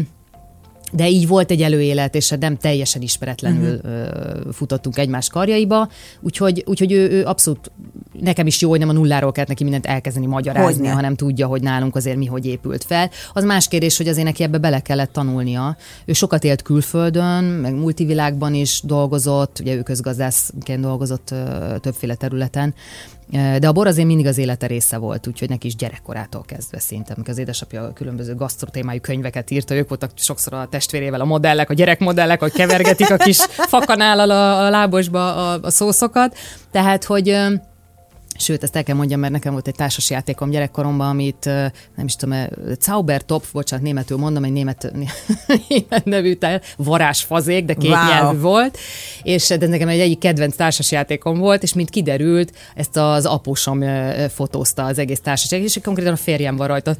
de 0.91 1.09
így 1.09 1.27
volt 1.27 1.51
egy 1.51 1.61
előélet, 1.61 2.15
és 2.15 2.33
nem 2.39 2.57
teljesen 2.57 3.01
ismeretlenül 3.01 3.79
uh-huh. 3.83 4.53
futottunk 4.53 4.97
egymás 4.97 5.29
karjaiba, 5.29 5.89
úgyhogy, 6.21 6.63
úgyhogy 6.67 6.91
ő, 6.91 7.09
ő 7.09 7.25
abszolút 7.25 7.71
nekem 8.19 8.47
is 8.47 8.61
jó, 8.61 8.69
hogy 8.69 8.79
nem 8.79 8.89
a 8.89 8.91
nulláról 8.91 9.31
kellett 9.31 9.49
neki 9.49 9.63
mindent 9.63 9.85
elkezdeni 9.85 10.25
magyarázni, 10.25 10.79
Hogyne. 10.79 10.93
hanem 10.93 11.15
tudja, 11.15 11.47
hogy 11.47 11.61
nálunk 11.61 11.95
azért 11.95 12.17
mi 12.17 12.25
hogy 12.25 12.45
épült 12.45 12.83
fel. 12.83 13.09
Az 13.33 13.43
más 13.43 13.67
kérdés, 13.67 13.97
hogy 13.97 14.07
azért 14.07 14.25
neki 14.25 14.43
ebbe 14.43 14.57
bele 14.57 14.79
kellett 14.79 15.11
tanulnia. 15.11 15.77
Ő 16.05 16.13
sokat 16.13 16.43
élt 16.43 16.61
külföldön, 16.61 17.43
meg 17.43 17.73
multivilágban 17.73 18.53
is 18.53 18.81
dolgozott, 18.83 19.59
ugye 19.59 19.75
ő 19.75 19.81
közgazdászként 19.81 20.81
dolgozott 20.81 21.33
többféle 21.81 22.15
területen, 22.15 22.73
de 23.31 23.67
a 23.67 23.71
bor 23.71 23.87
azért 23.87 24.07
mindig 24.07 24.25
az 24.25 24.37
élete 24.37 24.67
része 24.67 24.97
volt, 24.97 25.27
úgyhogy 25.27 25.49
neki 25.49 25.67
is 25.67 25.75
gyerekkorától 25.75 26.43
kezdve 26.45 26.79
szinte, 26.79 27.13
amikor 27.13 27.33
az 27.33 27.39
édesapja 27.39 27.93
különböző 27.93 28.35
gasztrotémájú 28.35 28.99
könyveket 28.99 29.51
írta, 29.51 29.75
ők 29.75 29.89
voltak 29.89 30.11
sokszor 30.15 30.53
a 30.53 30.67
testvérével 30.69 31.21
a 31.21 31.25
modellek, 31.25 31.69
a 31.69 31.73
gyerekmodellek, 31.73 32.39
hogy 32.39 32.51
kevergetik 32.51 33.11
a 33.11 33.17
kis 33.17 33.37
fakanállal 33.73 34.29
a, 34.29 34.65
a 34.65 34.69
lábosba 34.69 35.35
a, 35.35 35.59
a 35.61 35.69
szószokat. 35.69 36.37
Tehát, 36.71 37.03
hogy 37.03 37.37
Sőt, 38.41 38.63
ezt 38.63 38.75
el 38.75 38.83
kell 38.83 38.95
mondjam, 38.95 39.19
mert 39.19 39.33
nekem 39.33 39.51
volt 39.51 39.67
egy 39.67 39.75
társas 39.75 40.09
játékom 40.09 40.49
gyerekkoromban, 40.49 41.09
amit 41.09 41.45
nem 41.95 42.05
is 42.05 42.15
tudom, 42.15 42.37
Zaubertopf, 42.79 43.51
bocsánat, 43.51 43.85
németül 43.85 44.17
mondom, 44.17 44.43
egy 44.43 44.51
német, 44.51 44.91
német 45.69 46.05
nevű 46.05 46.37
varázsfazék, 46.77 47.65
de 47.65 47.73
két 47.73 47.89
wow. 47.89 48.05
nyelvű 48.05 48.39
volt, 48.39 48.77
és 49.23 49.47
de 49.47 49.67
nekem 49.67 49.87
egy 49.87 49.99
egyik 49.99 50.19
kedvenc 50.19 50.55
társas 50.55 50.91
játékom 50.91 51.39
volt, 51.39 51.63
és 51.63 51.73
mint 51.73 51.89
kiderült, 51.89 52.53
ezt 52.75 52.97
az 52.97 53.25
apósom 53.25 53.83
fotózta 54.29 54.83
az 54.83 54.97
egész 54.97 55.19
társas 55.19 55.51
és 55.51 55.79
konkrétan 55.83 56.13
a 56.13 56.15
férjem 56.15 56.55
van 56.61 56.67
rajta 56.67 56.95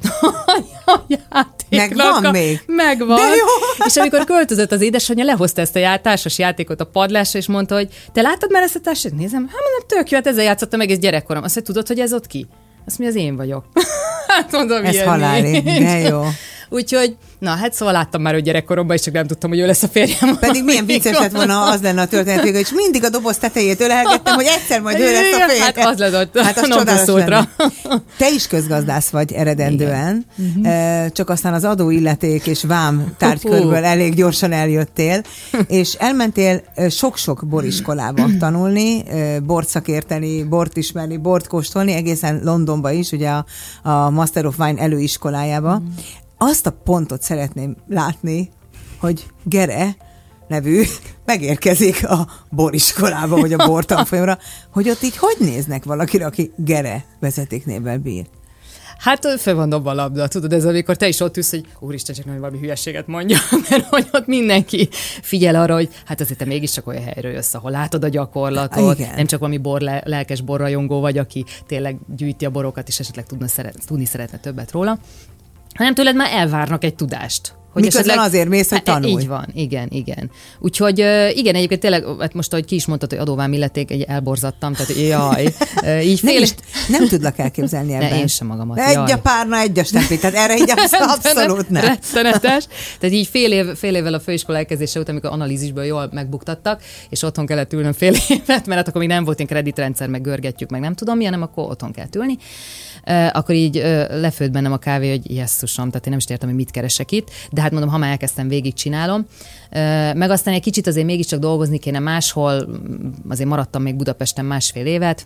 a 1.29 1.45
Megvan 1.69 2.31
még? 2.31 2.61
Megvan. 2.65 3.15
De 3.15 3.21
jó. 3.21 3.85
És 3.85 3.97
amikor 3.97 4.23
költözött 4.23 4.71
az 4.71 4.81
édesanyja, 4.81 5.23
lehozta 5.23 5.61
ezt 5.61 5.75
a 5.75 5.99
társas 6.01 6.39
játékot 6.39 6.81
a 6.81 6.85
padlásra, 6.85 7.39
és 7.39 7.47
mondta, 7.47 7.75
hogy 7.75 7.87
te 8.13 8.21
láttad 8.21 8.51
már 8.51 8.63
ezt 8.63 8.75
a 8.75 8.79
társas? 8.79 9.11
Nézem, 9.11 9.41
hát 9.41 9.61
mondom, 9.61 9.87
tök 9.87 10.09
jó, 10.09 10.17
hát 10.17 10.27
ezzel 10.27 10.43
játszottam 10.43 10.81
egész 10.81 10.97
gyerek 10.97 11.25
gyerekkorom. 11.31 11.43
Azt 11.43 11.55
mondja, 11.55 11.73
tudod, 11.73 11.87
hogy 11.87 11.99
ez 11.99 12.13
ott 12.13 12.27
ki? 12.27 12.47
Azt 12.85 12.99
mi 12.99 13.05
az 13.05 13.15
én 13.15 13.35
vagyok. 13.35 13.65
hát 14.27 14.51
mondom, 14.51 14.85
Ez 14.85 15.01
haláli, 15.01 15.61
de 15.61 15.97
jó. 15.97 16.23
Úgyhogy, 16.73 17.15
na 17.39 17.49
hát 17.49 17.73
szóval 17.73 17.93
láttam 17.93 18.21
már, 18.21 18.33
hogy 18.33 18.43
gyerekkoromban, 18.43 18.95
és 18.95 19.01
csak 19.01 19.13
nem 19.13 19.27
tudtam, 19.27 19.49
hogy 19.49 19.59
ő 19.59 19.65
lesz 19.65 19.83
a 19.83 19.87
férjem. 19.87 20.37
Pedig 20.39 20.63
milyen 20.63 20.85
vicces 20.85 21.17
lett 21.17 21.31
volna, 21.31 21.63
az 21.63 21.81
lenne 21.81 22.01
a 22.01 22.07
történet, 22.07 22.45
és 22.45 22.71
mindig 22.75 23.03
a 23.03 23.09
doboz 23.09 23.37
tetejét 23.37 23.81
ölelgettem, 23.81 24.35
hogy 24.35 24.45
egyszer 24.45 24.81
majd 24.81 24.99
ő 24.99 25.11
lesz 25.11 25.33
a 25.33 25.47
férjem. 25.47 25.73
Hát 25.75 25.77
az 25.77 25.97
lett 25.97 26.37
hát 26.37 26.57
az 26.57 26.67
csodálatos 26.67 27.45
Te 28.17 28.29
is 28.33 28.47
közgazdász 28.47 29.09
vagy 29.09 29.31
eredendően, 29.33 30.25
Igen. 30.57 31.11
csak 31.11 31.29
aztán 31.29 31.53
az 31.53 31.63
adóilleték 31.63 32.45
és 32.45 32.63
vám 32.63 33.13
tárgykörből 33.17 33.83
elég 33.83 34.15
gyorsan 34.15 34.51
eljöttél, 34.51 35.21
és 35.67 35.93
elmentél 35.93 36.61
sok-sok 36.89 37.43
boriskolába 37.47 38.25
tanulni, 38.39 39.03
bort 39.43 39.67
szakérteni, 39.67 40.43
bort 40.43 40.77
ismerni, 40.77 41.17
bort 41.17 41.47
kóstolni, 41.47 41.93
egészen 41.93 42.41
Londonba 42.43 42.91
is, 42.91 43.11
ugye 43.11 43.29
a, 43.29 43.45
a 43.89 44.09
Master 44.09 44.45
of 44.45 44.59
Wine 44.59 44.81
előiskolájába. 44.81 45.79
Mm. 45.79 45.85
Azt 46.43 46.65
a 46.65 46.71
pontot 46.71 47.21
szeretném 47.21 47.75
látni, 47.87 48.49
hogy 48.99 49.25
Gere 49.43 49.95
nevű 50.47 50.83
megérkezik 51.25 52.09
a 52.09 52.27
boriskolába, 52.49 53.39
vagy 53.39 53.53
a 53.53 53.65
bortanfolyamra, 53.65 54.37
hogy 54.73 54.89
ott 54.89 55.01
így 55.01 55.17
hogy 55.17 55.35
néznek 55.39 55.83
valakire, 55.83 56.25
aki 56.25 56.51
Gere 56.55 57.05
vezetéknévvel 57.19 57.97
bír? 57.97 58.25
Hát 58.97 59.27
föl 59.39 59.55
van 59.55 59.69
dobva 59.69 59.89
a 59.91 59.93
labda, 59.93 60.27
tudod, 60.27 60.53
ez 60.53 60.65
amikor 60.65 60.95
te 60.95 61.07
is 61.07 61.19
ott 61.19 61.37
ülsz, 61.37 61.49
hogy 61.49 61.65
úristen, 61.79 62.15
csak 62.15 62.25
nem 62.25 62.39
valami 62.39 62.59
hülyeséget 62.59 63.07
mondja, 63.07 63.37
mert 63.69 63.85
hogy 63.85 64.07
ott 64.11 64.27
mindenki 64.27 64.89
figyel 65.21 65.55
arra, 65.55 65.73
hogy 65.73 65.89
hát 66.05 66.21
azért 66.21 66.39
te 66.39 66.45
mégiscsak 66.45 66.87
olyan 66.87 67.03
helyről 67.03 67.31
jössz, 67.31 67.53
ahol 67.53 67.71
látod 67.71 68.03
a 68.03 68.07
gyakorlatot, 68.07 68.99
Igen. 68.99 69.15
nem 69.15 69.25
csak 69.25 69.39
valami 69.39 69.57
bor, 69.57 69.81
lelkes 70.03 70.41
borrajongó 70.41 70.99
vagy, 70.99 71.17
aki 71.17 71.45
tényleg 71.67 71.97
gyűjti 72.15 72.45
a 72.45 72.49
borokat, 72.49 72.87
és 72.87 72.99
esetleg 72.99 73.25
tudna 73.25 73.47
szeret, 73.47 73.77
tudni 73.85 74.05
szeretne 74.05 74.37
többet 74.37 74.71
róla, 74.71 74.99
hanem 75.73 75.93
tőled 75.93 76.15
már 76.15 76.33
elvárnak 76.33 76.83
egy 76.83 76.95
tudást. 76.95 77.59
Hogy 77.71 77.81
Miközben 77.81 78.09
esetleg, 78.09 78.27
azért 78.27 78.49
mész, 78.49 78.69
hogy 78.69 78.81
hát, 78.85 79.01
tanulj. 79.01 79.21
Így 79.21 79.27
van, 79.27 79.45
igen, 79.53 79.87
igen. 79.91 80.31
Úgyhogy 80.59 80.97
igen, 81.33 81.55
egyébként 81.55 81.79
tényleg, 81.79 82.05
hát 82.19 82.33
most, 82.33 82.53
ahogy 82.53 82.65
ki 82.65 82.75
is 82.75 82.85
mondtad, 82.85 83.09
hogy 83.09 83.19
adóvám 83.19 83.53
illeték, 83.53 83.91
egy 83.91 84.01
elborzattam, 84.01 84.73
tehát 84.73 84.95
jaj, 84.97 85.43
így 86.03 86.19
fél... 86.19 86.33
nem, 86.33 86.43
is, 86.43 86.53
nem 86.87 87.07
tudlak 87.07 87.37
elképzelni 87.37 87.93
ebben. 87.93 88.09
Ne, 88.09 88.19
én 88.19 88.27
sem 88.27 88.47
magamat. 88.47 88.79
Egy 88.79 88.93
jaj. 88.93 89.11
a 89.11 89.19
párna, 89.19 89.57
egy 89.57 89.79
a 89.79 89.83
stempli, 89.83 90.17
tehát 90.19 90.35
erre 90.35 90.57
így 90.57 90.71
abszolút 90.91 91.69
nem. 91.69 91.85
Rettenetes. 91.85 92.67
Tehát 92.99 93.15
így 93.15 93.27
fél, 93.27 93.51
év, 93.51 93.65
fél 93.75 93.95
évvel 93.95 94.13
a 94.13 94.19
főiskola 94.19 94.57
elkezdése 94.57 94.99
után, 94.99 95.15
amikor 95.15 95.31
analízisből 95.31 95.83
jól 95.83 96.09
megbuktattak, 96.11 96.81
és 97.09 97.23
otthon 97.23 97.45
kellett 97.45 97.73
ülnöm 97.73 97.93
fél 97.93 98.13
évet, 98.29 98.65
mert 98.65 98.67
hát 98.67 98.87
akkor 98.87 99.01
még 99.01 99.09
nem 99.09 99.23
volt 99.23 99.37
ilyen 99.37 99.49
kreditrendszer, 99.49 100.07
meg 100.07 100.21
görgetjük, 100.21 100.69
meg 100.69 100.81
nem 100.81 100.93
tudom 100.93 101.17
milyen, 101.17 101.33
hanem 101.33 101.47
akkor 101.51 101.71
otthon 101.71 101.91
kell 101.91 102.05
ülni 102.15 102.37
akkor 103.31 103.55
így 103.55 103.75
lefőtt 104.09 104.51
bennem 104.51 104.71
a 104.71 104.77
kávé, 104.77 105.09
hogy 105.09 105.35
jesszusom, 105.35 105.87
tehát 105.87 106.05
én 106.05 106.09
nem 106.09 106.17
is 106.17 106.29
értem, 106.29 106.47
hogy 106.47 106.57
mit 106.57 106.71
keresek 106.71 107.11
itt, 107.11 107.29
de 107.51 107.60
hát 107.61 107.71
mondom, 107.71 107.89
ha 107.89 107.97
már 107.97 108.11
elkezdtem, 108.11 108.47
végig 108.47 108.73
csinálom. 108.73 109.25
Meg 110.13 110.29
aztán 110.29 110.53
egy 110.53 110.61
kicsit 110.61 110.87
azért 110.87 111.05
mégiscsak 111.05 111.39
dolgozni 111.39 111.77
kéne 111.77 111.99
máshol, 111.99 112.69
azért 113.29 113.49
maradtam 113.49 113.81
még 113.81 113.95
Budapesten 113.95 114.45
másfél 114.45 114.85
évet, 114.85 115.25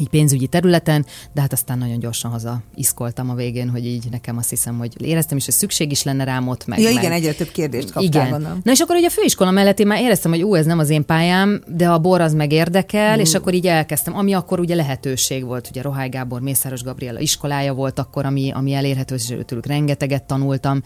így 0.00 0.08
pénzügyi 0.08 0.46
területen, 0.46 1.06
de 1.32 1.40
hát 1.40 1.52
aztán 1.52 1.78
nagyon 1.78 1.98
gyorsan 1.98 2.30
haza 2.30 2.62
iszkoltam 2.74 3.30
a 3.30 3.34
végén, 3.34 3.68
hogy 3.68 3.86
így 3.86 4.06
nekem 4.10 4.36
azt 4.36 4.50
hiszem, 4.50 4.78
hogy 4.78 5.02
éreztem 5.02 5.36
is, 5.36 5.44
hogy 5.44 5.54
szükség 5.54 5.90
is 5.90 6.02
lenne 6.02 6.24
rám 6.24 6.48
ott. 6.48 6.66
Meg, 6.66 6.78
ja, 6.78 6.84
meg. 6.84 7.02
igen, 7.02 7.12
egyre 7.12 7.32
több 7.32 7.50
kérdést 7.50 7.90
kaptál, 7.90 8.02
igen. 8.02 8.30
Gondolom. 8.30 8.60
Na 8.62 8.72
és 8.72 8.80
akkor 8.80 8.96
ugye 8.96 9.06
a 9.06 9.10
főiskola 9.10 9.50
mellett 9.50 9.78
én 9.78 9.86
már 9.86 10.00
éreztem, 10.00 10.30
hogy 10.30 10.42
ú, 10.42 10.54
ez 10.54 10.66
nem 10.66 10.78
az 10.78 10.88
én 10.88 11.04
pályám, 11.04 11.62
de 11.66 11.88
a 11.88 11.98
bor 11.98 12.20
az 12.20 12.34
meg 12.34 12.52
érdekel, 12.52 13.16
mm. 13.16 13.20
és 13.20 13.34
akkor 13.34 13.54
így 13.54 13.66
elkezdtem, 13.66 14.16
ami 14.16 14.32
akkor 14.32 14.60
ugye 14.60 14.74
lehetőség 14.74 15.44
volt, 15.44 15.68
ugye 15.70 15.82
Rohály 15.82 16.08
Gábor, 16.08 16.40
Mészáros 16.40 16.82
Gabriela 16.82 17.20
iskolája 17.20 17.74
volt 17.74 17.98
akkor, 17.98 18.24
ami, 18.24 18.50
ami 18.50 18.72
elérhető, 18.72 19.14
és 19.14 19.34
tőlük 19.46 19.66
rengeteget 19.66 20.24
tanultam. 20.24 20.82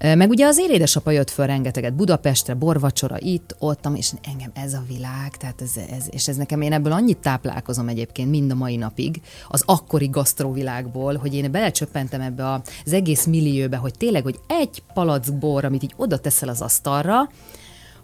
Meg 0.00 0.28
ugye 0.28 0.46
az 0.46 0.58
édesapa 0.70 1.10
jött 1.10 1.30
föl 1.30 1.46
rengeteget 1.46 1.94
Budapestre, 1.94 2.54
borvacsora 2.54 3.16
itt, 3.18 3.56
ott, 3.58 3.88
és 3.94 4.12
engem 4.32 4.50
ez 4.54 4.74
a 4.74 4.82
világ, 4.88 5.36
tehát 5.36 5.62
ez, 5.62 5.70
ez, 5.96 6.04
és 6.10 6.28
ez 6.28 6.36
nekem 6.36 6.60
én 6.60 6.72
ebből 6.72 6.92
annyit 6.92 7.18
táplálkozom 7.18 7.88
egyébként 7.88 8.30
mind 8.30 8.50
a 8.50 8.54
mai 8.58 8.76
napig 8.76 9.20
az 9.48 9.62
akkori 9.66 10.06
gasztrovilágból, 10.06 11.16
hogy 11.16 11.34
én 11.34 11.50
belecsöppentem 11.50 12.20
ebbe 12.20 12.52
az 12.84 12.92
egész 12.92 13.24
millióbe, 13.24 13.76
hogy 13.76 13.94
tényleg, 13.98 14.22
hogy 14.22 14.38
egy 14.46 14.82
palack 14.94 15.38
bor, 15.38 15.64
amit 15.64 15.82
így 15.82 15.94
oda 15.96 16.18
teszel 16.18 16.48
az 16.48 16.60
asztalra, 16.60 17.28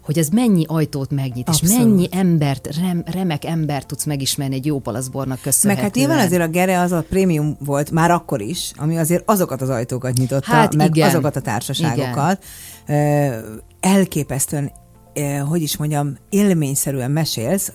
hogy 0.05 0.17
ez 0.17 0.27
mennyi 0.27 0.65
ajtót 0.67 1.11
megnyit, 1.11 1.47
Abszolút. 1.47 1.75
és 1.75 1.81
mennyi 1.81 2.07
embert, 2.11 2.75
rem, 2.77 3.03
remek 3.05 3.45
embert 3.45 3.87
tudsz 3.87 4.03
megismerni 4.03 4.55
egy 4.55 4.65
jó 4.65 4.79
palaszbornak 4.79 5.41
köszönhetően. 5.41 5.75
Meg 5.75 5.83
hát 5.83 5.95
nyilván 5.95 6.25
azért 6.25 6.41
a 6.41 6.47
Gere 6.47 6.79
az 6.79 6.91
a 6.91 7.05
prémium 7.09 7.57
volt 7.59 7.91
már 7.91 8.11
akkor 8.11 8.41
is, 8.41 8.71
ami 8.75 8.97
azért 8.97 9.29
azokat 9.29 9.61
az 9.61 9.69
ajtókat 9.69 10.17
nyitotta, 10.17 10.51
hát 10.51 10.75
meg 10.75 10.95
igen. 10.95 11.07
azokat 11.07 11.35
a 11.35 11.41
társaságokat. 11.41 12.43
Igen. 12.87 13.61
Elképesztően 13.79 14.71
hogy 15.47 15.61
is 15.61 15.77
mondjam, 15.77 16.17
élményszerűen 16.29 17.11
mesélsz 17.11 17.71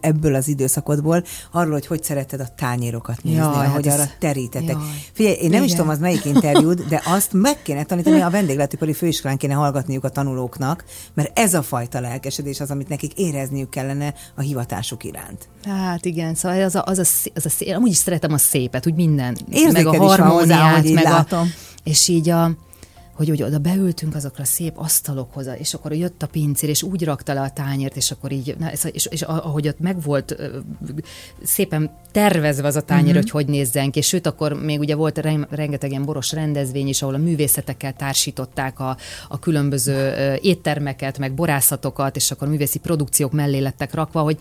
ebből 0.00 0.34
az 0.34 0.48
időszakodból, 0.48 1.24
arról, 1.52 1.72
hogy 1.72 1.86
hogy 1.86 2.02
szereted 2.02 2.40
a 2.40 2.46
tányérokat 2.56 3.22
nézni, 3.22 3.38
Jaj, 3.38 3.66
ahogy 3.66 3.86
hát 3.86 3.94
arra 3.94 4.02
ez... 4.02 4.10
terítettek. 4.18 4.74
Jaj. 4.74 4.82
Figyelj, 5.12 5.34
én 5.34 5.40
nem 5.40 5.50
Igen. 5.50 5.64
is 5.64 5.70
tudom, 5.70 5.88
az 5.88 5.98
melyik 5.98 6.24
interjút, 6.24 6.86
de 6.88 7.02
azt 7.04 7.32
meg 7.32 7.62
kéne 7.62 7.84
tanítani, 7.84 8.20
a 8.20 8.30
vendéglátóipari 8.30 8.92
főiskolán 8.92 9.36
kéne 9.36 9.54
hallgatniuk 9.54 10.04
a 10.04 10.08
tanulóknak, 10.08 10.84
mert 11.14 11.38
ez 11.38 11.54
a 11.54 11.62
fajta 11.62 12.00
lelkesedés 12.00 12.60
az, 12.60 12.70
amit 12.70 12.88
nekik 12.88 13.12
érezniük 13.12 13.70
kellene 13.70 14.14
a 14.34 14.40
hivatásuk 14.40 15.04
iránt. 15.04 15.48
Hát 15.64 16.04
igen, 16.04 16.34
szóval 16.34 16.62
az 16.62 16.74
a, 16.74 16.82
az 16.86 16.98
a, 16.98 17.30
az 17.34 17.46
a 17.46 17.48
szép, 17.48 17.74
amúgy 17.74 17.90
is 17.90 17.96
szeretem 17.96 18.32
a 18.32 18.38
szépet, 18.38 18.86
úgy 18.86 18.94
minden, 18.94 19.36
Érzéked 19.50 19.84
meg 19.84 19.86
a 19.86 20.04
harmóniát, 20.04 20.80
hozzá, 20.80 20.94
meg 20.94 21.04
látom. 21.04 21.40
a, 21.40 21.70
és 21.84 22.08
így 22.08 22.28
a, 22.28 22.50
hogy, 23.20 23.28
hogy 23.28 23.42
oda 23.42 23.58
beültünk 23.58 24.14
azokra 24.14 24.42
a 24.42 24.46
szép 24.46 24.72
asztalokhoz, 24.76 25.48
és 25.58 25.74
akkor 25.74 25.92
jött 25.92 26.22
a 26.22 26.26
pincér, 26.26 26.68
és 26.68 26.82
úgy 26.82 27.04
rakta 27.04 27.32
le 27.32 27.40
a 27.40 27.50
tányért, 27.50 27.96
és 27.96 28.10
akkor 28.10 28.32
így, 28.32 28.56
na, 28.58 28.72
és, 28.72 28.84
és, 28.92 29.06
és 29.06 29.22
ahogy 29.22 29.68
ott 29.68 29.80
meg 29.80 30.02
volt 30.02 30.36
szépen 31.42 31.90
tervezve 32.10 32.66
az 32.66 32.76
a 32.76 32.80
tányér, 32.80 33.16
uh-huh. 33.16 33.20
hogy 33.20 33.30
hogy 33.30 33.46
nézzen 33.46 33.90
ki, 33.90 33.98
és 33.98 34.06
sőt, 34.06 34.26
akkor 34.26 34.52
még 34.52 34.78
ugye 34.78 34.94
volt 34.94 35.18
rengeteg 35.50 35.90
ilyen 35.90 36.04
boros 36.04 36.32
rendezvény 36.32 36.88
is, 36.88 37.02
ahol 37.02 37.14
a 37.14 37.18
művészetekkel 37.18 37.92
társították 37.92 38.80
a, 38.80 38.96
a 39.28 39.38
különböző 39.38 40.14
éttermeket, 40.40 41.18
meg 41.18 41.34
borászatokat, 41.34 42.16
és 42.16 42.30
akkor 42.30 42.48
művészi 42.48 42.78
produkciók 42.78 43.32
mellé 43.32 43.58
lettek 43.58 43.94
rakva, 43.94 44.20
hogy 44.20 44.38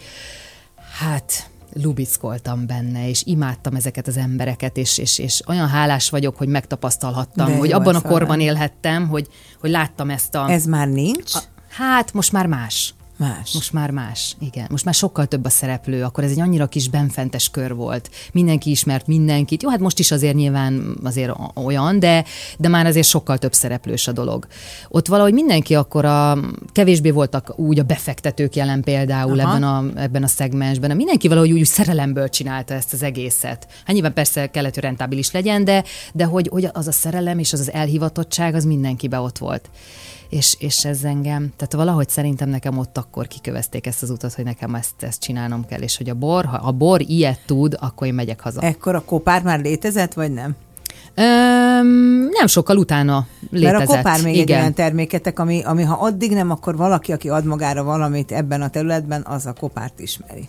hát 0.99 1.49
lubickoltam 1.73 2.65
benne, 2.65 3.09
és 3.09 3.23
imádtam 3.25 3.75
ezeket 3.75 4.07
az 4.07 4.17
embereket, 4.17 4.77
és, 4.77 4.97
és, 4.97 5.19
és 5.19 5.41
olyan 5.47 5.67
hálás 5.67 6.09
vagyok, 6.09 6.37
hogy 6.37 6.47
megtapasztalhattam, 6.47 7.47
De 7.47 7.57
hogy 7.57 7.71
abban 7.71 7.95
a 7.95 8.01
korban 8.01 8.39
élhettem, 8.39 9.07
hogy, 9.07 9.27
hogy 9.59 9.69
láttam 9.69 10.09
ezt 10.09 10.35
a... 10.35 10.49
Ez 10.49 10.65
már 10.65 10.87
nincs? 10.87 11.35
A, 11.35 11.39
hát 11.69 12.13
most 12.13 12.31
már 12.31 12.45
más. 12.45 12.93
Más. 13.19 13.53
Most 13.53 13.73
már 13.73 13.91
más, 13.91 14.35
igen. 14.39 14.67
Most 14.69 14.85
már 14.85 14.93
sokkal 14.93 15.25
több 15.25 15.45
a 15.45 15.49
szereplő, 15.49 16.03
akkor 16.03 16.23
ez 16.23 16.31
egy 16.31 16.39
annyira 16.39 16.67
kis 16.67 16.89
benfentes 16.89 17.49
kör 17.49 17.75
volt. 17.75 18.09
Mindenki 18.31 18.69
ismert 18.69 19.07
mindenkit. 19.07 19.63
Jó, 19.63 19.69
hát 19.69 19.79
most 19.79 19.99
is 19.99 20.11
azért 20.11 20.35
nyilván 20.35 20.97
azért 21.03 21.31
olyan, 21.53 21.99
de, 21.99 22.25
de 22.57 22.67
már 22.67 22.85
azért 22.85 23.07
sokkal 23.07 23.37
több 23.37 23.53
szereplős 23.53 24.07
a 24.07 24.11
dolog. 24.11 24.47
Ott 24.89 25.07
valahogy 25.07 25.33
mindenki 25.33 25.75
akkor 25.75 26.05
a, 26.05 26.37
kevésbé 26.71 27.09
voltak 27.09 27.59
úgy 27.59 27.79
a 27.79 27.83
befektetők 27.83 28.55
jelen 28.55 28.81
például 28.81 29.41
ebben 29.41 29.63
a, 29.63 29.85
ebben 29.95 30.23
a 30.23 30.27
szegmensben. 30.27 30.95
Mindenki 30.95 31.27
valahogy 31.27 31.51
úgy, 31.51 31.59
úgy 31.59 31.65
szerelemből 31.65 32.29
csinálta 32.29 32.73
ezt 32.73 32.93
az 32.93 33.03
egészet. 33.03 33.67
Hát 33.85 33.93
nyilván 33.93 34.13
persze 34.13 34.47
kellett, 34.47 34.73
hogy 34.73 34.83
rentábilis 34.83 35.31
legyen, 35.31 35.63
de, 35.63 35.83
de 36.13 36.25
hogy, 36.25 36.47
hogy 36.51 36.69
az 36.73 36.87
a 36.87 36.91
szerelem 36.91 37.39
és 37.39 37.53
az 37.53 37.59
az 37.59 37.71
elhivatottság, 37.71 38.55
az 38.55 38.65
mindenkibe 38.65 39.19
ott 39.19 39.37
volt 39.37 39.69
és, 40.29 40.55
és 40.59 40.85
ez 40.85 41.03
engem, 41.03 41.53
tehát 41.55 41.73
valahogy 41.73 42.09
szerintem 42.09 42.49
nekem 42.49 42.77
ott 42.77 42.97
akkor 42.97 43.27
kikövezték 43.27 43.87
ezt 43.87 44.03
az 44.03 44.09
utat, 44.09 44.33
hogy 44.33 44.43
nekem 44.43 44.75
ezt, 44.75 44.93
ezt 44.99 45.21
csinálnom 45.21 45.65
kell, 45.65 45.81
és 45.81 45.97
hogy 45.97 46.09
a 46.09 46.13
bor, 46.13 46.45
ha 46.45 46.57
a 46.57 46.71
bor 46.71 47.01
ilyet 47.01 47.39
tud, 47.45 47.77
akkor 47.79 48.07
én 48.07 48.13
megyek 48.13 48.39
haza. 48.39 48.61
Ekkor 48.61 48.95
a 48.95 49.03
kopár 49.05 49.43
már 49.43 49.59
létezett, 49.59 50.13
vagy 50.13 50.33
nem? 50.33 50.55
Öm, 51.15 52.29
nem 52.31 52.47
sokkal 52.47 52.77
utána 52.77 53.27
létezett. 53.49 53.77
Mert 53.77 53.89
a 53.89 53.95
kopár 53.95 54.21
még 54.21 54.35
Igen. 54.35 54.47
egy 54.47 54.61
olyan 54.61 54.73
terméketek, 54.73 55.39
ami, 55.39 55.63
ami 55.63 55.83
ha 55.83 55.93
addig 55.93 56.31
nem, 56.31 56.51
akkor 56.51 56.75
valaki, 56.75 57.11
aki 57.11 57.29
ad 57.29 57.45
magára 57.45 57.83
valamit 57.83 58.31
ebben 58.31 58.61
a 58.61 58.69
területben, 58.69 59.25
az 59.25 59.45
a 59.45 59.53
kopárt 59.53 59.99
ismeri. 59.99 60.47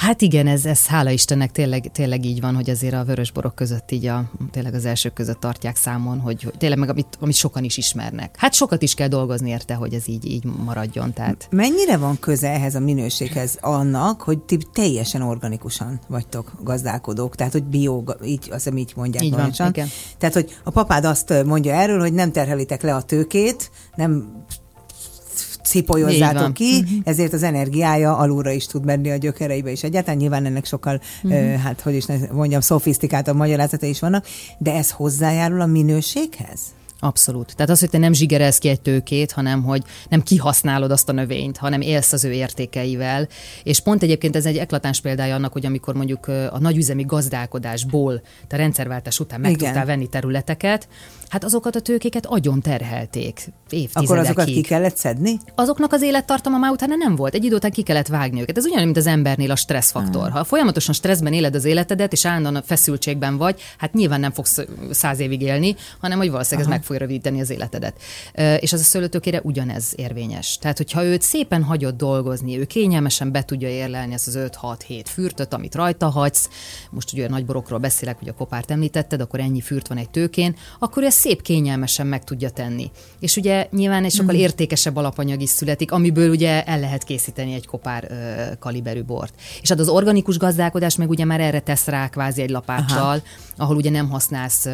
Hát 0.00 0.22
igen, 0.22 0.46
ez, 0.46 0.64
ez 0.64 0.86
hála 0.86 1.10
Istennek 1.10 1.52
tényleg, 1.52 1.90
tényleg 1.92 2.24
így 2.24 2.40
van, 2.40 2.54
hogy 2.54 2.70
azért 2.70 2.94
a 2.94 3.04
vörösborok 3.04 3.54
között 3.54 3.90
így 3.90 4.06
a, 4.06 4.30
tényleg 4.50 4.74
az 4.74 4.84
elsők 4.84 5.12
között 5.12 5.40
tartják 5.40 5.76
számon, 5.76 6.18
hogy, 6.18 6.42
hogy 6.42 6.54
tényleg 6.58 6.78
meg 6.78 6.88
amit, 6.88 7.18
amit 7.20 7.34
sokan 7.34 7.64
is 7.64 7.76
ismernek. 7.76 8.34
Hát 8.38 8.54
sokat 8.54 8.82
is 8.82 8.94
kell 8.94 9.08
dolgozni 9.08 9.50
érte, 9.50 9.74
hogy 9.74 9.94
ez 9.94 10.08
így, 10.08 10.26
így 10.26 10.44
maradjon. 10.44 11.12
Tehát. 11.12 11.48
Mennyire 11.50 11.96
van 11.96 12.18
köze 12.18 12.48
ehhez 12.50 12.74
a 12.74 12.80
minőséghez 12.80 13.58
annak, 13.60 14.22
hogy 14.22 14.38
ti 14.38 14.58
teljesen 14.72 15.22
organikusan 15.22 16.00
vagytok 16.08 16.52
gazdálkodók, 16.62 17.36
tehát 17.36 17.52
hogy 17.52 17.64
bio, 17.64 18.02
így, 18.24 18.48
azt 18.50 18.70
így 18.74 18.92
mondják 18.96 19.24
így 19.24 19.34
van, 19.34 19.52
igen. 19.68 19.88
Tehát, 20.18 20.34
hogy 20.34 20.58
a 20.64 20.70
papád 20.70 21.04
azt 21.04 21.44
mondja 21.44 21.74
erről, 21.74 22.00
hogy 22.00 22.12
nem 22.12 22.32
terhelitek 22.32 22.82
le 22.82 22.94
a 22.94 23.02
tőkét, 23.02 23.70
nem 23.94 24.44
szipolyozzátok 25.70 26.54
ki, 26.54 26.78
uh-huh. 26.82 26.98
ezért 27.04 27.32
az 27.32 27.42
energiája 27.42 28.16
alulra 28.16 28.50
is 28.50 28.66
tud 28.66 28.84
menni 28.84 29.10
a 29.10 29.16
gyökereibe, 29.16 29.70
és 29.70 29.82
egyáltalán 29.82 30.18
nyilván 30.18 30.44
ennek 30.44 30.64
sokkal, 30.64 31.00
uh-huh. 31.22 31.40
uh, 31.40 31.54
hát 31.54 31.80
hogy 31.80 31.94
is 31.94 32.04
mondjam, 32.32 32.60
szofisztikáltabb 32.60 33.36
magyarázata 33.36 33.86
is 33.86 34.00
vannak, 34.00 34.26
de 34.58 34.74
ez 34.74 34.90
hozzájárul 34.90 35.60
a 35.60 35.66
minőséghez? 35.66 36.60
Abszolút. 37.00 37.56
Tehát 37.56 37.70
az, 37.70 37.80
hogy 37.80 37.90
te 37.90 37.98
nem 37.98 38.12
zsigerelsz 38.12 38.58
ki 38.58 38.68
egy 38.68 38.80
tőkét, 38.80 39.32
hanem 39.32 39.62
hogy 39.62 39.82
nem 40.08 40.22
kihasználod 40.22 40.90
azt 40.90 41.08
a 41.08 41.12
növényt, 41.12 41.56
hanem 41.56 41.80
élsz 41.80 42.12
az 42.12 42.24
ő 42.24 42.32
értékeivel. 42.32 43.28
És 43.62 43.80
pont 43.80 44.02
egyébként 44.02 44.36
ez 44.36 44.46
egy 44.46 44.56
eklatáns 44.56 45.00
példája 45.00 45.34
annak, 45.34 45.52
hogy 45.52 45.66
amikor 45.66 45.94
mondjuk 45.94 46.28
a 46.28 46.58
nagyüzemi 46.58 47.04
gazdálkodásból, 47.04 48.22
te 48.46 48.56
rendszerváltás 48.56 49.20
után 49.20 49.40
meg 49.40 49.50
Igen. 49.50 49.64
tudtál 49.64 49.86
venni 49.86 50.08
területeket, 50.08 50.88
hát 51.28 51.44
azokat 51.44 51.76
a 51.76 51.80
tőkéket 51.80 52.26
agyon 52.26 52.60
terhelték 52.60 53.52
évtizedekig. 53.70 54.10
Akkor 54.10 54.18
azokat 54.18 54.44
ki 54.44 54.60
kellett 54.60 54.96
szedni? 54.96 55.38
Azoknak 55.54 55.92
az 55.92 56.02
élettartama 56.02 56.58
már 56.58 56.70
utána 56.70 56.94
nem 56.96 57.16
volt. 57.16 57.34
Egy 57.34 57.44
idő 57.44 57.54
után 57.54 57.70
ki 57.70 57.82
kellett 57.82 58.06
vágni 58.06 58.40
őket. 58.40 58.56
Ez 58.56 58.64
ugyanúgy, 58.64 58.84
mint 58.84 58.96
az 58.96 59.06
embernél 59.06 59.50
a 59.50 59.56
stresszfaktor. 59.56 60.26
Ah. 60.26 60.32
Ha 60.32 60.44
folyamatosan 60.44 60.94
stresszben 60.94 61.32
éled 61.32 61.54
az 61.54 61.64
életedet, 61.64 62.12
és 62.12 62.26
állandóan 62.26 62.56
a 62.56 62.62
feszültségben 62.62 63.36
vagy, 63.36 63.60
hát 63.78 63.92
nyilván 63.92 64.20
nem 64.20 64.32
fogsz 64.32 64.64
száz 64.90 65.20
évig 65.20 65.42
élni, 65.42 65.76
hanem 66.00 66.18
hogy 66.18 66.30
valószínűleg 66.30 66.66
Aha. 66.66 66.74
ez 66.74 66.80
meg 66.80 66.89
fogja 66.90 67.06
rövidíteni 67.06 67.40
az 67.40 67.50
életedet. 67.50 68.00
És 68.60 68.72
az 68.72 68.80
a 68.80 68.84
szőlőtőkére 68.84 69.40
ugyanez 69.42 69.92
érvényes. 69.96 70.58
Tehát, 70.58 70.76
hogyha 70.76 71.04
őt 71.04 71.22
szépen 71.22 71.62
hagyod 71.62 71.96
dolgozni, 71.96 72.58
ő 72.58 72.64
kényelmesen 72.64 73.32
be 73.32 73.44
tudja 73.44 73.68
érlelni 73.68 74.12
ezt 74.12 74.26
az 74.26 74.38
5-6-7 74.38 75.04
fürtöt, 75.04 75.54
amit 75.54 75.74
rajta 75.74 76.08
hagysz, 76.08 76.48
most 76.90 77.12
ugye 77.12 77.26
a 77.26 77.28
nagyborokról 77.28 77.78
beszélek, 77.78 78.18
hogy 78.18 78.28
a 78.28 78.32
kopárt 78.32 78.70
említetted, 78.70 79.20
akkor 79.20 79.40
ennyi 79.40 79.60
fürt 79.60 79.88
van 79.88 79.98
egy 79.98 80.10
tőkén, 80.10 80.56
akkor 80.78 81.02
ez 81.02 81.14
szép 81.14 81.42
kényelmesen 81.42 82.06
meg 82.06 82.24
tudja 82.24 82.50
tenni. 82.50 82.90
És 83.20 83.36
ugye 83.36 83.66
nyilván 83.70 84.04
egy 84.04 84.12
sokkal 84.12 84.34
mm. 84.34 84.38
értékesebb 84.38 84.96
alapanyag 84.96 85.40
is 85.40 85.50
születik, 85.50 85.92
amiből 85.92 86.30
ugye 86.30 86.64
el 86.64 86.80
lehet 86.80 87.04
készíteni 87.04 87.54
egy 87.54 87.66
kopár 87.66 88.06
ö, 88.10 88.54
kaliberű 88.58 89.02
bort. 89.02 89.34
És 89.62 89.68
hát 89.68 89.78
az 89.78 89.88
organikus 89.88 90.38
gazdálkodás 90.38 90.96
meg 90.96 91.10
ugye 91.10 91.24
már 91.24 91.40
erre 91.40 91.60
tesz 91.60 91.86
rá 91.86 92.08
kvázi 92.08 92.42
egy 92.42 92.50
lapáttal, 92.50 92.96
Aha. 92.96 93.22
ahol 93.56 93.76
ugye 93.76 93.90
nem 93.90 94.10
használsz 94.10 94.66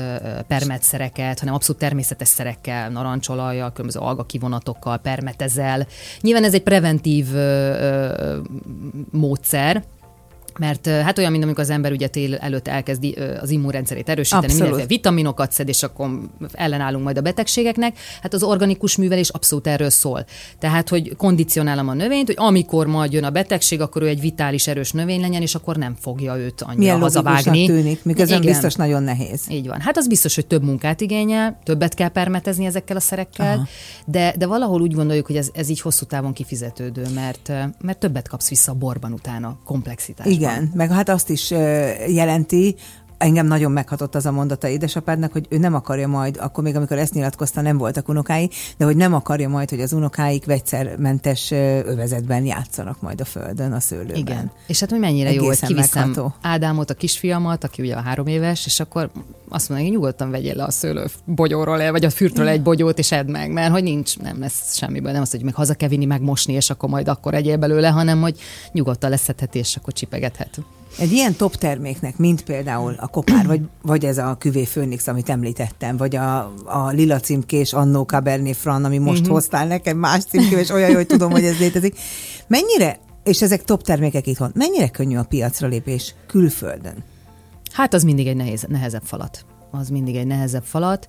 permetszereket, 0.46 1.38
hanem 1.38 1.54
abszolút 1.54 1.80
természetes 1.80 2.05
szerekkel, 2.18 2.90
narancsolajjal, 2.90 3.72
különböző 3.72 4.00
alga 4.00 4.24
kivonatokkal, 4.24 4.98
permetezel. 4.98 5.86
Nyilván 6.20 6.44
ez 6.44 6.54
egy 6.54 6.62
preventív 6.62 7.34
ö, 7.34 7.38
ö, 7.38 8.38
módszer, 9.10 9.84
mert 10.58 10.86
hát 10.86 11.18
olyan, 11.18 11.30
mint 11.30 11.44
amikor 11.44 11.62
az 11.62 11.70
ember 11.70 11.92
ugye 11.92 12.08
tél 12.08 12.34
előtt 12.34 12.68
elkezdi 12.68 13.16
az 13.40 13.50
immunrendszerét 13.50 14.08
erősíteni, 14.08 14.52
mindenféle 14.52 14.86
vitaminokat 14.86 15.52
szed, 15.52 15.68
és 15.68 15.82
akkor 15.82 16.20
ellenállunk 16.52 17.04
majd 17.04 17.18
a 17.18 17.20
betegségeknek. 17.20 17.98
Hát 18.22 18.34
az 18.34 18.42
organikus 18.42 18.96
művelés 18.96 19.28
abszolút 19.28 19.66
erről 19.66 19.90
szól. 19.90 20.24
Tehát, 20.58 20.88
hogy 20.88 21.16
kondicionálom 21.16 21.88
a 21.88 21.94
növényt, 21.94 22.26
hogy 22.26 22.36
amikor 22.38 22.86
majd 22.86 23.12
jön 23.12 23.24
a 23.24 23.30
betegség, 23.30 23.80
akkor 23.80 24.02
ő 24.02 24.06
egy 24.06 24.20
vitális, 24.20 24.66
erős 24.66 24.92
növény 24.92 25.20
legyen, 25.20 25.42
és 25.42 25.54
akkor 25.54 25.76
nem 25.76 25.96
fogja 26.00 26.36
őt 26.36 26.62
annyira 26.62 26.78
Milyen 26.78 27.00
hazavágni. 27.00 27.66
tűnik, 27.66 28.04
miközben 28.04 28.42
Igen. 28.42 28.52
biztos 28.52 28.74
nagyon 28.74 29.02
nehéz. 29.02 29.42
Így 29.48 29.66
van. 29.66 29.80
Hát 29.80 29.96
az 29.96 30.08
biztos, 30.08 30.34
hogy 30.34 30.46
több 30.46 30.62
munkát 30.62 31.00
igényel, 31.00 31.58
többet 31.64 31.94
kell 31.94 32.08
permetezni 32.08 32.64
ezekkel 32.64 32.96
a 32.96 33.00
szerekkel, 33.00 33.68
de, 34.06 34.34
de 34.38 34.46
valahol 34.46 34.80
úgy 34.80 34.94
gondoljuk, 34.94 35.26
hogy 35.26 35.36
ez, 35.36 35.48
ez 35.52 35.68
így 35.68 35.80
hosszú 35.80 36.04
távon 36.04 36.32
kifizetődő, 36.32 37.02
mert, 37.14 37.52
mert 37.80 37.98
többet 37.98 38.28
kapsz 38.28 38.48
vissza 38.48 38.72
a 38.72 38.74
borban 38.74 39.12
utána, 39.12 39.58
komplexitásban. 39.64 40.34
Igen, 40.34 40.45
igen, 40.50 40.70
meg 40.74 40.90
hát 40.90 41.08
azt 41.08 41.30
is 41.30 41.50
jelenti, 42.08 42.76
engem 43.18 43.46
nagyon 43.46 43.72
meghatott 43.72 44.14
az 44.14 44.26
a 44.26 44.32
mondata 44.32 44.68
édesapádnak, 44.68 45.32
hogy 45.32 45.46
ő 45.48 45.58
nem 45.58 45.74
akarja 45.74 46.08
majd, 46.08 46.36
akkor 46.40 46.64
még 46.64 46.76
amikor 46.76 46.98
ezt 46.98 47.14
nyilatkozta, 47.14 47.60
nem 47.60 47.78
voltak 47.78 48.08
unokái, 48.08 48.50
de 48.76 48.84
hogy 48.84 48.96
nem 48.96 49.14
akarja 49.14 49.48
majd, 49.48 49.70
hogy 49.70 49.80
az 49.80 49.92
unokáik 49.92 50.44
vegyszermentes 50.44 51.50
övezetben 51.50 52.44
játszanak 52.44 53.00
majd 53.00 53.20
a 53.20 53.24
földön, 53.24 53.72
a 53.72 53.80
szőlőben. 53.80 54.16
Igen. 54.16 54.50
És 54.66 54.80
hát 54.80 54.90
hogy 54.90 54.98
mennyire 54.98 55.28
Egészen 55.28 55.44
jó, 55.44 55.48
hogy 55.48 55.58
kiviszem 55.58 56.08
megható. 56.08 56.34
Ádámot, 56.42 56.90
a 56.90 56.94
kisfiamat, 56.94 57.64
aki 57.64 57.82
ugye 57.82 57.94
a 57.94 58.00
három 58.00 58.26
éves, 58.26 58.66
és 58.66 58.80
akkor 58.80 59.10
azt 59.48 59.68
mondja, 59.68 59.86
hogy 59.86 59.96
nyugodtan 59.96 60.30
vegyél 60.30 60.54
le 60.54 60.64
a 60.64 60.70
szőlő 60.70 61.06
bogyóról, 61.24 61.90
vagy 61.90 62.04
a 62.04 62.10
fürtről 62.10 62.48
egy 62.48 62.62
bogyót, 62.62 62.98
és 62.98 63.12
edd 63.12 63.30
meg, 63.30 63.52
mert 63.52 63.72
hogy 63.72 63.82
nincs, 63.82 64.18
nem 64.18 64.40
lesz 64.40 64.76
semmiből, 64.76 65.12
nem 65.12 65.22
azt, 65.22 65.30
hogy 65.30 65.42
meg 65.42 65.54
haza 65.54 65.74
kell 65.74 65.88
vinni, 65.88 66.04
megmosni, 66.04 66.52
és 66.52 66.70
akkor 66.70 66.88
majd 66.88 67.08
akkor 67.08 67.34
egyél 67.34 67.56
belőle, 67.56 67.88
hanem 67.88 68.20
hogy 68.20 68.38
nyugodtan 68.72 69.10
leszedheti, 69.10 69.58
és 69.58 69.76
akkor 69.76 69.92
csipegethet. 69.92 70.60
Egy 70.98 71.12
ilyen 71.12 71.34
top 71.34 71.56
terméknek, 71.56 72.16
mint 72.16 72.42
például 72.42 72.94
a 72.98 73.06
kopár, 73.06 73.46
vagy, 73.46 73.60
vagy 73.82 74.04
ez 74.04 74.18
a 74.18 74.36
küvé 74.38 74.62
Phoenix, 74.62 75.06
amit 75.06 75.28
említettem, 75.28 75.96
vagy 75.96 76.16
a, 76.16 76.52
a 76.64 76.88
lila 76.88 77.20
címkés 77.20 77.72
Annó 77.72 78.02
Cabernet 78.02 78.56
Franc, 78.56 78.84
ami 78.84 78.98
most 78.98 79.20
uh-huh. 79.20 79.34
hoztál 79.34 79.66
nekem 79.66 79.96
más 79.98 80.24
címkő, 80.24 80.58
és 80.58 80.70
olyan 80.70 80.88
jó, 80.88 80.94
hogy 80.94 81.06
tudom, 81.06 81.30
hogy 81.30 81.44
ez 81.44 81.58
létezik. 81.58 81.98
Mennyire, 82.46 82.98
és 83.24 83.42
ezek 83.42 83.64
top 83.64 83.82
termékek 83.82 84.26
itthon, 84.26 84.50
mennyire 84.54 84.88
könnyű 84.88 85.16
a 85.16 85.22
piacra 85.22 85.68
lépés 85.68 86.14
külföldön? 86.26 87.04
Hát 87.72 87.94
az 87.94 88.02
mindig 88.02 88.26
egy 88.26 88.36
nehéz, 88.36 88.64
nehezebb 88.68 89.04
falat. 89.04 89.44
Az 89.70 89.88
mindig 89.88 90.16
egy 90.16 90.26
nehezebb 90.26 90.64
falat. 90.64 91.08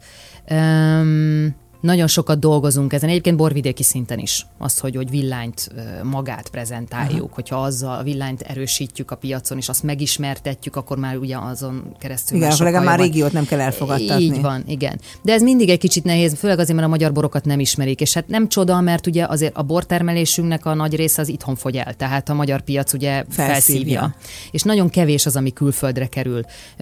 Um, 0.50 1.56
nagyon 1.81 2.07
sokat 2.07 2.39
dolgozunk 2.39 2.93
ezen, 2.93 3.09
egyébként 3.09 3.37
borvidéki 3.37 3.83
szinten 3.83 4.19
is, 4.19 4.45
azt, 4.57 4.79
hogy, 4.79 4.95
hogy 4.95 5.09
villányt 5.09 5.69
magát 6.03 6.49
prezentáljuk, 6.49 7.23
Aha. 7.23 7.33
hogyha 7.33 7.55
azzal 7.55 7.97
a 7.97 8.03
villanyt 8.03 8.41
erősítjük 8.41 9.11
a 9.11 9.15
piacon, 9.15 9.57
és 9.57 9.69
azt 9.69 9.83
megismertetjük, 9.83 10.75
akkor 10.75 10.97
már 10.97 11.17
ugye 11.17 11.37
azon 11.37 11.95
keresztül 11.99 12.37
Igen, 12.37 12.51
akkor 12.51 12.83
már 12.83 12.99
régiót 12.99 13.31
nem 13.31 13.45
kell 13.45 13.59
elfogadtatni. 13.59 14.23
Így 14.23 14.41
van, 14.41 14.63
igen. 14.67 14.99
De 15.21 15.33
ez 15.33 15.41
mindig 15.41 15.69
egy 15.69 15.79
kicsit 15.79 16.03
nehéz, 16.03 16.35
főleg 16.37 16.59
azért, 16.59 16.75
mert 16.75 16.87
a 16.87 16.91
magyar 16.91 17.11
borokat 17.11 17.45
nem 17.45 17.59
ismerik, 17.59 18.01
és 18.01 18.13
hát 18.13 18.27
nem 18.27 18.49
csoda, 18.49 18.81
mert 18.81 19.07
ugye 19.07 19.25
azért 19.25 19.55
a 19.55 19.63
bortermelésünknek 19.63 20.65
a 20.65 20.73
nagy 20.73 20.95
része 20.95 21.21
az 21.21 21.27
itthon 21.27 21.55
fogy 21.55 21.75
el, 21.75 21.93
tehát 21.93 22.29
a 22.29 22.33
magyar 22.33 22.61
piac 22.61 22.93
ugye 22.93 23.23
felszívja. 23.29 23.53
felszívja. 23.53 24.15
És 24.51 24.61
nagyon 24.61 24.89
kevés 24.89 25.25
az, 25.25 25.35
ami 25.35 25.53
külföldre 25.53 26.07
kerül. 26.07 26.41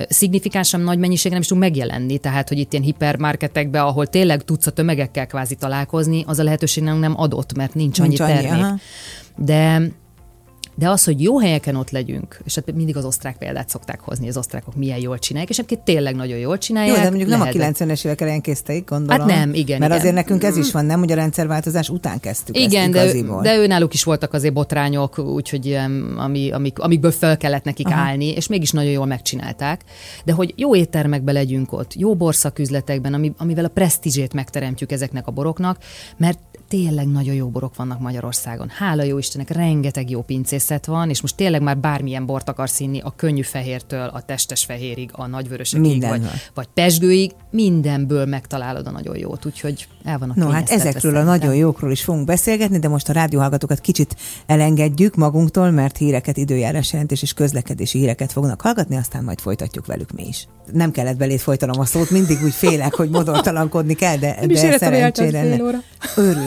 Szignifikánsan 0.10 0.82
nagy 0.82 0.98
mennyiségben 0.98 1.32
nem 1.32 1.42
is 1.42 1.48
tud 1.48 1.58
megjelenni, 1.58 2.18
tehát 2.18 2.50
hogy 2.50 2.58
itt 2.58 2.74
ilyen 2.74 2.86
hipermarketekben, 2.86 3.84
ahol 3.84 4.08
tényleg 4.08 4.44
tudsz 4.44 4.68
a 4.68 4.72
tömegekkel 4.86 5.28
kvázi 5.28 5.56
találkozni, 5.56 6.24
az 6.28 6.40
a 6.40 6.44
lehetőség 6.44 6.84
nem 6.84 7.14
adott, 7.20 7.56
mert 7.56 7.74
nincs, 7.74 8.02
nincs 8.02 8.20
annyi 8.20 8.32
termék. 8.32 8.64
Annyi, 8.64 8.80
De 9.36 9.82
de 10.76 10.90
az, 10.90 11.04
hogy 11.04 11.22
jó 11.22 11.40
helyeken 11.40 11.76
ott 11.76 11.90
legyünk, 11.90 12.40
és 12.44 12.56
hát 12.56 12.74
mindig 12.74 12.98
az 12.98 13.06
osztrák 13.06 13.38
példát 13.38 13.70
szokták 13.70 14.00
hozni, 14.00 14.28
az 14.28 14.38
osztrákok 14.38 14.76
milyen 14.76 15.00
jól 15.00 15.20
csinálják, 15.20 15.50
és 15.50 15.58
egyébként 15.58 15.82
tényleg 15.82 16.16
nagyon 16.16 16.38
jól 16.38 16.58
csinálják. 16.58 16.96
Jó, 16.96 17.04
de 17.04 17.10
mondjuk 17.10 17.30
lehet, 17.30 17.54
nem 17.54 17.90
a 17.90 17.94
90-es 17.94 18.06
évek 18.06 18.22
elején 18.22 18.42
kezdték, 18.42 18.90
gondolom. 18.90 19.28
Hát 19.28 19.38
nem, 19.38 19.54
igen. 19.54 19.80
Mert 19.80 19.92
igen. 19.92 20.02
azért 20.02 20.14
nekünk 20.14 20.44
ez 20.44 20.58
is 20.58 20.72
van, 20.72 20.86
nem, 20.86 21.00
hogy 21.00 21.12
a 21.12 21.16
rendszerváltozás 21.16 21.90
után 21.90 22.20
kezdtük 22.20 22.58
Igen, 22.58 22.92
de, 22.92 23.12
de 23.42 23.58
ő 23.58 23.68
náluk 23.68 23.94
is 23.94 24.04
voltak 24.04 24.34
azért 24.34 24.54
botrányok, 24.54 25.18
úgyhogy 25.18 25.78
ami, 26.18 26.52
amik, 26.52 26.80
amikből 26.80 27.12
fel 27.12 27.38
kellett 27.38 27.64
nekik 27.64 27.88
Aha. 27.88 28.00
állni, 28.00 28.30
és 28.30 28.48
mégis 28.48 28.72
nagyon 28.72 28.92
jól 28.92 29.06
megcsinálták. 29.06 29.82
De 30.24 30.34
hogy 30.34 30.54
jó 30.56 30.76
éttermekbe 30.76 31.32
legyünk 31.32 31.74
ott, 31.74 31.94
jó 31.94 32.16
borszaküzletekben, 32.16 33.34
amivel 33.38 33.66
a 33.66 33.70
presztízsét 33.70 34.34
megteremtjük 34.34 34.92
ezeknek 34.92 35.28
a 35.28 35.32
boroknak, 35.32 35.78
mert 36.18 36.40
tényleg 36.68 37.08
nagyon 37.08 37.36
jó 37.36 37.48
borok 37.48 37.76
vannak 37.76 38.00
Magyarországon. 38.00 38.70
Hála 38.70 39.04
jó 39.04 39.18
Istennek, 39.18 39.50
rengeteg 39.50 40.10
jó 40.10 40.22
pincészet 40.22 40.86
van, 40.86 41.10
és 41.10 41.22
most 41.22 41.36
tényleg 41.36 41.62
már 41.62 41.78
bármilyen 41.78 42.26
bort 42.26 42.50
akarsz 42.50 42.80
inni, 42.80 43.00
a 43.00 43.14
könnyű 43.16 43.42
fehértől 43.42 44.08
a 44.08 44.22
testes 44.22 44.66
fehérig, 44.66 45.10
a 45.14 45.28
nagyvörösekig, 45.28 46.08
vagy, 46.08 46.22
vagy 46.54 46.68
pesgőig, 46.74 47.32
mindenből 47.52 48.26
megtalálod 48.26 48.88
a 48.88 48.92
nagyon 48.92 49.18
jót, 49.18 49.46
úgyhogy 49.46 49.88
el 50.04 50.18
van 50.18 50.30
a 50.30 50.34
No, 50.36 50.50
hát 50.50 50.70
ezekről 50.70 51.02
szerintem. 51.02 51.28
a 51.28 51.30
nagyon 51.30 51.56
jókról 51.56 51.92
is 51.92 52.04
fogunk 52.04 52.26
beszélgetni, 52.26 52.80
de 52.80 52.88
most 52.88 53.10
a 53.10 53.14
rádióhallgatókat 53.14 53.80
kicsit 53.80 54.16
elengedjük 54.46 55.16
magunktól, 55.16 55.72
mert 55.72 55.98
híreket, 55.98 56.38
időjárás 56.38 56.92
jelentés 56.92 57.22
és 57.22 57.34
közlekedési 57.34 58.00
híreket 58.00 58.32
fognak 58.32 58.62
hallgatni, 58.62 58.96
aztán 58.96 59.24
majd 59.24 59.40
folytatjuk 59.40 59.86
velük 59.86 60.12
mi 60.12 60.28
is. 60.28 60.48
Nem 60.72 60.92
kellett 60.92 61.18
belét 61.18 61.42
folytanom 61.42 61.80
a 61.80 61.86
szót, 61.86 62.10
mindig 62.10 62.38
úgy 62.44 62.54
félek, 62.54 62.94
hogy 62.94 63.10
modortalankodni 63.10 63.94
kell, 63.94 64.18
de, 64.18 64.46
de 64.48 64.78
szerencsére 64.78 65.44
ne. 65.44 65.58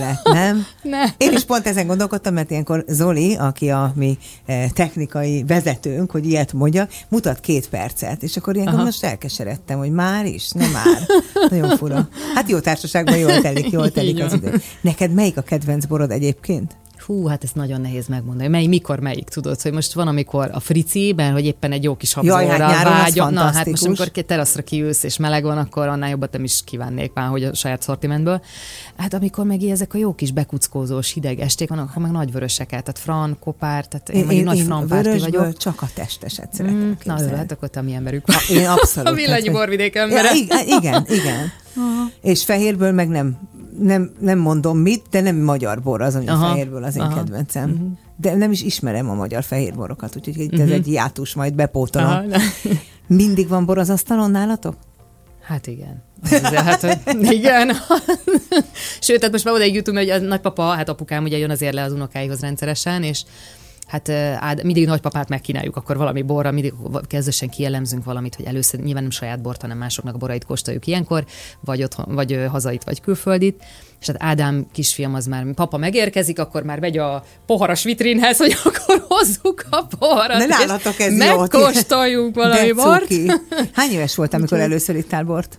Őrület, 0.09 0.23
nem? 0.33 0.67
ne. 0.93 1.05
Én 1.17 1.33
is 1.33 1.45
pont 1.45 1.67
ezen 1.67 1.87
gondolkodtam, 1.87 2.35
mert 2.35 2.51
ilyenkor 2.51 2.85
Zoli, 2.89 3.37
aki 3.37 3.71
a 3.71 3.93
mi 3.95 4.19
eh, 4.47 4.69
technikai 4.75 5.45
vezetőnk, 5.47 6.11
hogy 6.11 6.27
ilyet 6.27 6.53
mondja, 6.53 6.89
mutat 7.09 7.41
két 7.41 7.69
percet, 7.69 8.23
és 8.23 8.37
akkor 8.37 8.55
ilyenkor 8.55 8.75
Aha. 8.75 8.85
most 8.85 9.05
elkeseredtem, 9.05 9.79
hogy 9.79 9.91
már 9.91 10.27
is, 10.27 10.51
nem 10.51 10.71
már. 10.71 11.07
Nagyon 11.51 11.77
fura. 11.77 12.09
Hát 12.35 12.51
jó 12.51 12.59
társaságban 12.59 13.17
jól 13.17 13.41
telik, 13.41 13.71
jól 13.71 13.91
telik 13.91 14.23
az 14.23 14.33
idő. 14.33 14.61
Neked 14.81 15.13
melyik 15.13 15.37
a 15.37 15.43
kedvenc 15.43 15.85
borod 15.85 16.11
egyébként? 16.11 16.77
Hú, 17.09 17.27
hát 17.27 17.45
ez 17.45 17.51
nagyon 17.55 17.81
nehéz 17.81 18.07
megmondani. 18.07 18.49
Mely, 18.49 18.67
mikor 18.67 19.01
melyik, 19.01 19.29
tudod, 19.29 19.61
hogy 19.61 19.73
most 19.73 19.93
van, 19.93 20.09
amikor 20.09 20.51
a 20.53 20.61
friciben, 20.61 21.33
hogy 21.33 21.45
éppen 21.45 21.73
egy 21.73 21.83
jó 21.83 21.97
kis 21.97 22.13
habzóra 22.13 22.41
Jaj, 22.41 22.59
hát 22.59 22.85
vágyom. 22.85 23.33
Na, 23.33 23.41
hát 23.41 23.67
most 23.67 23.85
amikor 23.85 24.11
két 24.11 24.27
teraszra 24.27 24.63
kiülsz 24.63 25.03
és 25.03 25.17
meleg 25.17 25.43
van, 25.43 25.59
akkor 25.59 25.89
annál 25.89 26.11
jobbat 26.11 26.33
nem 26.33 26.45
is 26.45 26.61
kívánnék 26.65 27.13
már, 27.13 27.29
hogy 27.29 27.45
a 27.45 27.55
saját 27.55 27.83
szortimentből. 27.83 28.43
Hát 28.97 29.15
amikor 29.15 29.45
meg 29.45 29.63
ezek 29.63 29.95
a 29.95 29.99
jó 29.99 30.15
kis 30.15 30.33
bekuckózós 30.33 31.13
hideg 31.13 31.41
esték 31.41 31.69
vannak, 31.69 31.89
akkor 31.91 32.03
meg 32.03 32.11
nagy 32.11 32.33
vöröseket, 32.33 32.85
tehát 32.85 32.99
fran, 32.99 33.37
kopár, 33.41 33.87
tehát 33.87 34.09
én, 34.09 34.31
én, 34.31 34.31
én 34.31 34.45
nagy 34.45 34.61
fran 34.61 34.87
vagyok. 34.87 35.57
csak 35.57 35.83
a 35.83 35.89
testeset 35.95 36.55
szeretem 36.55 36.81
mm, 36.81 36.93
Na, 37.05 37.37
hát 37.37 37.53
akkor 37.53 37.69
te 37.69 37.83
mi 37.83 37.93
emberük. 37.95 38.25
Én 38.51 38.67
abszolút. 38.67 39.11
a 39.13 39.15
villanyú 39.15 39.53
borvidék 39.53 39.97
embere. 39.97 40.31
Ja, 40.35 40.79
igen, 40.79 41.05
igen. 41.09 41.53
Aha. 41.77 42.11
És 42.21 42.45
fehérből 42.45 42.93
meg 42.93 43.09
nem 43.09 43.39
nem, 43.81 44.11
nem 44.21 44.39
mondom 44.39 44.79
mit, 44.79 45.03
de 45.11 45.21
nem 45.21 45.37
magyar 45.37 45.83
bor 45.83 46.01
az, 46.01 46.15
ami 46.15 46.29
Aha. 46.29 46.49
fehérből 46.49 46.85
az 46.85 46.97
én 46.97 47.03
Aha. 47.03 47.15
kedvencem. 47.15 47.71
Uh-huh. 47.71 47.91
De 48.17 48.35
nem 48.35 48.51
is 48.51 48.63
ismerem 48.63 49.11
a 49.11 49.15
magyar 49.15 49.43
fehérborokat, 49.43 50.17
úgyhogy 50.17 50.39
itt 50.39 50.53
uh-huh. 50.53 50.67
ez 50.67 50.71
egy 50.71 50.93
játus, 50.93 51.35
majd 51.35 51.55
bepótolom. 51.55 52.25
Mindig 53.07 53.49
van 53.49 53.65
bor 53.65 53.79
az 53.79 53.91
asztalon 53.91 54.31
nálatok? 54.31 54.75
Hát 55.43 55.67
igen. 55.67 56.03
Azért, 56.23 56.55
hát, 56.55 56.81
hogy 56.81 57.33
igen. 57.39 57.73
Sőt, 59.01 59.19
tehát 59.19 59.33
most 59.33 59.45
már 59.45 59.55
odaig 59.55 59.75
jutunk, 59.75 59.99
hogy 59.99 60.11
a 60.11 60.19
nagypapa, 60.19 60.63
hát 60.63 60.89
apukám 60.89 61.25
ugye 61.25 61.37
jön 61.37 61.51
azért 61.51 61.75
le 61.75 61.83
az 61.83 61.93
unokáihoz 61.93 62.41
rendszeresen, 62.41 63.03
és 63.03 63.23
hát 63.89 64.09
ád, 64.39 64.65
mindig 64.65 64.87
nagypapát 64.87 65.29
megkínáljuk, 65.29 65.77
akkor 65.77 65.97
valami 65.97 66.23
borra, 66.23 66.51
mindig 66.51 66.75
kezdősen 67.07 67.49
kielemzünk 67.49 68.05
valamit, 68.05 68.35
hogy 68.35 68.45
először 68.45 68.81
nyilván 68.81 69.03
nem 69.03 69.13
saját 69.13 69.43
bort, 69.43 69.61
hanem 69.61 69.79
másoknak 69.79 70.15
a 70.15 70.19
borait 70.19 70.45
kóstoljuk 70.45 70.87
ilyenkor, 70.87 71.25
vagy 71.61 71.83
otthon, 71.83 72.15
vagy 72.15 72.45
hazait, 72.49 72.85
vagy 72.85 73.01
külföldit. 73.01 73.65
És 74.01 74.07
hát 74.07 74.17
Ádám 74.19 74.67
kisfiam 74.73 75.15
az 75.15 75.27
már, 75.27 75.55
papa 75.55 75.77
megérkezik, 75.77 76.39
akkor 76.39 76.63
már 76.63 76.79
megy 76.79 76.99
a 76.99 77.25
poharas 77.47 77.85
vitrinhez, 77.85 78.37
hogy 78.37 78.57
akkor 78.65 79.05
hozzuk 79.09 79.67
a 79.71 79.87
poharat. 79.99 80.39
De 80.39 80.47
nálatok 80.47 81.01
ez 81.01 81.15
Megkóstoljunk 81.15 82.35
valami 82.35 82.73
bort. 82.73 83.15
Hány 83.73 83.91
éves 83.91 84.15
volt, 84.15 84.35
amikor 84.35 84.59
először 84.59 84.97
ittál 84.97 85.25
bort? 85.25 85.59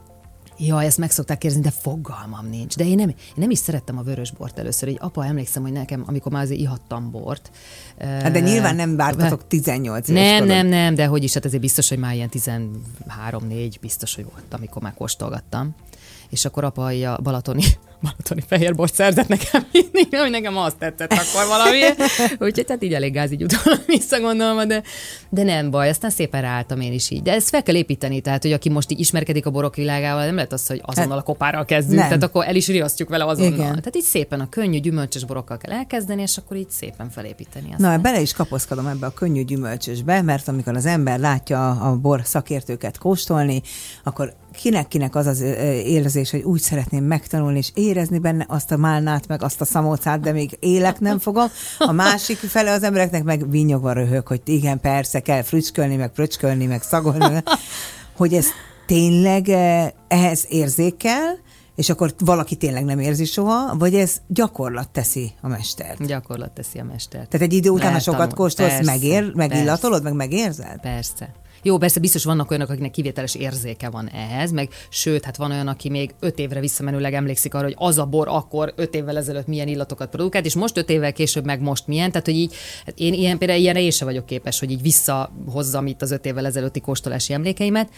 Ja, 0.62 0.84
ezt 0.84 0.98
meg 0.98 1.12
szokták 1.12 1.38
kérdezni, 1.38 1.63
de 1.63 1.72
fogalmam 1.72 2.50
nincs. 2.50 2.76
De 2.76 2.86
én 2.86 2.95
nem, 2.95 3.10
én 3.10 3.15
nem 3.36 3.50
is 3.50 3.58
szerettem 3.58 3.98
a 3.98 4.02
vörös 4.02 4.32
bort 4.32 4.60
először. 4.60 4.89
Így 4.89 4.98
apa, 5.00 5.26
emlékszem, 5.26 5.62
hogy 5.62 5.72
nekem, 5.72 6.04
amikor 6.08 6.32
már 6.32 6.43
azért 6.43 6.60
ihattam 6.60 7.12
bort. 7.12 7.52
Hát 8.00 8.32
de 8.32 8.39
nyilván 8.39 8.76
nem 8.76 8.95
vártatok 8.95 9.48
18 9.48 10.08
éves 10.08 10.24
Nem, 10.24 10.45
nem, 10.45 10.67
nem, 10.67 10.95
de 10.95 11.06
hogy 11.06 11.24
is, 11.24 11.34
hát 11.34 11.45
azért 11.45 11.62
biztos, 11.62 11.89
hogy 11.89 11.98
már 11.98 12.13
ilyen 12.13 12.30
13-4 12.34 13.74
biztos, 13.82 14.15
hogy 14.15 14.24
volt, 14.24 14.54
amikor 14.54 14.82
már 14.82 14.93
kóstolgattam. 14.93 15.76
És 16.30 16.45
akkor 16.45 16.63
apa 16.63 16.86
a 16.86 17.22
balatoni 17.22 17.63
balatoni 18.02 18.44
fehérbort 18.48 18.94
szerzett 18.94 19.28
nekem 19.28 19.66
mindig, 19.72 20.20
hogy 20.20 20.30
nekem 20.30 20.58
azt 20.58 20.78
tetszett 20.78 21.14
akkor 21.14 21.48
valami. 21.48 21.80
Úgyhogy 22.50 22.66
tehát 22.66 22.84
így 22.84 22.94
elég 22.94 23.14
gáz 23.14 23.32
így 23.32 23.44
utána 23.44 23.78
visszagondolva, 23.86 24.66
de, 24.66 24.84
de 25.30 25.44
nem 25.44 25.70
baj, 25.70 25.90
aztán 25.90 26.10
szépen 26.10 26.42
ráálltam 26.42 26.82
én 26.82 26.94
is 26.94 27.10
így. 27.10 27.22
De 27.22 27.34
ezt 27.34 27.50
fel 27.50 27.64
kell 27.64 27.76
építeni, 27.76 28.22
tehát 28.22 28.42
hogy 28.42 28.52
aki 28.52 28.70
most 28.70 28.92
így 28.92 29.00
ismerkedik 29.00 29.46
a 29.46 29.50
borok 29.50 29.76
világával, 29.76 30.26
nem 30.26 30.36
lehet 30.36 30.54
az, 30.54 30.68
hogy 30.68 30.82
azonnal 30.86 31.18
a 31.18 31.22
kopárral 31.22 31.66
kezdünk, 31.66 32.00
nem. 32.00 32.08
tehát 32.08 32.24
akkor 32.24 32.46
el 32.48 32.56
is 32.56 32.68
riasztjuk 32.68 33.10
vele 33.10 33.26
azonnal. 33.26 33.54
Igen. 33.54 33.68
Tehát 33.68 33.96
így 33.96 34.04
szépen 34.04 34.40
a 34.40 34.50
könnyű 34.50 34.80
gyümölcsös 34.80 35.26
borokkal 35.26 35.58
kell 35.58 35.72
elkezdeni, 35.72 36.22
és 36.22 36.38
akkor 36.38 36.58
így 36.58 36.70
szépen 36.70 37.10
felépíteni. 37.10 37.74
Aztán. 37.74 37.92
Na, 37.92 37.98
bele 37.98 38.22
is 38.22 38.34
kapaszkodom 38.34 38.88
ebbe 38.88 39.06
a 39.06 39.14
könnyű 39.14 39.44
gyümölcsösbe, 39.44 40.22
mert 40.22 40.48
amikor 40.48 40.76
az 40.76 40.86
ember 40.86 41.20
látja 41.20 41.70
a 41.70 41.96
bor 41.96 42.22
szakértőket 42.24 42.98
kóstolni, 42.98 43.62
akkor 44.04 44.34
kinek-kinek 44.52 45.16
az 45.16 45.26
az 45.26 45.42
érzés, 45.86 46.32
hogy 46.32 46.42
úgy 46.42 46.60
szeretném 46.60 47.04
megtanulni, 47.04 47.58
és 47.58 47.72
érezni 47.89 48.19
benne 48.19 48.45
azt 48.47 48.71
a 48.71 48.78
málnát, 48.78 49.28
meg 49.28 49.43
azt 49.43 49.62
a 49.62 49.65
szamócát, 49.65 50.19
de 50.19 50.32
még 50.32 50.58
élek 50.60 50.99
nem 50.99 51.19
fogom. 51.19 51.47
A 51.80 51.91
másik 51.91 52.38
fele 52.38 52.71
az 52.71 52.84
embereknek 52.84 53.23
meg 53.23 53.49
vinyogva 53.49 53.93
röhög, 53.93 54.28
hogy 54.28 54.41
igen, 54.45 54.80
persze, 54.80 55.19
kell 55.19 55.41
frücskölni, 55.41 55.95
meg 55.95 56.12
fröcskölni, 56.13 56.65
meg 56.65 56.82
szagolni, 56.82 57.43
hogy 58.17 58.34
ez 58.34 58.45
tényleg 58.86 59.49
ehhez 60.08 60.45
érzékel, 60.49 61.38
és 61.75 61.89
akkor 61.89 62.13
valaki 62.17 62.56
tényleg 62.56 62.86
nem 62.86 62.99
érzi 62.99 63.25
soha, 63.25 63.75
vagy 63.78 63.95
ez 63.95 64.17
gyakorlat 64.28 64.89
teszi 64.89 65.32
a 65.41 65.47
mestert? 65.47 66.06
Gyakorlat 66.06 66.52
teszi 66.52 66.80
a 66.80 66.84
mestert. 66.84 67.30
Tehát 67.30 67.47
egy 67.47 67.54
idő 67.54 67.69
után, 67.69 67.93
ha 67.93 67.99
sokat 67.99 68.34
kóstolsz, 68.34 68.86
megér, 68.86 69.32
megillatolod, 69.36 70.04
meg 70.04 70.13
megérzed? 70.13 70.80
Persze. 70.82 71.32
Jó, 71.63 71.78
persze 71.78 72.00
biztos 72.00 72.24
vannak 72.24 72.50
olyanok, 72.50 72.69
akiknek 72.69 72.91
kivételes 72.91 73.36
érzéke 73.36 73.89
van 73.89 74.10
ehhez, 74.10 74.52
meg 74.52 74.69
sőt, 74.89 75.26
hát 75.26 75.38
van 75.38 75.52
olyan, 75.52 75.67
aki 75.67 75.89
még 75.89 76.13
öt 76.19 76.39
évre 76.39 76.60
visszamenőleg 76.60 77.13
emlékszik 77.13 77.54
arra, 77.54 77.63
hogy 77.63 77.76
az 77.78 77.98
a 77.98 78.06
bor 78.06 78.28
akkor 78.28 78.74
öt 78.76 78.95
évvel 78.95 79.17
ezelőtt 79.17 79.48
milyen 79.48 79.67
illatokat 79.67 80.10
produkált, 80.10 80.45
és 80.45 80.56
most 80.56 80.78
öt 80.78 80.89
évvel 80.89 81.13
később 81.13 81.45
meg 81.45 81.62
most 81.62 81.88
milyen. 81.88 82.12
Tehát, 82.12 82.26
hogy 82.26 82.36
így, 82.36 82.54
hát 82.86 83.00
én 83.00 83.13
ilyen, 83.13 83.38
például 83.38 83.60
ilyenre 83.60 83.82
én 83.82 83.91
sem 83.91 84.08
vagyok 84.08 84.26
képes, 84.26 84.60
hogy 84.60 84.72
így 84.72 84.82
visszahozzam 84.82 85.88
itt 85.88 86.02
az 86.02 86.12
öt 86.12 86.26
évvel 86.26 86.45
ezelőtti 86.45 86.80
kóstolási 86.80 87.34
emlékeimet. 87.34 87.89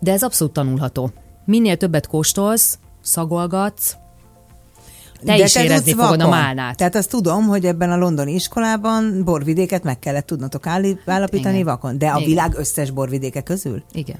De 0.00 0.12
ez 0.12 0.22
abszolút 0.22 0.52
tanulható. 0.52 1.10
Minél 1.44 1.76
többet 1.76 2.06
kóstolsz, 2.06 2.78
szagolgatsz, 3.00 3.96
te 5.24 5.36
De 5.36 5.42
is 5.44 5.52
te 5.52 5.64
érezni 5.64 5.92
fogod 5.92 6.08
vakon. 6.08 6.20
a 6.20 6.28
málnát. 6.28 6.76
Tehát 6.76 6.94
azt 6.94 7.10
tudom, 7.10 7.46
hogy 7.46 7.64
ebben 7.66 7.90
a 7.90 7.96
londoni 7.96 8.34
iskolában 8.34 9.22
borvidéket 9.24 9.82
meg 9.82 9.98
kellett 9.98 10.26
tudnotok 10.26 10.66
állapítani 10.66 11.54
Igen. 11.54 11.64
vakon. 11.66 11.98
De 11.98 12.06
a 12.06 12.16
Igen. 12.16 12.28
világ 12.28 12.54
összes 12.56 12.90
borvidéke 12.90 13.40
közül? 13.40 13.82
Igen. 13.92 14.16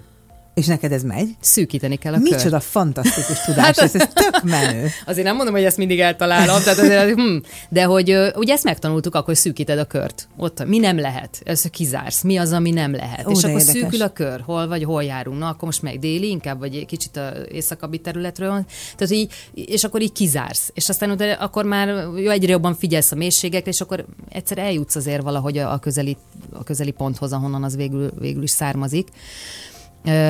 És 0.55 0.67
neked 0.67 0.93
ez 0.93 1.03
megy? 1.03 1.29
Szűkíteni 1.41 1.97
kell 1.97 2.13
a 2.13 2.19
Micsoda 2.19 2.51
kört. 2.51 2.65
fantasztikus 2.65 3.41
tudás, 3.47 3.65
hát, 3.65 3.79
ez, 3.79 3.95
ez 3.95 4.09
tök 4.15 4.43
menő. 4.43 4.89
Azért 5.07 5.27
nem 5.27 5.37
mondom, 5.37 5.55
hogy 5.55 5.65
ezt 5.65 5.77
mindig 5.77 6.01
eltalálom, 6.01 6.63
tehát 6.63 6.79
azért, 6.79 7.15
hm, 7.15 7.37
de 7.69 7.85
hogy 7.85 8.17
ugye 8.35 8.53
ezt 8.53 8.65
megtanultuk, 8.65 9.15
akkor 9.15 9.37
szűkíted 9.37 9.79
a 9.79 9.85
kört. 9.85 10.29
Ott 10.37 10.65
mi 10.65 10.79
nem 10.79 10.99
lehet, 10.99 11.41
ezt 11.45 11.71
kizársz, 11.71 12.23
mi 12.23 12.37
az, 12.37 12.53
ami 12.53 12.71
nem 12.71 12.95
lehet. 12.95 13.27
Ó, 13.27 13.31
és 13.31 13.45
akkor 13.45 13.61
érdekes. 13.61 13.81
szűkül 13.83 14.03
a 14.03 14.09
kör, 14.09 14.41
hol 14.41 14.69
vagy 14.69 14.85
hol 14.85 15.05
járunk. 15.05 15.39
Na, 15.39 15.49
akkor 15.49 15.65
most 15.65 15.83
meg 15.83 15.99
déli, 15.99 16.29
inkább, 16.29 16.59
vagy 16.59 16.87
kicsit 16.87 17.17
a 17.17 17.33
északabbi 17.53 17.99
területről 17.99 18.49
van. 18.49 18.67
Tehát 18.97 19.15
így, 19.15 19.33
és 19.55 19.85
akkor 19.85 20.03
így 20.03 20.13
kizársz. 20.13 20.71
És 20.75 20.89
aztán 20.89 21.11
utána, 21.11 21.35
akkor 21.35 21.65
már 21.65 21.89
jó, 22.17 22.31
egyre 22.31 22.51
jobban 22.51 22.75
figyelsz 22.75 23.13
a 23.13 23.17
mélységekre, 23.17 23.71
és 23.71 23.81
akkor 23.81 24.05
egyszer 24.29 24.59
eljutsz 24.59 24.95
azért 24.97 25.23
valahogy 25.23 25.59
a, 25.59 25.79
közeli, 25.79 26.17
a 26.53 26.65
közeli 26.65 26.91
ponthoz, 26.91 27.33
ahonnan 27.33 27.63
az 27.63 27.77
végül, 27.77 28.11
végül 28.19 28.43
is 28.43 28.51
származik. 28.51 29.09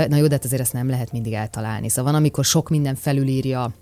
Na 0.08 0.16
jó, 0.16 0.26
de 0.26 0.34
hát 0.34 0.44
azért 0.44 0.62
ezt 0.62 0.72
nem 0.72 0.88
lehet 0.88 1.12
mindig 1.12 1.32
eltalálni. 1.32 1.88
Szóval 1.88 2.12
van, 2.12 2.20
amikor 2.20 2.44
sok 2.44 2.68
minden 2.68 2.94
felülírja 2.94 3.72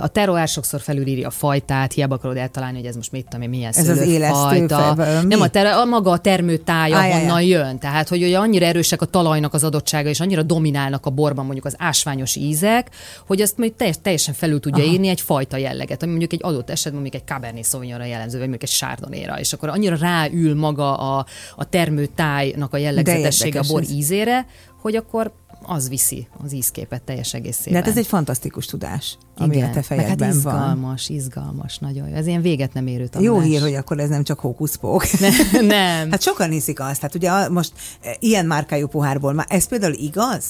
a 0.00 0.08
terroár 0.08 0.48
sokszor 0.48 0.80
felülírja 0.80 1.26
a 1.26 1.30
fajtát, 1.30 1.92
hiába 1.92 2.14
akarod 2.14 2.36
eltalálni, 2.36 2.78
hogy 2.78 2.86
ez 2.86 2.94
most 2.96 3.12
mit 3.12 3.24
tudom 3.24 3.42
én, 3.42 3.48
milyen 3.48 3.72
ez 3.74 3.88
az 3.88 3.98
fajta. 4.30 4.94
Nem 5.28 5.40
a, 5.40 5.48
ter- 5.48 5.74
a 5.74 5.84
maga 5.84 6.10
a 6.10 6.18
termőtája, 6.18 6.96
Áj, 6.96 7.10
honnan 7.10 7.36
áj. 7.36 7.46
jön. 7.46 7.78
Tehát, 7.78 8.08
hogy 8.08 8.22
ugye 8.22 8.38
annyira 8.38 8.66
erősek 8.66 9.02
a 9.02 9.04
talajnak 9.04 9.54
az 9.54 9.64
adottsága, 9.64 10.08
és 10.08 10.20
annyira 10.20 10.42
dominálnak 10.42 11.06
a 11.06 11.10
borban 11.10 11.44
mondjuk 11.44 11.66
az 11.66 11.74
ásványos 11.78 12.36
ízek, 12.36 12.90
hogy 13.26 13.40
azt 13.40 13.58
majd 13.58 13.74
teljesen 14.02 14.34
felül 14.34 14.60
tudja 14.60 14.82
Aha. 14.82 14.92
írni 14.92 15.08
egy 15.08 15.20
fajta 15.20 15.56
jelleget, 15.56 16.02
ami 16.02 16.10
mondjuk 16.10 16.32
egy 16.32 16.40
adott 16.42 16.70
esetben 16.70 17.00
mondjuk 17.00 17.22
egy 17.22 17.28
Cabernet 17.28 17.64
Sauvignonra 17.64 18.04
jellemző, 18.04 18.38
vagy 18.38 18.48
mondjuk 18.48 18.70
egy 18.70 18.76
Chardonnayra, 18.76 19.38
és 19.38 19.52
akkor 19.52 19.68
annyira 19.68 19.96
ráül 19.96 20.54
maga 20.54 20.96
a, 20.96 21.26
a 21.56 21.64
termőtájnak 21.68 22.74
a 22.74 22.76
jellegzetessége 22.76 23.58
a 23.58 23.64
bor 23.68 23.82
ízére, 23.90 24.46
hogy 24.80 24.96
akkor 24.96 25.32
az 25.62 25.88
viszi 25.88 26.28
az 26.44 26.52
ízképet 26.52 27.02
teljes 27.02 27.34
egészében. 27.34 27.72
De 27.72 27.78
hát 27.78 27.88
ez 27.88 27.96
egy 27.96 28.06
fantasztikus 28.06 28.66
tudás, 28.66 29.18
ami 29.36 29.56
Igen, 29.56 29.68
a 29.68 29.72
te 29.72 29.82
fejedben 29.82 30.28
hát 30.28 30.36
izgalmas, 30.36 31.06
van. 31.08 31.16
izgalmas, 31.16 31.78
nagyon 31.78 32.08
jó. 32.08 32.14
Ez 32.14 32.26
ilyen 32.26 32.42
véget 32.42 32.72
nem 32.72 32.86
érő 32.86 33.06
tanulás. 33.06 33.34
Jó 33.34 33.50
hír, 33.50 33.60
hogy 33.60 33.74
akkor 33.74 33.98
ez 33.98 34.08
nem 34.08 34.24
csak 34.24 34.40
hókuszpók. 34.40 35.04
Ne, 35.20 35.60
nem. 35.60 36.10
hát 36.10 36.22
sokan 36.22 36.50
hiszik 36.50 36.80
azt. 36.80 37.00
Hát 37.00 37.14
ugye 37.14 37.48
most 37.48 37.72
e, 38.02 38.16
ilyen 38.18 38.46
márkájú 38.46 38.86
pohárból, 38.86 39.32
már 39.32 39.46
ez 39.48 39.68
például 39.68 39.92
igaz? 39.92 40.44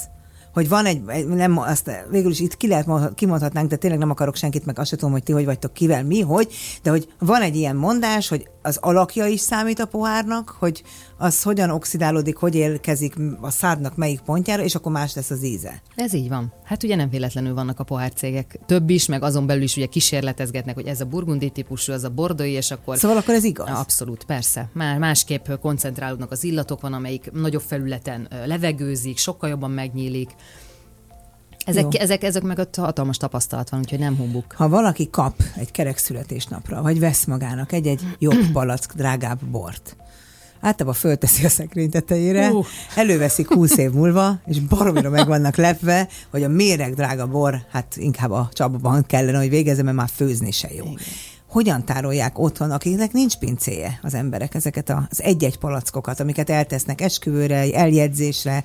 hogy 0.56 0.68
van 0.68 0.86
egy, 0.86 1.26
nem, 1.26 1.58
azt 1.58 1.90
végül 2.10 2.30
is 2.30 2.40
itt 2.40 2.56
ki 2.56 2.68
lehet, 2.68 3.14
kimondhatnánk, 3.14 3.68
de 3.68 3.76
tényleg 3.76 3.98
nem 3.98 4.10
akarok 4.10 4.36
senkit, 4.36 4.64
meg 4.64 4.78
azt 4.78 4.90
tudom, 4.90 5.10
hogy 5.10 5.22
ti 5.22 5.32
hogy 5.32 5.44
vagytok, 5.44 5.72
kivel, 5.72 6.04
mi, 6.04 6.20
hogy, 6.20 6.54
de 6.82 6.90
hogy 6.90 7.08
van 7.18 7.42
egy 7.42 7.56
ilyen 7.56 7.76
mondás, 7.76 8.28
hogy 8.28 8.48
az 8.66 8.78
alakja 8.80 9.26
is 9.26 9.40
számít 9.40 9.78
a 9.78 9.86
pohárnak, 9.86 10.56
hogy 10.58 10.82
az 11.18 11.42
hogyan 11.42 11.70
oxidálódik, 11.70 12.36
hogy 12.36 12.54
érkezik 12.54 13.14
a 13.40 13.50
szádnak 13.50 13.96
melyik 13.96 14.20
pontjára, 14.20 14.62
és 14.62 14.74
akkor 14.74 14.92
más 14.92 15.14
lesz 15.14 15.30
az 15.30 15.44
íze. 15.44 15.82
Ez 15.94 16.12
így 16.12 16.28
van. 16.28 16.52
Hát 16.64 16.82
ugye 16.82 16.96
nem 16.96 17.10
véletlenül 17.10 17.54
vannak 17.54 17.80
a 17.80 17.84
pohárcégek. 17.84 18.58
Több 18.66 18.90
is, 18.90 19.06
meg 19.06 19.22
azon 19.22 19.46
belül 19.46 19.62
is 19.62 19.76
ugye 19.76 19.86
kísérletezgetnek, 19.86 20.74
hogy 20.74 20.86
ez 20.86 21.00
a 21.00 21.04
burgundi 21.04 21.50
típusú, 21.50 21.92
az 21.92 22.04
a 22.04 22.10
bordói, 22.10 22.50
és 22.50 22.70
akkor... 22.70 22.96
Szóval 22.96 23.16
akkor 23.16 23.34
ez 23.34 23.44
igaz? 23.44 23.68
Abszolút, 23.68 24.24
persze. 24.24 24.68
Már 24.72 24.98
másképp 24.98 25.48
koncentrálódnak 25.60 26.30
az 26.30 26.44
illatok, 26.44 26.80
van, 26.80 26.92
amelyik 26.92 27.30
nagyobb 27.32 27.62
felületen 27.66 28.28
levegőzik, 28.44 29.18
sokkal 29.18 29.48
jobban 29.48 29.70
megnyílik. 29.70 30.30
Ezek, 31.66 31.98
ezek, 31.98 32.22
ezek 32.22 32.42
meg 32.42 32.58
a 32.58 32.66
hatalmas 32.76 33.16
tapasztalat 33.16 33.70
van, 33.70 33.80
úgyhogy 33.80 33.98
nem 33.98 34.16
humbuk. 34.16 34.52
Ha 34.56 34.68
valaki 34.68 35.10
kap 35.10 35.42
egy 35.56 35.70
kerek 35.70 35.98
születésnapra, 35.98 36.82
vagy 36.82 36.98
vesz 36.98 37.24
magának 37.24 37.72
egy-egy 37.72 38.02
jobb 38.18 38.50
palack, 38.52 38.94
drágább 38.94 39.44
bort, 39.44 39.96
általában 40.60 40.98
fölteszi 40.98 41.44
a 41.44 41.48
szekrény 41.48 41.90
tetejére, 41.90 42.50
uh. 42.50 42.66
előveszik 42.94 43.52
húsz 43.52 43.76
év 43.76 43.90
múlva, 43.90 44.38
és 44.46 44.60
baromira 44.60 45.10
meg 45.10 45.26
vannak 45.26 45.56
lepve, 45.56 46.08
hogy 46.30 46.42
a 46.42 46.48
méreg 46.48 46.94
drága 46.94 47.26
bor, 47.26 47.66
hát 47.70 47.96
inkább 47.96 48.30
a 48.30 48.48
csapban 48.52 49.04
kellene, 49.06 49.38
hogy 49.38 49.50
végezze, 49.50 49.82
mert 49.82 49.96
már 49.96 50.10
főzni 50.14 50.50
se 50.50 50.68
jó. 50.74 50.84
Igen. 50.84 50.96
Hogyan 51.48 51.84
tárolják 51.84 52.38
otthon, 52.38 52.70
akiknek 52.70 53.12
nincs 53.12 53.36
pincéje 53.36 53.98
az 54.02 54.14
emberek 54.14 54.54
ezeket 54.54 54.90
az 54.90 55.22
egy-egy 55.22 55.58
palackokat, 55.58 56.20
amiket 56.20 56.50
eltesznek 56.50 57.00
esküvőre, 57.00 57.72
eljegyzésre, 57.72 58.64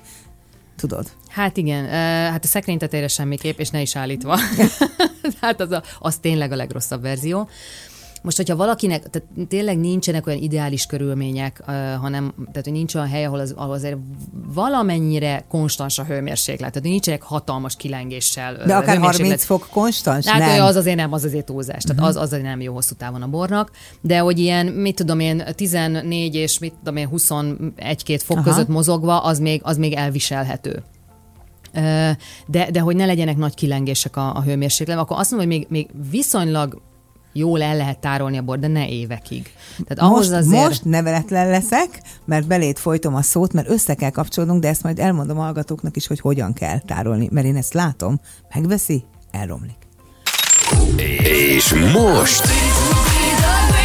tudod? 0.76 1.06
Hát 1.28 1.56
igen, 1.56 1.88
hát 2.30 2.44
a 2.44 2.46
szekrény 2.46 2.78
tetejére 2.78 3.08
semmiképp, 3.08 3.58
és 3.58 3.68
ne 3.68 3.80
is 3.80 3.96
állítva. 3.96 4.38
hát 5.40 5.60
az, 5.60 5.70
a, 5.70 5.82
az 5.98 6.16
tényleg 6.16 6.52
a 6.52 6.56
legrosszabb 6.56 7.02
verzió. 7.02 7.48
Most, 8.22 8.36
hogyha 8.36 8.56
valakinek, 8.56 9.10
tehát 9.10 9.48
tényleg 9.48 9.78
nincsenek 9.78 10.26
olyan 10.26 10.42
ideális 10.42 10.86
körülmények, 10.86 11.62
hanem, 12.00 12.34
tehát 12.36 12.64
hogy 12.64 12.72
nincs 12.72 12.94
olyan 12.94 13.08
hely, 13.08 13.24
ahol, 13.24 13.38
az, 13.38 13.52
ahol 13.56 13.74
azért 13.74 13.96
valamennyire 14.54 15.44
konstans 15.48 15.98
a 15.98 16.04
hőmérséklet, 16.04 16.72
tehát 16.72 16.88
nincsenek 16.88 17.22
hatalmas 17.22 17.76
kilengéssel. 17.76 18.56
De 18.66 18.76
akár 18.76 18.98
30 18.98 19.44
fok 19.44 19.68
konstans? 19.70 20.26
Hát 20.26 20.38
nem. 20.38 20.64
az 20.64 20.76
azért 20.76 20.96
nem, 20.96 21.12
az 21.12 21.24
azért 21.24 21.44
túlzás, 21.44 21.82
tehát 21.82 22.00
uh-huh. 22.00 22.08
az, 22.08 22.16
az 22.16 22.22
azért 22.22 22.42
nem 22.42 22.60
jó 22.60 22.74
hosszú 22.74 22.94
távon 22.94 23.22
a 23.22 23.28
bornak, 23.28 23.70
de 24.00 24.18
hogy 24.18 24.38
ilyen, 24.38 24.66
mit 24.66 24.96
tudom 24.96 25.20
én, 25.20 25.44
14 25.54 26.34
és 26.34 26.58
mit 26.58 26.74
tudom 26.78 26.96
én, 26.96 27.08
21-2 27.12 28.20
fok 28.24 28.36
Aha. 28.36 28.48
között 28.48 28.68
mozogva, 28.68 29.18
az 29.22 29.38
még, 29.38 29.60
az 29.64 29.76
még 29.76 29.92
elviselhető. 29.92 30.82
de, 32.46 32.70
de 32.70 32.80
hogy 32.80 32.96
ne 32.96 33.06
legyenek 33.06 33.36
nagy 33.36 33.54
kilengések 33.54 34.16
a, 34.16 34.36
a 34.36 34.42
hőmérséklet, 34.42 34.98
akkor 34.98 35.18
azt 35.18 35.30
mondom, 35.30 35.48
hogy 35.48 35.58
még, 35.58 35.66
még 35.70 35.90
viszonylag 36.10 36.82
jól 37.32 37.62
el 37.62 37.76
lehet 37.76 37.98
tárolni 37.98 38.38
a 38.38 38.42
bort, 38.42 38.60
de 38.60 38.66
ne 38.66 38.88
évekig. 38.88 39.52
Tehát 39.86 40.12
ahhoz 40.12 40.30
most, 40.30 40.40
azért... 40.40 40.68
most 40.68 40.84
neveletlen 40.84 41.48
leszek, 41.48 42.02
mert 42.24 42.46
belét 42.46 42.78
folytom 42.78 43.14
a 43.14 43.22
szót, 43.22 43.52
mert 43.52 43.68
össze 43.68 43.94
kell 43.94 44.10
kapcsolnunk, 44.10 44.60
de 44.60 44.68
ezt 44.68 44.82
majd 44.82 44.98
elmondom 44.98 45.38
a 45.38 45.42
hallgatóknak 45.42 45.96
is, 45.96 46.06
hogy 46.06 46.20
hogyan 46.20 46.52
kell 46.52 46.78
tárolni, 46.78 47.28
mert 47.30 47.46
én 47.46 47.56
ezt 47.56 47.74
látom, 47.74 48.20
megveszi, 48.54 49.04
elromlik. 49.30 49.76
És 51.56 51.74
most... 51.92 52.42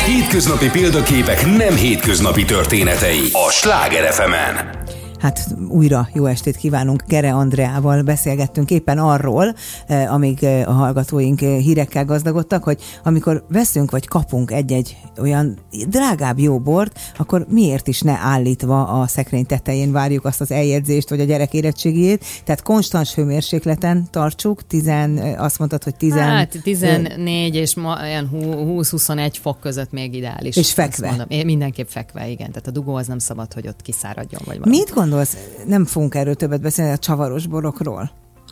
Hétköznapi 0.06 0.70
példaképek 0.70 1.46
nem 1.46 1.76
hétköznapi 1.76 2.46
történetei 2.46 3.30
a 3.32 3.52
Sláger 3.52 4.14
fm 4.14 4.32
-en. 4.32 4.86
Hát 5.20 5.56
újra 5.70 6.10
jó 6.14 6.26
estét 6.26 6.56
kívánunk. 6.56 7.04
Gere 7.08 7.34
Andreával 7.34 8.02
beszélgettünk 8.02 8.72
éppen 8.72 8.98
arról, 8.98 9.56
eh, 9.88 10.14
amíg 10.14 10.44
eh, 10.44 10.70
a 10.70 10.72
hallgatóink 10.72 11.42
eh, 11.42 11.58
hírekkel 11.58 12.06
gazdagodtak, 12.06 12.64
hogy 12.64 12.82
amikor 13.04 13.46
veszünk 13.50 13.92
vagy 13.92 14.08
kapunk 14.08 14.52
egy-egy 14.52 14.98
olyan 15.20 15.58
drágább 15.88 16.40
jó 16.40 16.60
bort, 16.60 17.00
akkor 17.18 17.46
miért 17.50 17.88
is 17.88 18.02
ne 18.02 18.18
állítva 18.18 18.84
a 18.84 19.08
szekrény 19.08 19.46
tetején 19.46 19.92
várjuk 19.92 20.26
azt 20.26 20.42
az 20.42 20.52
eljegyzést, 20.52 21.10
vagy 21.10 21.20
a 21.20 21.24
gyerek 21.24 21.54
érettségiét. 21.54 22.26
Tehát 22.44 22.62
konstans 22.62 23.16
hőmérsékleten 23.16 24.08
tartsuk, 24.12 24.68
tizen, 24.68 25.18
azt 25.38 25.60
mondtad, 25.60 25.84
hogy 25.84 25.96
tizen... 25.96 26.30
Hát 26.30 26.60
14 26.64 27.56
és 27.56 27.76
ma, 27.76 27.98
20-21 28.02 29.34
fok 29.42 29.60
között 29.60 29.92
még 29.92 30.14
ideális. 30.14 30.56
És 30.56 30.74
fekve. 30.74 31.08
Mondom. 31.08 31.26
Én 31.30 31.46
mindenképp 31.46 31.88
fekve, 31.88 32.30
igen. 32.30 32.52
Tehát 32.52 32.68
a 32.68 32.72
dugó 32.72 32.96
az 32.96 33.08
nem 33.08 33.20
szabad, 33.20 33.54
hogy 33.54 33.68
ott 33.68 33.82
kiszáradjon. 33.82 34.42
Vagy 34.46 34.58
valami. 34.60 34.78
Mit 34.78 34.90
gondolsz, 35.10 35.38
nem 35.66 35.86
fogunk 35.86 36.16
erről 36.16 36.36
többet 36.36 36.62
beszélni, 36.62 36.92
a 36.92 36.98
csavaros 36.98 37.48
borokról? 37.48 38.12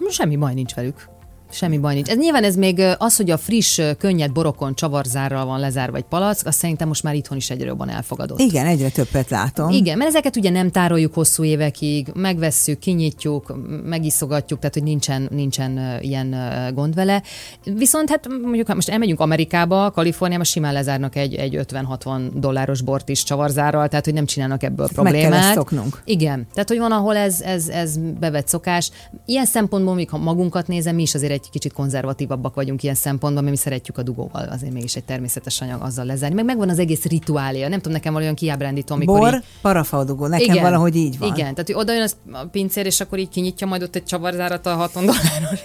Semmi 0.09 0.35
baj 0.35 0.53
nincs 0.53 0.73
velük. 0.73 1.09
Semmi 1.51 1.77
baj 1.77 1.93
nincs. 1.93 2.09
Ez 2.09 2.17
nyilván 2.17 2.43
ez 2.43 2.55
még 2.55 2.81
az, 2.97 3.15
hogy 3.15 3.31
a 3.31 3.37
friss, 3.37 3.81
könnyed 3.97 4.31
borokon 4.31 4.75
csavarzárral 4.75 5.45
van 5.45 5.59
lezárva 5.59 5.97
egy 5.97 6.03
palack, 6.03 6.47
azt 6.47 6.57
szerintem 6.57 6.87
most 6.87 7.03
már 7.03 7.15
itthon 7.15 7.37
is 7.37 7.49
egyre 7.49 7.65
jobban 7.65 7.89
elfogadott. 7.89 8.39
Igen, 8.39 8.65
egyre 8.65 8.89
többet 8.89 9.29
látom. 9.29 9.69
Igen, 9.69 9.97
mert 9.97 10.09
ezeket 10.09 10.35
ugye 10.35 10.49
nem 10.49 10.71
tároljuk 10.71 11.13
hosszú 11.13 11.43
évekig, 11.43 12.07
megvesszük, 12.13 12.79
kinyitjuk, 12.79 13.55
megiszogatjuk, 13.83 14.59
tehát 14.59 14.73
hogy 14.73 14.83
nincsen, 14.83 15.27
nincsen 15.31 15.97
ilyen 16.01 16.35
gond 16.73 16.95
vele. 16.95 17.23
Viszont 17.63 18.09
hát 18.09 18.27
mondjuk, 18.41 18.73
most 18.73 18.89
elmegyünk 18.89 19.19
Amerikába, 19.19 19.91
Kaliforniába, 19.91 20.43
simán 20.43 20.73
lezárnak 20.73 21.15
egy, 21.15 21.35
egy 21.35 21.59
50-60 21.67 22.29
dolláros 22.33 22.81
bort 22.81 23.09
is 23.09 23.23
csavarzárral, 23.23 23.87
tehát 23.87 24.05
hogy 24.05 24.13
nem 24.13 24.25
csinálnak 24.25 24.63
ebből 24.63 24.87
problémát. 24.93 25.29
Meg 25.29 25.39
kell 25.39 25.53
szoknunk. 25.53 26.01
Igen, 26.05 26.47
tehát 26.53 26.69
hogy 26.69 26.77
van, 26.77 26.91
ahol 26.91 27.15
ez, 27.15 27.41
ez, 27.41 27.67
ez 27.67 27.97
bevett 28.19 28.47
szokás. 28.47 28.91
Ilyen 29.25 29.45
szempontból, 29.45 29.95
még 29.95 30.09
ha 30.09 30.17
magunkat 30.17 30.67
nézem, 30.67 30.95
mi 30.95 31.01
is 31.01 31.15
azért 31.15 31.31
egy 31.35 31.49
kicsit 31.49 31.73
konzervatívabbak 31.73 32.55
vagyunk 32.55 32.83
ilyen 32.83 32.95
szempontban, 32.95 33.43
mert 33.43 33.55
mi 33.55 33.61
szeretjük 33.61 33.97
a 33.97 34.03
dugóval, 34.03 34.47
azért 34.47 34.73
mégis 34.73 34.95
egy 34.95 35.03
természetes 35.03 35.61
anyag 35.61 35.81
azzal 35.81 36.05
lezárni. 36.05 36.35
Meg 36.35 36.45
megvan 36.45 36.69
az 36.69 36.79
egész 36.79 37.03
rituália. 37.03 37.67
Nem 37.67 37.77
tudom, 37.77 37.93
nekem 37.93 38.15
olyan 38.15 38.35
kiábrándító, 38.35 38.95
amikor. 38.95 39.19
Bor, 39.19 39.33
így... 39.33 39.43
parafaudugó, 39.61 40.27
nekem 40.27 40.45
igen, 40.45 40.63
valahogy 40.63 40.95
így 40.95 41.17
van. 41.17 41.35
Igen, 41.35 41.53
tehát 41.53 41.69
oda 41.73 41.93
jön 41.93 42.09
a 42.31 42.45
pincér, 42.45 42.85
és 42.85 42.99
akkor 42.99 43.19
így 43.19 43.29
kinyitja 43.29 43.67
majd 43.67 43.83
ott 43.83 43.95
egy 43.95 44.03
csavarzárat 44.03 44.65
a 44.65 44.75
60 44.75 45.05
dolláros 45.05 45.59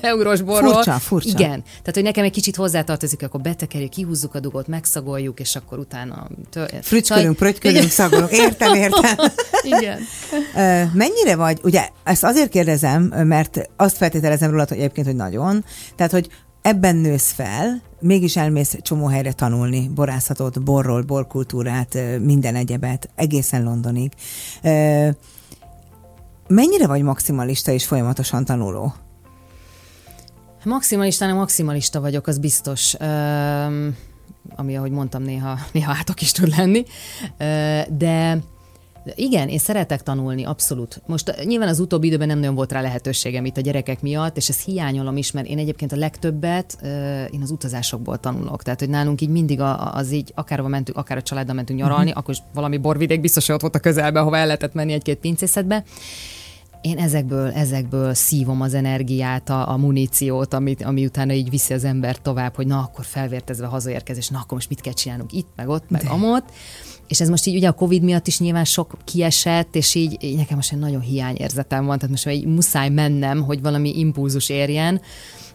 eurós 0.00 0.40
borról. 0.42 0.72
Furcsa, 0.72 0.92
furcsa. 0.92 1.28
Igen, 1.28 1.62
tehát 1.62 1.94
hogy 1.94 2.02
nekem 2.02 2.24
egy 2.24 2.32
kicsit 2.32 2.56
hozzátartozik, 2.56 3.22
akkor 3.22 3.40
betekerjük, 3.40 3.90
kihúzzuk 3.90 4.34
a 4.34 4.40
dugót, 4.40 4.66
megszagoljuk, 4.66 5.40
és 5.40 5.56
akkor 5.56 5.78
utána. 5.78 6.26
Frücskölünk, 6.80 7.36
prötykölünk, 7.36 7.90
szagolunk. 7.90 8.30
Értem, 8.30 8.74
értem. 8.74 9.16
igen. 9.78 9.98
Mennyire 10.92 11.36
vagy, 11.36 11.58
ugye 11.62 11.88
ezt 12.04 12.24
azért 12.24 12.50
kérdezem, 12.50 13.02
mert 13.02 13.70
azt 13.76 13.96
feltételezem 13.96 14.50
róla, 14.50 14.64
hogy 14.68 14.78
egyébként, 14.78 15.06
hogy 15.10 15.18
nagyon. 15.18 15.64
Tehát, 15.96 16.12
hogy 16.12 16.28
ebben 16.62 16.96
nősz 16.96 17.32
fel, 17.32 17.82
mégis 18.00 18.36
elmész 18.36 18.76
csomó 18.82 19.06
helyre 19.06 19.32
tanulni, 19.32 19.88
borászatot, 19.88 20.62
borról, 20.62 21.02
borkultúrát, 21.02 21.98
minden 22.20 22.54
egyebet, 22.54 23.10
egészen 23.14 23.62
Londonig. 23.62 24.12
Mennyire 26.48 26.86
vagy 26.86 27.02
maximalista 27.02 27.72
és 27.72 27.86
folyamatosan 27.86 28.44
tanuló? 28.44 28.94
Maximalista, 30.64 31.26
nem 31.26 31.36
maximalista 31.36 32.00
vagyok, 32.00 32.26
az 32.26 32.38
biztos. 32.38 32.94
ami, 34.56 34.76
ahogy 34.76 34.90
mondtam, 34.90 35.22
néha, 35.22 35.58
néha 35.72 35.92
átok 35.98 36.20
is 36.20 36.32
tud 36.32 36.56
lenni. 36.56 36.84
De 37.88 38.38
igen, 39.14 39.48
én 39.48 39.58
szeretek 39.58 40.02
tanulni, 40.02 40.44
abszolút. 40.44 41.02
Most 41.06 41.28
eh, 41.28 41.44
nyilván 41.44 41.68
az 41.68 41.80
utóbbi 41.80 42.06
időben 42.06 42.26
nem 42.26 42.38
nagyon 42.38 42.54
volt 42.54 42.72
rá 42.72 42.80
lehetőségem 42.80 43.44
itt 43.44 43.56
a 43.56 43.60
gyerekek 43.60 44.02
miatt, 44.02 44.36
és 44.36 44.48
ezt 44.48 44.64
hiányolom 44.64 45.16
is, 45.16 45.30
mert 45.30 45.46
én 45.46 45.58
egyébként 45.58 45.92
a 45.92 45.96
legtöbbet 45.96 46.76
uh, 46.82 46.88
én 47.32 47.42
az 47.42 47.50
utazásokból 47.50 48.18
tanulok. 48.18 48.62
Tehát, 48.62 48.78
hogy 48.78 48.88
nálunk 48.88 49.20
így 49.20 49.28
mindig 49.28 49.60
az 49.92 50.12
így, 50.12 50.32
akár 50.34 50.60
mentünk, 50.60 50.98
akár 50.98 51.16
a 51.16 51.22
családdal 51.22 51.54
mentünk 51.54 51.78
nyaralni, 51.78 52.04
uh-huh. 52.04 52.18
akkor 52.18 52.34
is 52.34 52.42
valami 52.54 52.76
borvidék 52.76 53.20
biztos, 53.20 53.46
hogy 53.46 53.54
ott 53.54 53.60
volt 53.60 53.74
a 53.74 53.78
közelben, 53.78 54.22
hova 54.22 54.36
el 54.36 54.46
lehetett 54.46 54.74
menni 54.74 54.92
egy-két 54.92 55.18
pincészetbe 55.18 55.84
én 56.80 56.98
ezekből, 56.98 57.50
ezekből 57.50 58.14
szívom 58.14 58.60
az 58.60 58.74
energiát, 58.74 59.48
a, 59.48 59.70
a 59.70 59.76
muníciót, 59.76 60.54
amit, 60.54 60.82
ami 60.82 61.04
utána 61.04 61.32
így 61.32 61.50
viszi 61.50 61.74
az 61.74 61.84
ember 61.84 62.16
tovább, 62.16 62.54
hogy 62.54 62.66
na, 62.66 62.78
akkor 62.78 63.04
felvértezve 63.04 63.66
hazaérkezés, 63.66 64.28
na, 64.28 64.38
akkor 64.38 64.52
most 64.52 64.68
mit 64.68 64.80
kell 64.80 64.92
csinálnunk 64.92 65.32
itt, 65.32 65.48
meg 65.56 65.68
ott, 65.68 65.90
meg 65.90 66.02
De. 66.02 66.08
amott 66.08 66.44
és 67.10 67.20
ez 67.20 67.28
most 67.28 67.46
így 67.46 67.56
ugye 67.56 67.68
a 67.68 67.72
Covid 67.72 68.02
miatt 68.02 68.26
is 68.26 68.38
nyilván 68.38 68.64
sok 68.64 68.96
kiesett, 69.04 69.74
és 69.76 69.94
így, 69.94 70.16
így 70.20 70.36
nekem 70.36 70.56
most 70.56 70.72
egy 70.72 70.78
nagyon 70.78 71.00
hiányérzetem 71.00 71.86
van, 71.86 71.96
tehát 71.96 72.10
most 72.10 72.26
egy 72.26 72.46
muszáj 72.46 72.88
mennem, 72.88 73.42
hogy 73.42 73.60
valami 73.60 73.98
impulzus 73.98 74.48
érjen, 74.48 75.00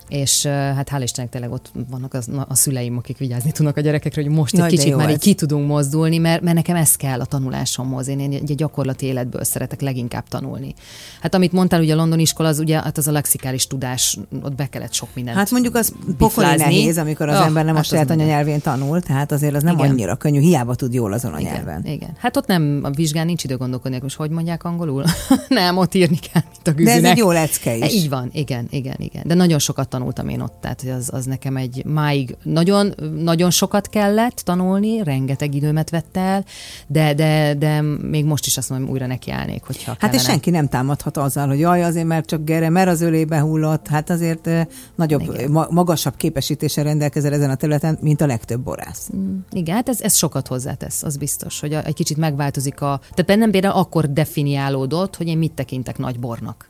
és 0.10 0.46
hát 0.46 0.90
hál' 0.92 1.02
Istennek 1.04 1.32
tényleg 1.32 1.52
ott 1.52 1.72
vannak 1.90 2.14
az, 2.14 2.30
a 2.48 2.56
szüleim, 2.56 2.98
akik 2.98 3.18
vigyázni 3.18 3.52
tudnak 3.52 3.78
a 3.78 3.82
gyerekekre, 3.82 4.22
hogy 4.22 4.32
most 4.32 4.54
Nagy 4.54 4.74
egy 4.74 4.80
kicsit 4.80 4.96
már 4.96 5.10
így 5.10 5.20
ki 5.20 5.34
tudunk 5.34 5.68
mozdulni, 5.68 6.18
mert, 6.18 6.42
mert 6.42 6.56
nekem 6.56 6.76
ez 6.76 6.96
kell 6.96 7.20
a 7.20 7.26
tanulásomhoz. 7.26 8.08
Én, 8.08 8.20
én 8.20 8.32
egy 8.32 8.56
gyakorlati 8.56 9.06
életből 9.06 9.44
szeretek 9.44 9.82
leginkább 9.82 10.28
tanulni. 10.28 10.74
Hát 11.22 11.34
amit 11.36 11.52
mondtál, 11.52 11.82
ugye 11.82 11.94
a 11.94 11.96
London 11.96 12.20
iskola, 12.20 12.50
az 12.50 12.60
ugye 12.60 12.82
hát 12.82 12.98
az 12.98 13.08
a 13.08 13.12
lexikális 13.12 13.68
tudás, 13.68 14.18
ott 14.44 14.56
be 14.56 14.70
kellett 14.70 14.94
sok 14.94 15.10
mindent 15.14 15.38
Hát 15.38 15.52
mondjuk 15.52 15.76
az 15.76 15.94
pokoli 16.18 16.56
nehéz, 16.56 16.98
amikor 16.98 17.30
az 17.30 17.40
oh, 17.40 17.46
ember 17.46 17.66
nem 17.66 17.76
hát 17.76 17.84
a 17.84 17.88
saját 17.88 18.10
anyanyelvén 18.10 18.62
tanul, 18.62 19.02
tehát 19.02 19.32
azért 19.32 19.56
az 19.56 19.64
nem 19.64 19.78
igen. 19.78 19.90
annyira 19.90 20.16
könnyű, 20.16 20.40
hiába 20.40 20.76
tud 20.76 20.94
jól 20.94 21.14
azon 21.14 21.34
a 21.34 21.40
igen, 21.40 21.54
nyelven. 21.54 21.86
Igen. 21.86 22.10
Hát 22.18 22.38
ott 22.38 22.48
nem, 22.48 22.80
a 22.84 22.90
vizsgán 22.90 23.26
nincs 23.26 23.44
idő 23.44 23.58
gondolkodni, 23.58 24.00
most 24.02 24.16
hogy 24.16 24.30
mondják 24.30 24.64
angolul? 24.64 25.04
nem, 25.48 25.78
ott 25.78 25.94
írni 25.94 26.18
kell, 26.32 26.42
mint 26.52 26.68
a 26.68 26.72
güzinek. 26.72 27.02
De 27.02 27.08
ez 27.08 27.12
egy 27.12 27.18
jó 27.18 27.32
lecke 27.32 27.76
is. 27.76 27.94
Így 27.94 28.10
van, 28.10 28.30
igen, 28.34 28.68
igen, 28.70 28.96
igen. 28.98 29.24
De 29.26 29.34
nagyon 29.34 29.60
sokat 29.60 29.90
tanultam 29.96 30.28
én 30.30 30.40
ott, 30.40 30.58
tehát 30.62 30.84
az, 30.98 31.10
az 31.14 31.26
nekem 31.26 31.58
egy 31.58 31.86
máig 31.86 32.36
nagyon, 32.44 32.94
nagyon 33.16 33.52
sokat 33.52 33.90
kellett 33.90 34.36
tanulni, 34.36 35.04
rengeteg 35.04 35.56
időmet 35.56 35.90
vett 35.90 36.18
el, 36.18 36.46
de, 36.88 37.14
de, 37.14 37.54
de 37.54 37.82
még 38.02 38.26
most 38.26 38.46
is 38.46 38.58
azt 38.58 38.70
mondom, 38.70 38.90
újra 38.90 39.06
nekiállnék, 39.06 39.64
hogyha 39.64 39.92
Hát 39.92 40.00
kellene. 40.00 40.20
és 40.20 40.26
senki 40.26 40.50
nem 40.50 40.68
támadhat 40.68 41.18
azzal, 41.18 41.48
hogy 41.48 41.60
jaj, 41.60 41.84
azért 41.84 42.06
mert 42.06 42.26
csak 42.26 42.44
Gere, 42.44 42.70
mert 42.70 42.90
az 42.90 43.02
ölébe 43.02 43.40
hullott, 43.40 43.88
hát 43.88 44.10
azért 44.10 44.50
nagyobb, 44.96 45.22
igen. 45.22 45.68
magasabb 45.70 46.16
képesítése 46.16 46.82
rendelkezel 46.82 47.34
ezen 47.34 47.50
a 47.50 47.56
területen, 47.56 47.98
mint 48.02 48.22
a 48.22 48.26
legtöbb 48.26 48.62
borász. 48.62 49.10
Mm, 49.16 49.38
igen, 49.52 49.76
hát 49.76 49.90
ez, 49.90 50.02
ez 50.02 50.16
sokat 50.16 50.48
hozzátesz, 50.48 51.04
az 51.04 51.18
biztos, 51.18 51.60
hogy 51.60 51.74
egy 51.74 51.94
kicsit 51.94 52.18
megváltozik 52.18 52.82
a... 52.82 53.00
Tehát 53.00 53.26
bennem 53.26 53.52
például 53.52 53.74
akkor 53.80 54.14
definiálódott, 54.14 55.16
hogy 55.16 55.28
én 55.28 55.38
mit 55.38 55.52
tekintek 55.52 55.98
nagy 55.98 56.20
bornak. 56.20 56.70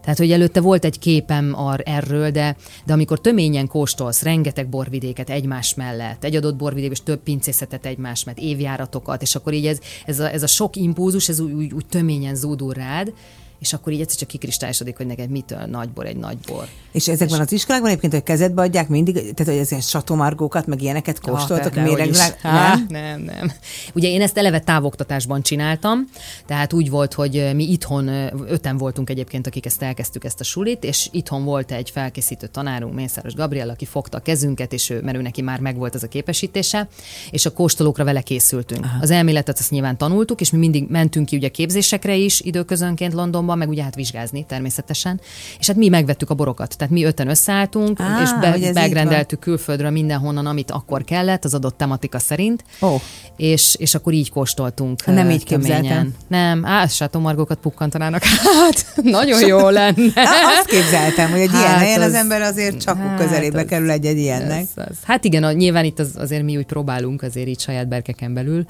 Tehát, 0.00 0.18
hogy 0.18 0.32
előtte 0.32 0.60
volt 0.60 0.84
egy 0.84 0.98
képem 0.98 1.52
ar, 1.56 1.82
erről, 1.84 2.30
de, 2.30 2.56
de 2.86 2.92
amikor 2.92 3.20
töményen 3.20 3.66
kóstolsz 3.66 4.22
rengeteg 4.22 4.68
borvidéket 4.68 5.30
egymás 5.30 5.74
mellett, 5.74 6.24
egy 6.24 6.36
adott 6.36 6.56
borvidék 6.56 6.90
és 6.90 7.02
több 7.02 7.22
pincészetet 7.22 7.86
egymás 7.86 8.24
mellett, 8.24 8.42
évjáratokat, 8.42 9.22
és 9.22 9.34
akkor 9.34 9.52
így 9.52 9.66
ez, 9.66 9.78
ez, 10.06 10.20
a, 10.20 10.32
ez 10.32 10.42
a 10.42 10.46
sok 10.46 10.76
impulzus, 10.76 11.28
ez 11.28 11.40
úgy, 11.40 11.52
úgy, 11.52 11.72
úgy 11.72 11.86
töményen 11.86 12.34
zúdul 12.34 12.72
rád, 12.72 13.12
és 13.60 13.72
akkor 13.72 13.92
így 13.92 14.00
egyszer 14.00 14.18
csak 14.18 14.28
kikristályosodik, 14.28 14.96
hogy 14.96 15.06
neked 15.06 15.30
mitől 15.30 15.58
nagybor 15.58 16.06
egy 16.06 16.16
nagybor. 16.16 16.66
És 16.92 17.08
ezekben 17.08 17.38
és... 17.38 17.44
az 17.44 17.52
iskolákban 17.52 17.90
egyébként, 17.90 18.12
hogy 18.12 18.22
kezedbe 18.22 18.62
adják 18.62 18.88
mindig, 18.88 19.14
tehát 19.14 19.44
hogy 19.44 19.56
ezért 19.56 19.88
satomargókat, 19.88 20.66
meg 20.66 20.82
ilyeneket 20.82 21.20
kóstoltak, 21.20 21.74
ja, 21.74 21.82
méregvilág? 21.82 22.38
Nem? 22.42 22.86
nem, 22.88 23.20
nem. 23.20 23.52
Ugye 23.94 24.08
én 24.08 24.22
ezt 24.22 24.38
eleve 24.38 24.60
távoktatásban 24.60 25.42
csináltam, 25.42 26.08
tehát 26.46 26.72
úgy 26.72 26.90
volt, 26.90 27.14
hogy 27.14 27.50
mi 27.54 27.70
itthon, 27.70 28.08
öten 28.48 28.76
voltunk 28.76 29.10
egyébként, 29.10 29.46
akik 29.46 29.66
ezt 29.66 29.82
elkezdtük 29.82 30.24
ezt 30.24 30.40
a 30.40 30.44
sulit, 30.44 30.84
és 30.84 31.08
itthon 31.12 31.44
volt 31.44 31.72
egy 31.72 31.90
felkészítő 31.90 32.46
tanárunk, 32.46 32.94
Mészáros 32.94 33.34
Gabriel, 33.34 33.68
aki 33.68 33.84
fogta 33.84 34.16
a 34.16 34.20
kezünket, 34.20 34.72
és 34.72 34.90
ő, 34.90 35.00
mert 35.00 35.16
ő 35.16 35.22
neki 35.22 35.42
már 35.42 35.60
megvolt 35.60 35.94
ez 35.94 36.02
a 36.02 36.08
képesítése, 36.08 36.88
és 37.30 37.46
a 37.46 37.52
kóstolókra 37.52 38.04
vele 38.04 38.20
készültünk. 38.20 38.84
Aha. 38.84 38.98
Az 39.00 39.10
elméletet 39.10 39.58
azt 39.58 39.70
nyilván 39.70 39.96
tanultuk, 39.96 40.40
és 40.40 40.50
mi 40.50 40.58
mindig 40.58 40.86
mentünk 40.88 41.26
ki 41.26 41.36
ugye 41.36 41.48
képzésekre 41.48 42.14
is 42.14 42.40
időközönként 42.40 43.12
Londonba, 43.12 43.49
otthonban, 43.50 43.58
meg 43.58 43.68
ugye 43.68 43.82
hát 43.82 43.94
vizsgázni 43.94 44.44
természetesen. 44.44 45.20
És 45.58 45.66
hát 45.66 45.76
mi 45.76 45.88
megvettük 45.88 46.30
a 46.30 46.34
borokat. 46.34 46.76
Tehát 46.76 46.92
mi 46.92 47.04
öten 47.04 47.28
összeálltunk, 47.28 48.00
Á, 48.00 48.22
és 48.22 48.30
be, 48.40 48.72
megrendeltük 48.72 49.38
külföldről 49.38 49.90
mindenhonnan, 49.90 50.46
amit 50.46 50.70
akkor 50.70 51.04
kellett, 51.04 51.44
az 51.44 51.54
adott 51.54 51.76
tematika 51.76 52.18
szerint. 52.18 52.64
Ó. 52.82 52.96
És, 53.36 53.74
és 53.78 53.94
akkor 53.94 54.12
így 54.12 54.30
kóstoltunk. 54.30 55.06
Nem 55.06 55.26
ö, 55.26 55.30
így 55.30 55.44
képzeltem. 55.44 56.14
Nem, 56.28 56.64
á, 56.66 56.86
sátomargókat 56.86 57.58
pukkantanának. 57.58 58.22
Hát, 58.60 58.86
nagyon 59.02 59.46
jó 59.46 59.68
lenne. 59.68 59.94
Na, 60.14 60.22
azt 60.58 60.66
képzeltem, 60.68 61.30
hogy 61.30 61.40
egy 61.40 61.50
ilyen 61.52 61.64
Hát 61.64 61.78
helyen 61.78 62.00
az, 62.00 62.06
az- 62.06 62.14
ember 62.14 62.40
azért 62.42 62.80
csak 62.80 62.96
hát 62.98 63.20
közelébe 63.20 63.60
az- 63.60 63.66
kerül 63.68 63.90
egy-egy 63.90 64.18
ilyennek. 64.18 64.60
Ez, 64.60 64.84
az. 64.88 64.96
Hát 65.02 65.24
igen, 65.24 65.42
a, 65.44 65.52
nyilván 65.52 65.84
itt 65.84 65.98
az, 65.98 66.10
azért 66.16 66.42
mi 66.42 66.56
úgy 66.56 66.64
próbálunk 66.66 67.22
azért 67.22 67.46
így 67.48 67.60
saját 67.60 67.88
berkeken 67.88 68.34
belül, 68.34 68.64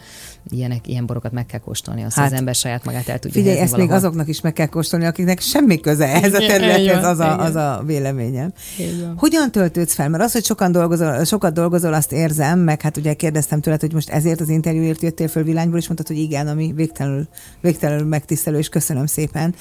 ilyenek, 0.51 0.87
ilyen 0.89 1.07
borokat 1.07 1.33
meg 1.33 1.47
kell 1.47 1.61
kóstolni, 1.61 2.03
azt 2.05 2.14
Hát, 2.14 2.24
hát, 2.24 2.33
az 2.33 2.39
ember 2.39 2.55
saját 2.55 2.85
magát 2.85 3.09
el 3.09 3.18
tudja 3.18 3.41
Figyelj, 3.41 3.59
ezt 3.61 3.76
még 3.76 3.81
valahol. 3.87 3.97
azoknak 4.07 4.28
is 4.28 4.41
meg 4.41 4.53
kell 4.53 4.66
kóstolni, 4.70 5.06
akiknek 5.06 5.40
semmi 5.40 5.80
köze 5.80 6.04
ehhez 6.04 6.34
a 6.34 6.38
területhez, 6.38 7.04
az 7.04 7.18
a, 7.18 7.38
az 7.38 7.54
a 7.54 7.82
véleményem. 7.86 8.52
Hogyan 9.16 9.50
töltődsz 9.50 9.94
fel? 9.94 10.08
Mert 10.08 10.22
az, 10.22 10.32
hogy 10.32 10.44
sokan 10.44 10.72
dolgozol, 10.72 11.24
sokat 11.24 11.52
dolgozol, 11.52 11.92
azt 11.92 12.12
érzem, 12.12 12.58
meg 12.58 12.80
hát 12.80 12.96
ugye 12.96 13.14
kérdeztem 13.14 13.60
tőled, 13.60 13.80
hogy 13.80 13.92
most 13.92 14.10
ezért 14.10 14.40
az 14.40 14.48
interjúért 14.48 15.02
jöttél 15.02 15.28
föl 15.28 15.42
Vilányból, 15.42 15.78
és 15.78 15.86
mondtad, 15.86 16.06
hogy 16.06 16.18
igen, 16.18 16.48
ami 16.48 16.72
végtelenül, 16.74 17.28
végtelenül 17.60 18.06
megtisztelő, 18.06 18.58
és 18.58 18.68
köszönöm 18.68 19.06
szépen. 19.06 19.54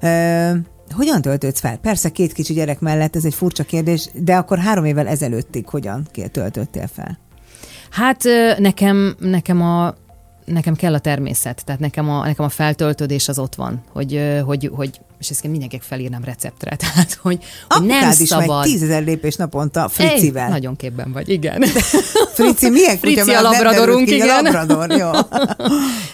Ö, 0.00 0.50
hogyan 0.94 1.20
töltődsz 1.20 1.60
fel? 1.60 1.76
Persze 1.76 2.08
két 2.08 2.32
kicsi 2.32 2.52
gyerek 2.52 2.80
mellett, 2.80 3.16
ez 3.16 3.24
egy 3.24 3.34
furcsa 3.34 3.64
kérdés, 3.64 4.08
de 4.14 4.36
akkor 4.36 4.58
három 4.58 4.84
évvel 4.84 5.06
ezelőttig 5.06 5.68
hogyan 5.68 6.08
töltöttél 6.32 6.88
fel? 6.94 7.18
Hát 7.90 8.22
nekem, 8.58 9.16
nekem 9.18 9.62
a 9.62 9.94
nekem 10.46 10.74
kell 10.74 10.94
a 10.94 10.98
természet, 10.98 11.64
tehát 11.64 11.80
nekem 11.80 12.10
a, 12.10 12.24
nekem 12.24 12.44
a 12.44 12.48
feltöltődés 12.48 13.28
az 13.28 13.38
ott 13.38 13.54
van, 13.54 13.82
hogy, 13.92 14.40
hogy, 14.44 14.70
hogy 14.74 15.00
és 15.18 15.30
ezt 15.30 15.42
mindenkinek 15.42 15.82
felírnám 15.82 16.24
receptre, 16.24 16.76
tehát 16.86 17.14
hogy, 17.14 17.44
hogy 17.68 17.86
nem 17.86 18.10
is 18.10 18.18
megy 18.18 18.26
szabad. 18.26 18.62
tízezer 18.62 19.04
lépés 19.04 19.36
naponta 19.36 19.88
Fricivel. 19.88 20.44
Ej, 20.44 20.50
nagyon 20.50 20.76
képben 20.76 21.12
vagy, 21.12 21.28
igen. 21.28 21.62
Frici, 22.34 22.70
milyen 22.70 22.98
Frici 22.98 23.20
kutya? 23.20 23.38
a 23.38 23.42
labradorunk, 23.42 24.06
ki, 24.06 24.14
igen. 24.14 24.28
A 24.28 24.42
labrador, 24.42 24.90
jó. 24.90 25.10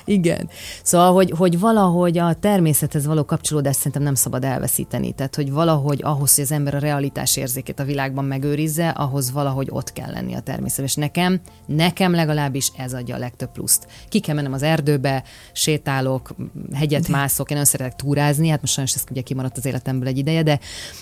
Igen. 0.04 0.48
Szóval, 0.82 1.12
hogy, 1.12 1.32
hogy 1.36 1.58
valahogy 1.58 2.18
a 2.18 2.34
természethez 2.34 3.06
való 3.06 3.24
kapcsolódást 3.24 3.76
szerintem 3.76 4.02
nem 4.02 4.14
szabad 4.14 4.44
elveszíteni. 4.44 5.12
Tehát, 5.12 5.34
hogy 5.34 5.52
valahogy 5.52 6.00
ahhoz, 6.02 6.34
hogy 6.34 6.44
az 6.44 6.52
ember 6.52 6.74
a 6.74 6.78
realitás 6.78 7.36
érzékét 7.36 7.80
a 7.80 7.84
világban 7.84 8.24
megőrizze, 8.24 8.88
ahhoz 8.88 9.32
valahogy 9.32 9.66
ott 9.70 9.92
kell 9.92 10.10
lenni 10.10 10.34
a 10.34 10.40
természet. 10.40 10.84
És 10.84 10.94
nekem, 10.94 11.40
nekem 11.66 12.12
legalábbis 12.14 12.72
ez 12.76 12.92
adja 12.92 13.14
a 13.14 13.18
legtöbb 13.18 13.52
pluszt. 13.52 13.86
Ki 14.08 14.20
kell 14.20 14.34
mennem 14.34 14.52
az 14.52 14.62
erdőbe, 14.62 15.22
sétálok, 15.52 16.34
hegyet 16.74 17.08
mászok, 17.08 17.50
én 17.50 17.56
nagyon 17.56 17.72
szeretek 17.72 17.96
túrázni, 17.96 18.48
hát 18.48 18.60
most 18.60 18.74
sajnos 18.92 18.94
ez 18.94 19.04
ugye 19.10 19.20
kimaradt 19.20 19.56
az 19.56 19.66
életemből 19.66 20.08
egy 20.08 20.18
ideje, 20.18 20.42
de, 20.42 20.60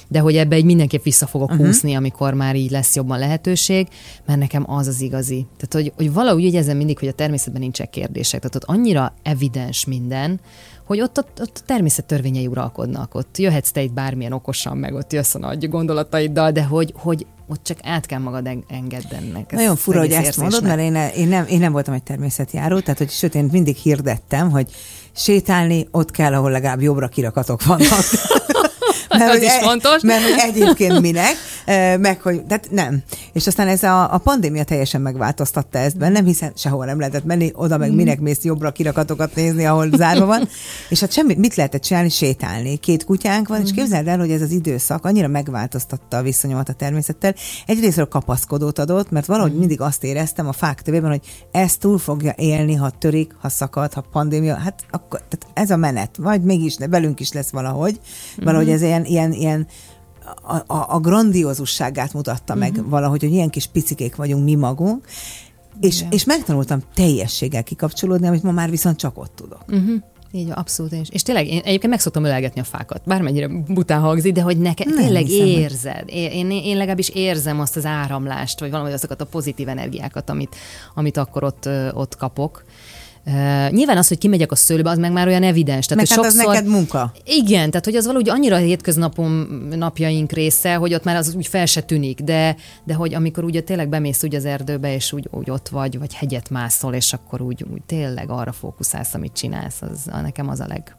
de 0.08 0.18
hogy 0.18 0.36
ebbe 0.36 0.56
egy 0.56 0.64
mindenképp 0.64 1.02
vissza 1.02 1.26
fogok 1.26 1.50
uh-huh. 1.50 1.66
húzni, 1.66 1.94
amikor 1.94 2.34
már 2.34 2.56
így 2.56 2.70
lesz 2.70 2.96
jobban 2.96 3.18
lehetőség, 3.18 3.88
mert 4.26 4.38
nekem 4.38 4.70
az 4.70 4.86
az 4.86 5.00
igazi. 5.00 5.46
Tehát, 5.56 5.72
hogy, 5.72 5.92
hogy 5.96 6.12
valahogy 6.12 6.44
úgy 6.44 6.54
érzem 6.54 6.76
mindig, 6.76 6.98
hogy 6.98 7.08
a 7.08 7.12
természetben 7.12 7.60
nincsenek 7.60 7.90
kérdések. 7.90 8.40
Tehát 8.40 8.56
ott 8.56 8.76
annyira 8.76 9.14
evidens 9.22 9.84
minden, 9.84 10.40
hogy 10.84 11.00
ott, 11.00 11.18
ott, 11.18 11.40
ott 11.40 11.60
a 11.62 11.66
természet 11.66 12.04
törvényei 12.04 12.46
uralkodnak. 12.46 13.14
Ott 13.14 13.38
jöhetsz 13.38 13.70
te 13.70 13.82
itt 13.82 13.92
bármilyen 13.92 14.32
okosan, 14.32 14.76
meg 14.76 14.94
ott 14.94 15.12
jössz 15.12 15.34
a 15.34 15.38
nagy 15.38 15.68
gondolataiddal, 15.68 16.50
de 16.50 16.64
hogy, 16.64 16.92
hogy 16.96 17.26
ott 17.48 17.64
csak 17.64 17.78
át 17.82 18.06
kell 18.06 18.18
magad 18.18 18.46
en- 18.46 18.64
engedd 18.68 19.14
ennek. 19.14 19.52
Nagyon 19.52 19.76
fura, 19.76 19.98
hogy 19.98 20.10
ezt 20.10 20.36
mondod, 20.36 20.62
mert 20.62 20.80
én, 20.80 20.94
én, 20.94 21.28
nem, 21.28 21.46
én 21.46 21.58
nem 21.58 21.72
voltam 21.72 21.94
egy 21.94 22.02
természetjáró, 22.02 22.80
tehát 22.80 22.98
hogy 22.98 23.10
sőt, 23.10 23.34
én 23.34 23.48
mindig 23.52 23.76
hirdettem, 23.76 24.50
hogy 24.50 24.70
sétálni 25.14 25.88
ott 25.90 26.10
kell, 26.10 26.34
ahol 26.34 26.50
legalább 26.50 26.82
jobbra 26.82 27.08
kirakatok 27.08 27.64
vannak. 27.64 28.04
Az 29.20 29.36
hogy 29.36 29.42
is 29.42 29.52
fontos. 29.52 30.02
Mert 30.02 30.22
hogy 30.22 30.38
egyébként 30.48 31.00
minek, 31.00 31.34
meg 31.98 32.20
hogy, 32.22 32.44
tehát 32.44 32.70
nem. 32.70 33.02
És 33.32 33.46
aztán 33.46 33.68
ez 33.68 33.82
a, 33.82 34.14
a 34.14 34.18
pandémia 34.18 34.64
teljesen 34.64 35.00
megváltoztatta 35.00 35.78
ezt 35.78 35.98
bennem, 35.98 36.24
hiszen 36.24 36.52
sehol 36.56 36.84
nem 36.84 36.98
lehetett 36.98 37.24
menni, 37.24 37.50
oda 37.54 37.78
meg 37.78 37.92
minek 37.92 38.20
mész 38.20 38.42
jobbra 38.42 38.70
kirakatokat 38.70 39.34
nézni, 39.34 39.66
ahol 39.66 39.88
zárva 39.96 40.26
van. 40.26 40.48
És 40.88 41.00
hát 41.00 41.12
semmit, 41.12 41.38
mit 41.38 41.54
lehetett 41.54 41.82
csinálni? 41.82 42.08
Sétálni. 42.08 42.76
Két 42.76 43.04
kutyánk 43.04 43.48
van, 43.48 43.60
és 43.60 43.72
képzeld 43.72 44.06
el, 44.06 44.18
hogy 44.18 44.30
ez 44.30 44.42
az 44.42 44.50
időszak 44.50 45.04
annyira 45.04 45.28
megváltoztatta 45.28 46.16
a 46.16 46.22
viszonyomat 46.22 46.68
a 46.68 46.72
természettel. 46.72 47.34
Egyrésztről 47.66 48.08
kapaszkodót 48.08 48.78
adott, 48.78 49.10
mert 49.10 49.26
valahogy 49.26 49.54
mindig 49.54 49.80
azt 49.80 50.04
éreztem 50.04 50.48
a 50.48 50.52
fák 50.52 50.82
tövében, 50.82 51.10
hogy 51.10 51.20
ez 51.50 51.76
túl 51.76 51.98
fogja 51.98 52.34
élni, 52.36 52.74
ha 52.74 52.90
törik, 52.90 53.34
ha 53.40 53.48
szakad, 53.48 53.92
ha 53.92 54.00
pandémia, 54.00 54.56
hát 54.56 54.84
akkor, 54.90 55.20
tehát 55.28 55.46
ez 55.54 55.70
a 55.70 55.76
menet, 55.76 56.16
vagy 56.16 56.42
mégis 56.42 56.76
ne, 56.76 56.88
velünk 56.88 57.20
is 57.20 57.32
lesz 57.32 57.50
valahogy, 57.50 58.00
valahogy 58.36 58.70
ez 58.70 58.82
ilyen, 58.82 59.04
ilyen, 59.10 59.32
ilyen 59.32 59.66
a, 60.42 60.54
a, 60.74 60.86
a 60.94 61.00
grandiózusságát 61.00 62.12
mutatta 62.12 62.54
meg 62.54 62.72
Mhm. 62.76 62.88
valahogy, 62.88 63.20
hogy 63.20 63.32
ilyen 63.32 63.50
kis 63.50 63.66
picikék 63.66 64.16
vagyunk 64.16 64.44
mi 64.44 64.54
magunk, 64.54 65.06
és, 65.80 66.04
és 66.10 66.24
megtanultam 66.24 66.80
teljességgel 66.94 67.62
kikapcsolódni, 67.62 68.26
amit 68.26 68.42
ma 68.42 68.50
már 68.50 68.70
viszont 68.70 68.96
csak 68.98 69.18
ott 69.18 69.32
tudok. 69.34 69.64
Uh-huh. 69.68 69.94
Így 70.32 70.46
van, 70.46 70.56
abszolút. 70.56 70.92
én 70.92 71.00
is. 71.00 71.08
És 71.10 71.22
tényleg, 71.22 71.46
én 71.46 71.58
egyébként 71.64 71.88
meg 71.92 72.00
szoktam 72.00 72.24
ölelgetni 72.24 72.60
a 72.60 72.64
fákat, 72.64 73.02
bármennyire 73.04 73.48
bután 73.48 74.00
hangzik, 74.00 74.32
de 74.32 74.42
hogy 74.42 74.58
neke, 74.58 74.84
Nem 74.84 74.96
tényleg 74.96 75.24
hiszem, 75.24 75.46
érzed. 75.46 76.02
Én, 76.06 76.30
én, 76.30 76.50
én 76.50 76.76
legalábbis 76.76 77.08
érzem 77.08 77.60
azt 77.60 77.76
az 77.76 77.84
áramlást, 77.84 78.60
vagy 78.60 78.70
valahogy 78.70 78.92
azokat 78.92 79.20
a 79.20 79.26
pozitív 79.26 79.68
energiákat, 79.68 80.30
amit, 80.30 80.56
amit 80.94 81.16
akkor 81.16 81.44
ott, 81.44 81.68
ott 81.92 82.16
kapok. 82.16 82.64
Uh, 83.26 83.70
nyilván 83.70 83.96
az, 83.96 84.08
hogy 84.08 84.18
kimegyek 84.18 84.52
a 84.52 84.56
szőlőbe, 84.56 84.90
az 84.90 84.98
meg 84.98 85.12
már 85.12 85.26
olyan 85.26 85.42
evidens. 85.42 85.86
Tehát, 85.86 86.08
Meg 86.08 86.16
hát 86.16 86.26
az 86.26 86.34
neked 86.34 86.66
munka. 86.66 87.12
Igen, 87.24 87.70
tehát 87.70 87.84
hogy 87.84 87.96
az 87.96 88.04
valahogy 88.04 88.28
annyira 88.28 88.56
a 88.56 88.58
hétköznapom 88.58 89.32
napjaink 89.70 90.32
része, 90.32 90.74
hogy 90.74 90.94
ott 90.94 91.04
már 91.04 91.16
az 91.16 91.34
úgy 91.34 91.46
fel 91.46 91.66
se 91.66 91.80
tűnik, 91.80 92.20
de, 92.20 92.56
de 92.84 92.94
hogy 92.94 93.14
amikor 93.14 93.44
ugye 93.44 93.60
tényleg 93.60 93.88
bemész 93.88 94.24
úgy 94.24 94.34
az 94.34 94.44
erdőbe, 94.44 94.94
és 94.94 95.12
úgy, 95.12 95.28
úgy 95.30 95.50
ott 95.50 95.68
vagy, 95.68 95.98
vagy 95.98 96.14
hegyet 96.14 96.50
mászol, 96.50 96.94
és 96.94 97.12
akkor 97.12 97.40
úgy, 97.40 97.64
úgy 97.72 97.82
tényleg 97.86 98.30
arra 98.30 98.52
fókuszálsz, 98.52 99.14
amit 99.14 99.32
csinálsz, 99.32 99.82
az 99.82 100.04
nekem 100.22 100.48
az 100.48 100.60
a 100.60 100.66
leg... 100.66 100.94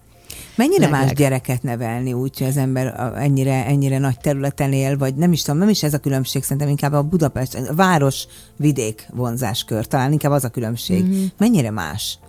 Mennyire 0.55 0.81
Legleg. 0.81 1.01
más 1.01 1.13
gyereket 1.13 1.63
nevelni 1.63 2.13
úgy, 2.13 2.37
hogy 2.37 2.47
az 2.47 2.57
ember 2.57 2.87
a- 2.87 3.19
ennyire, 3.21 3.65
ennyire 3.65 3.97
nagy 3.97 4.17
területen 4.19 4.73
él, 4.73 4.97
vagy 4.97 5.15
nem 5.15 5.31
is 5.31 5.41
tudom, 5.41 5.59
nem 5.59 5.69
is 5.69 5.83
ez 5.83 5.93
a 5.93 5.97
különbség, 5.97 6.43
szerintem 6.43 6.67
inkább 6.67 6.93
a 6.93 7.01
Budapest, 7.03 7.55
a 7.55 7.73
város-vidék 7.75 9.07
vonzáskör, 9.13 9.85
talán 9.85 10.11
inkább 10.11 10.31
az 10.31 10.43
a 10.43 10.49
különbség. 10.49 11.03
Mhm. 11.03 11.11
Mm-hmm. 11.11 11.25
Mennyire 11.37 11.71
más? 11.71 12.19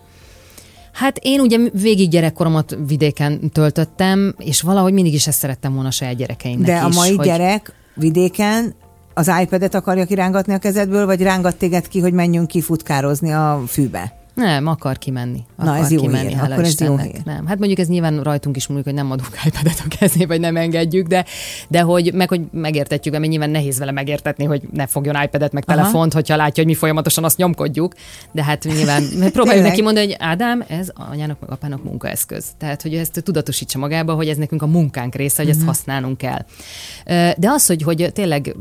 Hát 0.93 1.19
én 1.23 1.41
ugye 1.41 1.59
végig 1.73 2.09
gyerekkoromat 2.11 2.77
vidéken 2.87 3.51
töltöttem, 3.51 4.35
és 4.39 4.61
valahogy 4.61 4.93
mindig 4.93 5.15
is 5.15 5.27
ezt 5.27 5.39
szerettem 5.39 5.73
volna 5.73 5.89
a 5.89 5.93
saját 5.93 6.17
gyerekeimnek 6.17 6.67
De 6.67 6.77
a 6.79 6.89
is, 6.89 6.95
mai 6.97 7.15
hogy... 7.17 7.27
gyerek 7.27 7.75
vidéken 7.95 8.75
az 9.15 9.31
iPad-et 9.43 9.75
akarja 9.75 10.05
kirángatni 10.05 10.53
a 10.55 10.59
kezedből, 10.59 11.07
vagy 11.07 11.23
rángat 11.23 11.57
téged 11.57 11.89
ki, 11.89 12.01
hogy 12.01 12.13
menjünk 12.13 12.49
ki 12.49 12.61
futkározni 12.61 13.33
a 13.33 13.63
fűbe? 13.69 14.21
Nem, 14.35 14.67
akar 14.67 14.99
kimenni. 14.99 15.41
Na, 15.57 15.71
Akar 15.71 15.83
ez 15.85 15.91
jó 15.91 16.01
kimenni, 16.01 16.29
hír. 16.29 16.39
Akkor 16.39 16.51
ez 16.65 16.81
jó 16.81 16.95
Istennek. 16.95 17.05
hír. 17.05 17.25
Nem. 17.25 17.47
Hát 17.47 17.59
mondjuk 17.59 17.79
ez 17.79 17.89
nyilván 17.89 18.23
rajtunk 18.23 18.57
is 18.57 18.67
múlik, 18.67 18.85
hogy 18.85 18.95
nem 18.95 19.11
adunk 19.11 19.39
iPad-et 19.47 19.83
a 19.85 19.97
kezébe, 19.99 20.27
vagy 20.27 20.41
nem 20.41 20.57
engedjük, 20.57 21.07
de, 21.07 21.25
de 21.69 21.81
hogy, 21.81 22.13
meg 22.15 22.29
hogy 22.29 22.41
megértetjük, 22.53 23.15
mert 23.15 23.27
nyilván 23.29 23.51
nehéz 23.51 23.79
vele 23.79 23.91
megértetni, 23.91 24.45
hogy 24.45 24.63
ne 24.73 24.87
fogjon 24.87 25.23
iPad-et, 25.23 25.53
meg 25.53 25.65
Aha. 25.67 25.77
telefont, 25.79 26.13
hogyha 26.13 26.37
látja, 26.37 26.63
hogy 26.63 26.73
mi 26.73 26.79
folyamatosan 26.79 27.25
azt 27.25 27.37
nyomkodjuk. 27.37 27.95
De 28.33 28.45
hát 28.45 28.65
nyilván 28.65 29.03
próbáljuk 29.33 29.65
neki 29.65 29.83
mondani, 29.83 30.07
hogy 30.07 30.17
Ádám, 30.19 30.65
ez 30.69 30.89
anyának 30.95 31.41
meg 31.41 31.51
apának 31.51 31.85
munkaeszköz. 31.85 32.45
Tehát, 32.59 32.83
hogy 32.83 32.95
ezt 32.95 33.23
tudatosítsa 33.25 33.79
magába, 33.79 34.15
hogy 34.15 34.29
ez 34.29 34.37
nekünk 34.37 34.63
a 34.63 34.67
munkánk 34.67 35.15
része, 35.15 35.43
hogy 35.43 35.47
Mhm. 35.51 35.57
ezt 35.59 35.67
használnunk 35.67 36.19
kell. 36.19 36.45
De 37.37 37.49
az, 37.51 37.67
hogy, 37.67 37.83
hogy 37.83 38.11
tényleg 38.13 38.57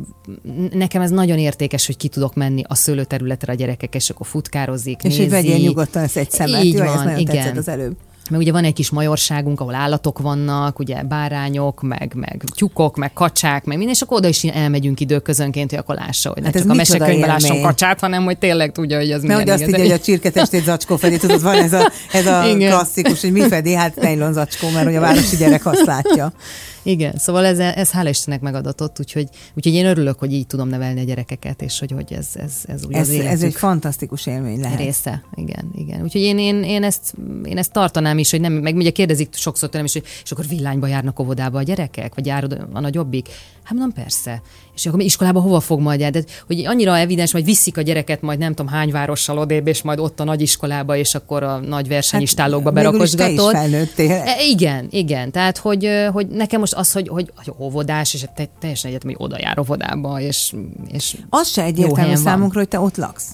nekem 0.73 1.01
ez 1.01 1.09
nagyon 1.09 1.37
értékes, 1.37 1.85
hogy 1.85 1.97
ki 1.97 2.07
tudok 2.07 2.35
menni 2.35 2.61
a 2.67 2.75
szőlőterületre 2.75 3.51
a 3.51 3.55
gyerekek, 3.55 3.95
és 3.95 4.09
akkor 4.09 4.27
futkározik, 4.27 5.01
És 5.03 5.09
hogy 5.17 5.17
nézi. 5.17 5.29
vegyél 5.29 5.59
nyugodtan 5.61 6.03
ezt 6.03 6.17
egy 6.17 6.31
szemet. 6.31 6.63
Így 6.63 6.73
Jó, 6.73 6.83
ez 6.83 6.93
nagyon 6.93 7.17
igen. 7.19 7.35
tetszett 7.35 7.57
az 7.57 7.67
előbb. 7.67 7.95
Meg 8.31 8.39
ugye 8.39 8.51
van 8.51 8.63
egy 8.63 8.73
kis 8.73 8.89
majorságunk, 8.89 9.59
ahol 9.59 9.75
állatok 9.75 10.19
vannak, 10.19 10.79
ugye 10.79 11.03
bárányok, 11.03 11.81
meg, 11.81 12.11
meg 12.15 12.43
tyúkok, 12.55 12.95
meg 12.95 13.13
kacsák, 13.13 13.65
meg 13.65 13.77
minden, 13.77 13.95
és 13.95 14.01
akkor 14.01 14.17
oda 14.17 14.27
is 14.27 14.43
elmegyünk 14.43 14.99
időközönként, 14.99 15.69
hogy 15.69 15.79
akkor 15.79 15.95
lássa, 15.95 16.29
hogy 16.29 16.41
ne 16.41 16.47
Hát 16.47 16.57
csak 16.57 16.69
a 16.69 16.73
mesekönyvben 16.73 17.29
lásson 17.29 17.61
kacsát, 17.61 17.99
hanem 17.99 18.23
hogy 18.23 18.37
tényleg 18.37 18.71
tudja, 18.71 18.97
hogy 18.97 19.11
ez 19.11 19.23
Mert 19.23 19.49
azt 19.49 19.67
így, 19.67 19.79
hogy 19.79 19.91
a 19.91 19.99
csirketestét 19.99 20.63
zacskó 20.63 20.95
felé, 20.95 21.17
tudod, 21.17 21.41
van 21.41 21.55
ez 21.55 21.73
a, 21.73 21.91
ez 22.11 22.25
a 22.25 22.45
Igen. 22.55 22.69
klasszikus, 22.69 23.21
hogy 23.21 23.31
mi 23.31 23.41
fedi, 23.47 23.73
hát 23.73 23.95
nejlon 23.95 24.33
zacskó, 24.33 24.69
mert 24.69 24.85
hogy 24.85 24.95
a 24.95 24.99
városi 24.99 25.35
gyerek 25.35 25.65
azt 25.65 25.85
látja. 25.85 26.33
Igen, 26.83 27.13
szóval 27.17 27.45
ez, 27.45 27.59
ez 27.59 27.91
hála 27.91 28.09
Istennek 28.09 28.41
megadatott, 28.41 28.99
úgyhogy, 28.99 29.27
úgyhogy 29.53 29.73
én 29.73 29.85
örülök, 29.85 30.19
hogy 30.19 30.33
így 30.33 30.47
tudom 30.47 30.67
nevelni 30.67 30.99
a 30.99 31.03
gyerekeket, 31.03 31.61
és 31.61 31.79
hogy, 31.79 31.91
hogy 31.91 32.13
ez, 32.13 32.27
ez, 32.33 32.53
ez 32.65 32.85
úgy 32.85 32.93
Ez, 32.93 33.09
az 33.09 33.19
ez 33.19 33.43
egy 33.43 33.53
fantasztikus 33.53 34.25
élmény 34.25 34.59
lehet. 34.59 34.79
része. 34.79 35.23
Igen, 35.35 35.71
igen. 35.75 36.01
Úgyhogy 36.01 36.21
én, 36.21 36.37
én, 36.37 36.63
én, 36.63 36.83
ezt, 36.83 37.13
én 37.43 37.57
ezt 37.57 37.71
tartanám 37.71 38.17
is, 38.21 38.31
hogy 38.31 38.41
nem, 38.41 38.53
meg 38.53 38.75
ugye 38.75 38.89
kérdezik 38.89 39.33
sokszor 39.35 39.69
tőlem 39.69 39.85
is, 39.85 39.93
hogy 39.93 40.03
és 40.23 40.31
akkor 40.31 40.47
villányba 40.47 40.87
járnak 40.87 41.19
óvodába 41.19 41.57
a 41.57 41.63
gyerekek, 41.63 42.15
vagy 42.15 42.25
jár 42.25 42.47
a 42.73 42.79
nagyobbik? 42.79 43.27
Hát 43.63 43.73
mondom, 43.73 43.93
persze. 43.93 44.41
És 44.75 44.85
akkor 44.85 45.01
iskolába 45.01 45.39
hova 45.39 45.59
fog 45.59 45.79
majd 45.79 45.99
jár? 45.99 46.11
De, 46.11 46.23
hogy 46.47 46.65
annyira 46.65 46.97
evidens, 46.97 47.31
hogy 47.31 47.43
viszik 47.45 47.77
a 47.77 47.81
gyereket 47.81 48.21
majd 48.21 48.39
nem 48.39 48.53
tudom 48.53 48.71
hány 48.71 48.91
várossal 48.91 49.37
odébb, 49.37 49.67
és 49.67 49.81
majd 49.81 49.99
ott 49.99 50.19
a 50.19 50.23
nagy 50.23 50.49
és 50.93 51.15
akkor 51.15 51.43
a 51.43 51.57
nagy 51.57 51.87
versenyistálókba 51.87 52.65
Hát, 52.65 52.73
berakosgatod. 52.73 53.55
E, 53.97 54.43
igen, 54.49 54.87
igen. 54.89 55.31
Tehát, 55.31 55.57
hogy, 55.57 55.89
hogy 56.11 56.27
nekem 56.27 56.59
most 56.59 56.73
az, 56.73 56.91
hogy, 56.91 57.07
hogy, 57.07 57.31
hogy 57.35 57.53
óvodás, 57.59 58.13
és 58.13 58.25
te, 58.35 58.47
teljesen 58.59 58.89
egyetem, 58.89 59.09
hogy 59.09 59.25
oda 59.25 59.37
jár 59.39 59.59
óvodába, 59.59 60.19
és, 60.19 60.53
és 60.91 61.17
Az 61.29 61.47
se 61.47 61.63
egyértelmű 61.63 61.99
helyen 62.01 62.15
van. 62.15 62.23
számunkra, 62.23 62.59
hogy 62.59 62.67
te 62.67 62.79
ott 62.79 62.97
laksz. 62.97 63.27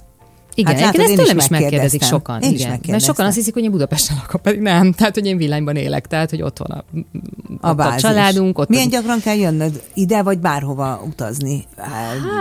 Igen, 0.57 0.75
Hát 0.75 0.81
látod, 0.81 0.99
ezt 1.01 1.09
én 1.09 1.15
tőlem 1.17 1.37
is 1.37 1.47
megkérdezik 1.47 2.03
sokan. 2.03 2.41
Én 2.41 2.51
igen. 2.53 2.79
Mert 2.87 3.03
sokan 3.03 3.25
azt 3.25 3.35
hiszik, 3.35 3.53
hogy 3.53 3.63
én 3.63 3.71
Budapesten 3.71 4.17
lakok, 4.21 4.41
pedig 4.41 4.59
nem. 4.59 4.91
Tehát, 4.93 5.13
hogy 5.13 5.25
én 5.25 5.37
villányban 5.37 5.75
élek, 5.75 6.07
tehát, 6.07 6.29
hogy 6.29 6.41
ott 6.41 6.57
van 6.57 6.71
a, 6.71 6.83
A, 7.67 7.71
ott 7.71 7.79
a 7.79 7.95
családunk. 7.95 8.57
Ott 8.59 8.69
Milyen 8.69 8.87
a, 8.87 8.89
gyakran 8.89 9.19
kell 9.19 9.35
jönnöd 9.35 9.83
ide, 9.93 10.21
vagy 10.23 10.39
bárhova 10.39 11.03
utazni 11.07 11.65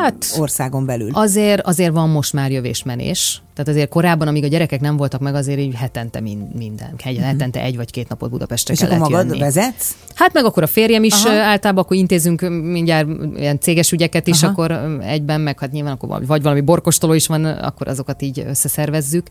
Hát, 0.00 0.34
országon 0.38 0.86
belül? 0.86 1.10
azért, 1.12 1.66
azért 1.66 1.92
van 1.92 2.08
most 2.08 2.32
már 2.32 2.50
jövésmenés. 2.50 3.42
Tehát 3.57 3.70
azért 3.70 3.88
korábban, 3.88 4.28
amíg 4.28 4.44
a 4.44 4.46
gyerekek 4.46 4.80
nem 4.80 4.96
voltak 4.96 5.20
meg, 5.20 5.34
azért 5.34 5.59
így 5.59 5.74
hetente 5.74 6.20
min- 6.20 6.54
minden. 6.54 6.94
Egy, 7.04 7.18
hetente 7.18 7.61
egy 7.61 7.76
vagy 7.76 7.90
két 7.90 8.09
napot 8.09 8.30
Budapestre. 8.30 8.72
És 8.74 8.80
akkor 8.82 8.94
kellett 8.94 9.11
magad 9.11 9.26
jönni. 9.26 9.38
vezetsz? 9.38 9.96
Hát 10.14 10.32
meg 10.32 10.44
akkor 10.44 10.62
a 10.62 10.66
férjem 10.66 11.04
is 11.04 11.24
Aha. 11.24 11.34
Általában, 11.34 11.84
akkor 11.84 11.96
intézünk 11.96 12.40
mindjárt 12.48 13.09
ilyen 13.36 13.61
céges 13.61 13.92
ügyeket 13.92 14.26
is, 14.26 14.42
Aha. 14.42 14.52
Akkor 14.52 14.98
egyben, 15.02 15.40
meg 15.40 15.61
hát 15.61 15.72
nyilván 15.72 15.92
akkor 15.92 16.26
vagy 16.26 16.42
valami 16.42 16.61
borkostoló 16.61 17.12
is 17.12 17.26
van, 17.26 17.44
akkor 17.44 17.88
azokat 17.88 18.22
így 18.22 18.44
összeszervezzük. 18.46 19.26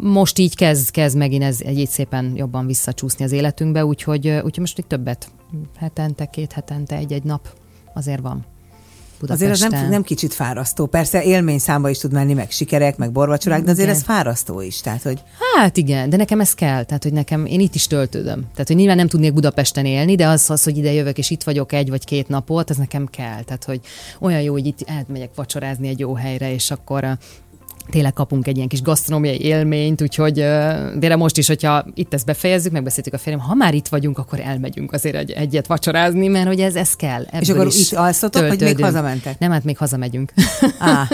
Most 0.00 0.38
így 0.38 0.56
kezd, 0.56 0.90
kezd 0.90 1.16
megint 1.16 1.42
ez 1.42 1.60
egy 1.64 1.86
szépen 1.88 2.32
jobban 2.36 2.66
visszacsúszni 2.66 3.24
az 3.24 3.32
életünkbe, 3.32 3.84
úgyhogy, 3.84 4.28
úgyhogy 4.28 4.58
most 4.58 4.78
így 4.78 4.86
többet, 4.86 5.28
hetente, 5.78 6.24
két 6.26 6.52
hetente, 6.52 6.96
egy-egy 6.96 7.24
nap 7.24 7.48
azért 7.94 8.20
van. 8.20 8.44
Azért 9.28 9.50
az 9.50 9.60
nem, 9.60 9.88
nem 9.88 10.02
kicsit 10.02 10.34
fárasztó. 10.34 10.86
Persze 10.86 11.22
élmény 11.22 11.58
számba 11.58 11.88
is 11.88 11.98
tud 11.98 12.12
menni, 12.12 12.34
meg 12.34 12.50
sikerek, 12.50 12.96
meg 12.96 13.12
borvacsorák, 13.12 13.62
de 13.62 13.70
azért 13.70 13.88
Igen. 13.88 14.00
ez 14.00 14.04
fárasztó 14.04 14.60
is. 14.60 14.80
Tehát, 14.80 15.02
hogy 15.02 15.22
Hát 15.56 15.76
igen, 15.76 16.10
de 16.10 16.16
nekem 16.16 16.40
ez 16.40 16.54
kell, 16.54 16.84
tehát 16.84 17.02
hogy 17.02 17.12
nekem, 17.12 17.46
én 17.46 17.60
itt 17.60 17.74
is 17.74 17.86
töltődöm. 17.86 18.40
Tehát, 18.52 18.66
hogy 18.66 18.76
nyilván 18.76 18.96
nem 18.96 19.08
tudnék 19.08 19.32
Budapesten 19.32 19.84
élni, 19.84 20.14
de 20.14 20.26
az, 20.26 20.50
az, 20.50 20.62
hogy 20.62 20.76
ide 20.76 20.92
jövök 20.92 21.18
és 21.18 21.30
itt 21.30 21.42
vagyok 21.42 21.72
egy 21.72 21.88
vagy 21.88 22.04
két 22.04 22.28
napot, 22.28 22.70
ez 22.70 22.76
nekem 22.76 23.06
kell. 23.06 23.42
Tehát, 23.42 23.64
hogy 23.64 23.80
olyan 24.20 24.42
jó, 24.42 24.52
hogy 24.52 24.66
itt 24.66 24.78
elmegyek 24.86 25.30
vacsorázni 25.34 25.88
egy 25.88 25.98
jó 25.98 26.14
helyre, 26.14 26.52
és 26.52 26.70
akkor 26.70 27.18
tényleg 27.90 28.12
kapunk 28.12 28.46
egy 28.46 28.56
ilyen 28.56 28.68
kis 28.68 28.82
gasztronómiai 28.82 29.40
élményt, 29.40 30.02
úgyhogy 30.02 30.34
de 30.98 31.16
most 31.16 31.36
is, 31.36 31.46
hogyha 31.46 31.84
itt 31.94 32.14
ezt 32.14 32.26
befejezzük, 32.26 32.72
megbeszéltük 32.72 33.12
a 33.12 33.18
férjem, 33.18 33.42
ha 33.42 33.54
már 33.54 33.74
itt 33.74 33.88
vagyunk, 33.88 34.18
akkor 34.18 34.40
elmegyünk 34.40 34.92
azért 34.92 35.14
egy, 35.14 35.30
egyet 35.30 35.66
vacsorázni, 35.66 36.28
mert 36.28 36.46
hogy 36.46 36.60
ez, 36.60 36.74
ez 36.74 36.94
kell. 36.94 37.22
Ebből 37.22 37.40
és 37.40 37.48
akkor 37.48 37.66
itt 37.66 37.92
alszotok, 37.92 38.48
vagy 38.48 38.60
még 38.60 38.80
hazamentek? 38.82 39.38
Nem, 39.38 39.50
hát 39.50 39.64
még 39.64 39.78
hazamegyünk. 39.78 40.32
Á, 40.78 41.08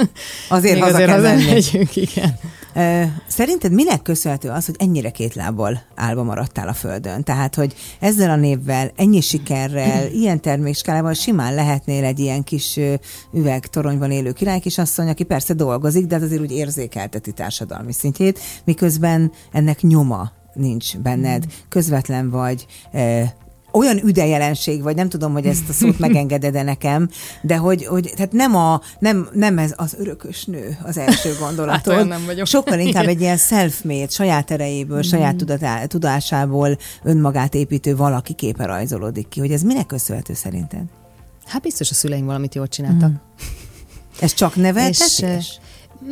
azért 0.49 0.75
még 0.81 0.83
haza 0.83 0.95
azért 0.95 1.11
kell 1.11 1.21
hazamegyünk, 1.21 1.97
igen. 1.97 2.39
Szerinted 3.27 3.73
minek 3.73 4.03
köszönhető 4.03 4.49
az, 4.49 4.67
hogy 4.67 4.75
ennyire 4.79 5.11
két 5.11 5.35
lábbal 5.35 5.83
állva 5.95 6.23
maradtál 6.23 6.69
a 6.69 6.73
földön? 6.73 7.25
Tehát, 7.25 7.55
hogy 7.55 7.75
ezzel 8.01 8.31
a 8.31 8.37
névvel, 8.37 8.91
ennyi 8.97 9.21
sikerrel, 9.21 10.07
ilyen 10.23 10.41
termékskálával 10.41 11.13
simán 11.13 11.55
lehetnél 11.55 12.05
egy 12.05 12.19
ilyen 12.19 12.43
kis 12.43 12.81
üvegtoronyban 13.33 14.11
élő 14.11 14.33
királykisasszony, 14.33 15.09
aki 15.09 15.25
persze 15.25 15.55
dolgozik, 15.55 16.07
de 16.07 16.15
hát 16.15 16.25
azért 16.25 16.41
úgy 16.41 16.53
érzékelteti 16.53 17.33
társadalmi 17.33 17.93
szintjét, 17.93 18.41
miközben 18.65 19.33
ennek 19.53 19.81
nyoma 19.81 20.33
nincs 20.55 20.99
benned, 20.99 21.45
közvetlen 21.69 22.31
vagy, 22.31 22.67
olyan 23.77 23.99
üdejelenség, 24.05 24.83
vagy 24.83 24.97
nem 24.97 25.09
tudom, 25.09 25.33
hogy 25.33 25.47
ezt 25.47 25.69
a 25.69 25.73
szót 25.73 25.99
megengeded-e 25.99 26.63
nekem, 26.63 27.09
de 27.43 27.57
hogy, 27.57 27.87
hogy 27.87 28.13
tehát 28.15 28.33
nem, 28.33 28.57
a, 28.57 28.81
nem, 28.99 29.29
nem 29.33 29.59
ez 29.59 29.75
az 29.77 29.95
örökös 29.99 30.45
nő 30.45 30.79
az 30.83 30.99
első 30.99 31.37
gondolatod. 31.41 31.95
Hát 31.97 32.09
nem 32.09 32.25
vagyok. 32.27 32.47
Sokkal 32.47 32.79
inkább 32.79 33.07
egy 33.07 33.21
ilyen 33.21 33.37
self-made, 33.37 34.09
saját 34.09 34.51
erejéből, 34.51 35.03
saját 35.03 35.37
tudatá, 35.37 35.85
tudásából 35.87 36.79
önmagát 37.03 37.55
építő 37.55 37.97
valaki 37.97 38.33
képe 38.33 38.65
rajzolódik 38.65 39.29
ki. 39.29 39.41
Hogy 39.41 39.53
ez 39.53 39.63
minek 39.63 39.87
köszönhető 39.87 40.35
szerinted? 40.35 40.83
Hát 41.47 41.63
biztos 41.63 41.91
a 41.91 41.95
szüleim 41.95 42.25
valamit 42.25 42.55
jól 42.55 42.69
csináltak. 42.69 43.11
Ez 44.21 44.35
csak 44.35 44.51
És, 44.57 44.63
neveltetés? 44.63 45.21
eh, 45.21 45.39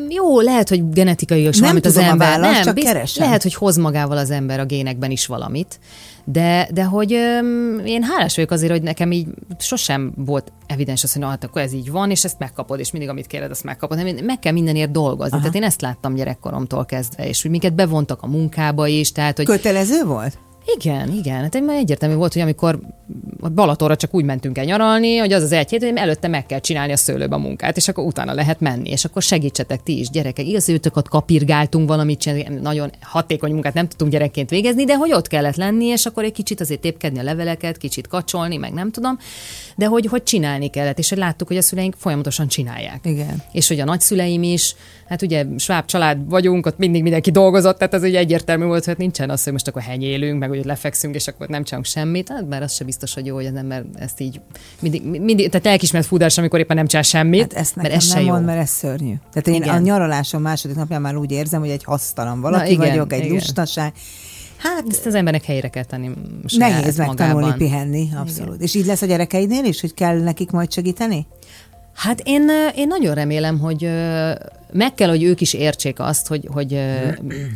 Jó, 0.08 0.40
lehet, 0.40 0.68
hogy 0.68 0.88
genetikai 0.90 1.46
is 1.46 1.60
valamit 1.60 1.86
az 1.86 1.96
ember. 1.96 2.28
választ, 2.28 2.52
nem, 2.52 2.62
csak 2.62 2.74
bizt- 2.74 2.86
keresem. 2.86 3.24
lehet, 3.24 3.42
hogy 3.42 3.54
hoz 3.54 3.76
magával 3.76 4.16
az 4.16 4.30
ember 4.30 4.60
a 4.60 4.64
génekben 4.64 5.10
is 5.10 5.26
valamit. 5.26 5.78
De, 6.24 6.68
de 6.72 6.84
hogy 6.84 7.12
öm, 7.12 7.82
én 7.84 8.02
hálás 8.02 8.34
vagyok 8.34 8.50
azért, 8.50 8.72
hogy 8.72 8.82
nekem 8.82 9.12
így 9.12 9.26
sosem 9.58 10.12
volt 10.16 10.52
evidens 10.66 11.02
az, 11.02 11.12
hogy 11.12 11.22
na, 11.22 11.28
hát 11.28 11.44
akkor 11.44 11.62
ez 11.62 11.72
így 11.72 11.90
van, 11.90 12.10
és 12.10 12.24
ezt 12.24 12.38
megkapod, 12.38 12.78
és 12.78 12.90
mindig, 12.90 13.10
amit 13.10 13.26
kéred, 13.26 13.50
azt 13.50 13.64
megkapod. 13.64 13.96
Nem, 14.02 14.24
meg 14.24 14.38
kell 14.38 14.52
mindenért 14.52 14.90
dolgozni. 14.90 15.32
Aha. 15.32 15.40
Tehát 15.40 15.54
én 15.54 15.62
ezt 15.62 15.80
láttam 15.80 16.14
gyerekkoromtól 16.14 16.84
kezdve, 16.84 17.28
és 17.28 17.42
hogy 17.42 17.50
minket 17.50 17.74
bevontak 17.74 18.22
a 18.22 18.26
munkába 18.26 18.86
is, 18.86 19.12
tehát 19.12 19.36
hogy 19.36 19.46
Kötelező 19.46 20.04
volt? 20.04 20.38
Igen, 20.66 21.12
igen. 21.12 21.40
Hát 21.40 21.60
már 21.60 21.76
egyértelmű 21.76 22.14
volt, 22.14 22.32
hogy 22.32 22.42
amikor 22.42 22.78
Balatonra 23.54 23.96
csak 23.96 24.14
úgy 24.14 24.24
mentünk 24.24 24.58
el 24.58 24.64
nyaralni, 24.64 25.16
hogy 25.16 25.32
az 25.32 25.42
az 25.42 25.52
egy 25.52 25.70
hét, 25.70 25.82
hogy 25.82 25.92
előtte 25.94 26.28
meg 26.28 26.46
kell 26.46 26.58
csinálni 26.58 26.92
a 26.92 26.96
szőlőbe 26.96 27.34
a 27.34 27.38
munkát, 27.38 27.76
és 27.76 27.88
akkor 27.88 28.04
utána 28.04 28.34
lehet 28.34 28.60
menni, 28.60 28.90
és 28.90 29.04
akkor 29.04 29.22
segítsetek 29.22 29.82
ti 29.82 29.98
is, 29.98 30.10
gyerekek. 30.10 30.46
Igaz, 30.46 30.64
hogy 30.64 30.80
ott 30.94 31.08
kapirgáltunk 31.08 31.88
valamit 31.88 32.18
csinálni, 32.18 32.60
nagyon 32.60 32.90
hatékony 33.00 33.52
munkát 33.52 33.74
nem 33.74 33.88
tudtunk 33.88 34.10
gyerekként 34.10 34.50
végezni, 34.50 34.84
de 34.84 34.96
hogy 34.96 35.12
ott 35.12 35.26
kellett 35.26 35.56
lenni, 35.56 35.84
és 35.84 36.06
akkor 36.06 36.24
egy 36.24 36.32
kicsit 36.32 36.60
azért 36.60 36.80
tépkedni 36.80 37.18
a 37.18 37.22
leveleket, 37.22 37.76
kicsit 37.76 38.06
kacsolni, 38.06 38.56
meg 38.56 38.72
nem 38.72 38.90
tudom, 38.90 39.18
de 39.76 39.86
hogy, 39.86 40.06
hogy 40.06 40.22
csinálni 40.22 40.68
kellett, 40.68 40.98
és 40.98 41.08
hogy 41.08 41.18
láttuk, 41.18 41.48
hogy 41.48 41.56
a 41.56 41.62
szüleink 41.62 41.94
folyamatosan 41.98 42.48
csinálják. 42.48 43.00
Igen. 43.02 43.42
És 43.52 43.68
hogy 43.68 43.80
a 43.80 43.84
nagyszüleim 43.84 44.42
is, 44.42 44.74
hát 45.08 45.22
ugye 45.22 45.44
sváb 45.58 45.84
család 45.86 46.28
vagyunk, 46.28 46.66
ott 46.66 46.78
mindig 46.78 47.02
mindenki 47.02 47.30
dolgozott, 47.30 47.78
tehát 47.78 47.94
az 47.94 48.02
ugye 48.02 48.18
egyértelmű 48.18 48.64
volt, 48.64 48.84
hogy 48.84 48.98
nincsen 48.98 49.30
az, 49.30 49.42
hogy 49.44 49.52
most 49.52 49.68
akkor 49.68 49.82
henyélünk, 49.82 50.38
meg 50.38 50.48
hogy 50.48 50.64
lefekszünk, 50.64 51.14
és 51.14 51.26
akkor 51.28 51.48
nem 51.48 51.64
csinálunk 51.64 51.88
semmit, 51.88 52.28
hát 52.28 52.48
bár 52.48 52.62
az 52.62 52.72
sem 52.72 52.86
biztos, 52.86 53.14
hogy 53.14 53.26
jó, 53.26 53.34
hogy 53.34 53.46
az 53.46 53.54
ember 53.54 53.84
ezt 53.98 54.20
így 54.20 54.40
mindig, 54.80 55.02
mindig 55.04 55.48
tehát 55.48 55.66
lelkismert 55.66 56.06
fúdás, 56.06 56.38
amikor 56.38 56.58
éppen 56.58 56.76
nem 56.76 56.86
csinál 56.86 57.02
semmit, 57.04 57.52
Hát 57.52 57.62
ezt 57.62 57.76
mert 57.76 57.92
ez 57.92 58.12
nem 58.12 58.24
jó. 58.24 58.32
mond, 58.32 58.44
mert 58.44 58.60
ez 58.60 58.70
szörnyű. 58.70 59.14
Tehát 59.32 59.48
én 59.48 59.54
Igen. 59.54 59.74
a 59.74 59.78
nyaralásom 59.78 60.42
második 60.42 60.76
napján 60.76 61.00
már 61.00 61.16
úgy 61.16 61.30
érzem, 61.32 61.60
hogy 61.60 61.70
egy 61.70 61.84
hasztalan 61.84 62.40
valaki 62.40 62.72
igen, 62.72 62.88
vagyok, 62.88 63.12
egy 63.12 63.18
igen. 63.18 63.32
lustaság. 63.32 63.92
Hát 64.56 64.84
Ezt 64.88 65.06
az 65.06 65.14
embernek 65.14 65.44
helyre 65.44 65.68
kell 65.68 65.84
tenni 65.84 66.10
nehéz 66.56 66.96
megtanulni 66.96 67.40
magában. 67.40 67.58
pihenni, 67.58 68.08
abszolút. 68.16 68.60
És 68.60 68.74
így 68.74 68.86
lesz 68.86 69.02
a 69.02 69.06
gyerekeidnél 69.06 69.64
is, 69.64 69.80
hogy 69.80 69.94
kell 69.94 70.18
nekik 70.18 70.50
majd 70.50 70.72
segíteni? 70.72 71.26
Hát 71.94 72.20
én, 72.24 72.50
én 72.74 72.86
nagyon 72.86 73.14
remélem, 73.14 73.58
hogy 73.58 73.88
meg 74.72 74.94
kell, 74.94 75.08
hogy 75.08 75.22
ők 75.22 75.40
is 75.40 75.52
értsék 75.52 76.00
azt, 76.00 76.26
hogy, 76.26 76.48
hogy 76.52 76.74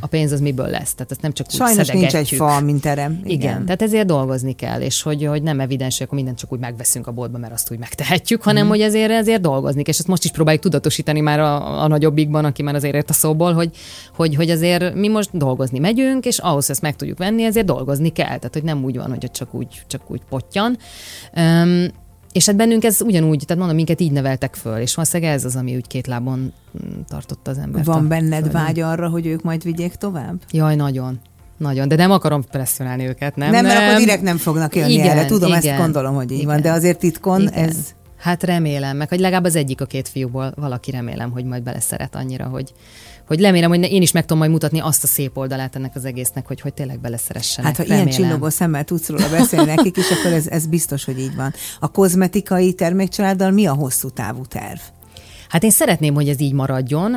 a 0.00 0.06
pénz 0.06 0.32
az 0.32 0.40
miből 0.40 0.68
lesz. 0.68 0.94
Tehát 0.94 1.10
ezt 1.10 1.22
nem 1.22 1.32
csak 1.32 1.46
úgy 1.50 1.54
Sajnos 1.54 1.88
nincs 1.88 2.14
egy 2.14 2.28
fa, 2.28 2.60
mint 2.60 2.80
terem. 2.80 3.20
Igen. 3.24 3.40
Igen, 3.40 3.64
tehát 3.64 3.82
ezért 3.82 4.06
dolgozni 4.06 4.52
kell, 4.52 4.80
és 4.80 5.02
hogy, 5.02 5.24
hogy 5.24 5.42
nem 5.42 5.60
evidens, 5.60 5.96
hogy 5.96 6.06
akkor 6.06 6.18
mindent 6.18 6.38
csak 6.38 6.52
úgy 6.52 6.58
megveszünk 6.58 7.06
a 7.06 7.12
boltba, 7.12 7.38
mert 7.38 7.52
azt 7.52 7.70
úgy 7.72 7.78
megtehetjük, 7.78 8.42
hanem 8.42 8.62
Mhm. 8.62 8.72
hogy 8.72 8.80
ezért, 8.80 9.10
ezért 9.10 9.40
dolgozni 9.40 9.82
kell. 9.82 9.92
És 9.92 9.98
ezt 9.98 10.08
most 10.08 10.24
is 10.24 10.30
próbáljuk 10.30 10.62
tudatosítani 10.62 11.20
már 11.20 11.40
a, 11.40 11.82
a 11.82 11.88
nagyobbikban, 11.88 12.44
aki 12.44 12.62
már 12.62 12.74
azért 12.74 12.94
ért 12.94 13.10
a 13.10 13.12
szóból, 13.12 13.52
hogy, 13.52 13.70
hogy, 14.16 14.34
hogy 14.34 14.50
azért 14.50 14.94
mi 14.94 15.08
most 15.08 15.30
dolgozni 15.32 15.78
megyünk, 15.78 16.24
és 16.24 16.38
ahhoz, 16.38 16.66
hogy 16.66 16.74
ezt 16.74 16.82
meg 16.82 16.96
tudjuk 16.96 17.18
venni, 17.18 17.44
ezért 17.44 17.66
dolgozni 17.66 18.08
kell. 18.08 18.26
Tehát, 18.26 18.50
hogy 18.52 18.64
nem 18.64 18.84
úgy 18.84 18.96
van, 18.96 19.08
hogy 19.08 19.30
csak 19.30 19.54
úgy, 19.54 19.82
csak 19.86 20.00
úgy 20.10 20.20
pottyan. 20.28 20.78
Um, 21.36 21.86
és 22.38 22.46
hát 22.46 22.56
bennünk 22.56 22.84
ez 22.84 23.00
ugyanúgy, 23.00 23.42
tehát 23.46 23.56
mondom, 23.56 23.76
minket 23.76 24.00
így 24.00 24.12
neveltek 24.12 24.54
föl, 24.54 24.76
és 24.76 24.94
valószínűleg 24.94 25.32
ez 25.32 25.44
az, 25.44 25.56
ami 25.56 25.76
úgy 25.76 25.86
két 25.86 26.06
lábon 26.06 26.38
mm, 26.38 27.00
tartotta 27.08 27.50
az 27.50 27.58
embert. 27.58 27.84
Van 27.84 28.08
benned 28.08 28.42
földön. 28.42 28.62
vágy 28.62 28.80
arra, 28.80 29.08
hogy 29.08 29.26
ők 29.26 29.42
majd 29.42 29.62
vigyék 29.62 29.94
tovább? 29.94 30.40
Jaj, 30.50 30.76
nagyon. 30.76 31.20
Nagyon, 31.56 31.88
de 31.88 31.96
nem 31.96 32.10
akarom 32.10 32.44
presszionálni 32.50 33.06
őket, 33.06 33.36
nem? 33.36 33.50
Nem, 33.50 33.64
mert 33.64 33.80
akkor 33.80 33.98
direkt 33.98 34.22
nem 34.22 34.36
fognak 34.36 34.76
jönni 34.76 34.92
Igen, 34.92 35.16
erre. 35.16 35.24
Tudom, 35.24 35.48
igen, 35.48 35.62
ezt 35.62 35.78
gondolom, 35.78 36.14
hogy 36.14 36.30
így 36.30 36.38
igen. 36.38 36.50
van, 36.50 36.60
de 36.60 36.70
azért 36.70 36.98
titkon 36.98 37.40
Igen. 37.40 37.52
ez... 37.52 37.76
Hát 38.16 38.42
remélem, 38.42 38.96
meg 38.96 39.08
hogy 39.08 39.20
legalább 39.20 39.44
az 39.44 39.56
egyik 39.56 39.80
a 39.80 39.84
két 39.84 40.08
fiúból 40.08 40.52
valaki 40.56 40.90
remélem, 40.90 41.30
hogy 41.30 41.44
majd 41.44 41.62
beleszeret 41.62 42.14
annyira, 42.14 42.44
hogy, 42.44 42.72
hogy 43.28 43.40
remélem, 43.40 43.68
hogy 43.68 43.92
én 43.92 44.02
is 44.02 44.12
meg 44.12 44.22
tudom 44.22 44.38
majd 44.38 44.50
mutatni 44.50 44.80
azt 44.80 45.04
a 45.04 45.06
szép 45.06 45.36
oldalát 45.36 45.76
ennek 45.76 45.94
az 45.94 46.04
egésznek, 46.04 46.46
hogy, 46.46 46.60
hogy 46.60 46.74
tényleg 46.74 47.00
beleszeressenek. 47.00 47.76
Hát, 47.76 47.76
ha 47.76 47.82
remélem. 47.82 48.06
ilyen 48.06 48.18
csillogó 48.18 48.48
szemmel 48.48 48.84
tudsz 48.84 49.08
róla 49.08 49.28
beszélni 49.30 49.74
nekik 49.74 49.96
is, 49.96 50.10
akkor 50.10 50.32
ez, 50.32 50.46
ez 50.46 50.66
biztos, 50.66 51.04
hogy 51.04 51.18
így 51.18 51.34
van. 51.34 51.54
A 51.80 51.90
kozmetikai 51.90 52.72
termékcsaláddal 52.72 53.50
mi 53.50 53.66
a 53.66 53.72
hosszú 53.72 54.10
távú 54.10 54.46
terv? 54.46 54.78
Hát 55.48 55.62
én 55.62 55.70
szeretném, 55.70 56.14
hogy 56.14 56.28
ez 56.28 56.40
így 56.40 56.52
maradjon, 56.52 57.16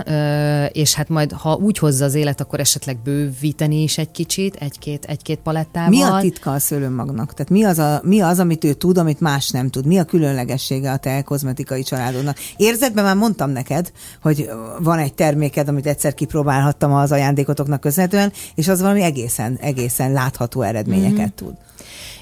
és 0.71 0.93
hát 0.93 1.09
majd, 1.09 1.31
ha 1.31 1.55
úgy 1.55 1.77
hozza 1.77 2.05
az 2.05 2.13
élet, 2.13 2.41
akkor 2.41 2.59
esetleg 2.59 2.97
bővíteni 3.03 3.81
is 3.81 3.97
egy 3.97 4.11
kicsit, 4.11 4.55
egy-két, 4.55 5.05
egy-két 5.05 5.39
palettával. 5.39 5.89
Mi 5.89 6.01
a 6.01 6.17
titka 6.21 6.51
a 6.51 6.59
szőlőmagnak? 6.59 7.33
Tehát 7.33 7.51
mi 7.51 7.63
az, 7.63 7.79
a, 7.79 8.01
mi 8.03 8.21
az, 8.21 8.39
amit 8.39 8.63
ő 8.63 8.73
tud, 8.73 8.97
amit 8.97 9.19
más 9.19 9.49
nem 9.49 9.69
tud? 9.69 9.85
Mi 9.85 9.97
a 9.97 10.03
különlegessége 10.03 10.91
a 10.91 10.97
te 10.97 11.21
kozmetikai 11.21 11.83
családodnak? 11.83 12.37
Érzetben 12.57 13.03
már 13.03 13.15
mondtam 13.15 13.49
neked, 13.49 13.91
hogy 14.21 14.49
van 14.79 14.99
egy 14.99 15.13
terméked, 15.13 15.67
amit 15.67 15.85
egyszer 15.85 16.13
kipróbálhattam 16.13 16.93
az 16.93 17.11
ajándékotoknak 17.11 17.81
köszönhetően, 17.81 18.31
és 18.55 18.67
az 18.67 18.81
valami 18.81 19.01
egészen, 19.01 19.57
egészen 19.61 20.11
látható 20.11 20.61
eredményeket 20.61 21.17
mm-hmm. 21.17 21.25
tud. 21.35 21.53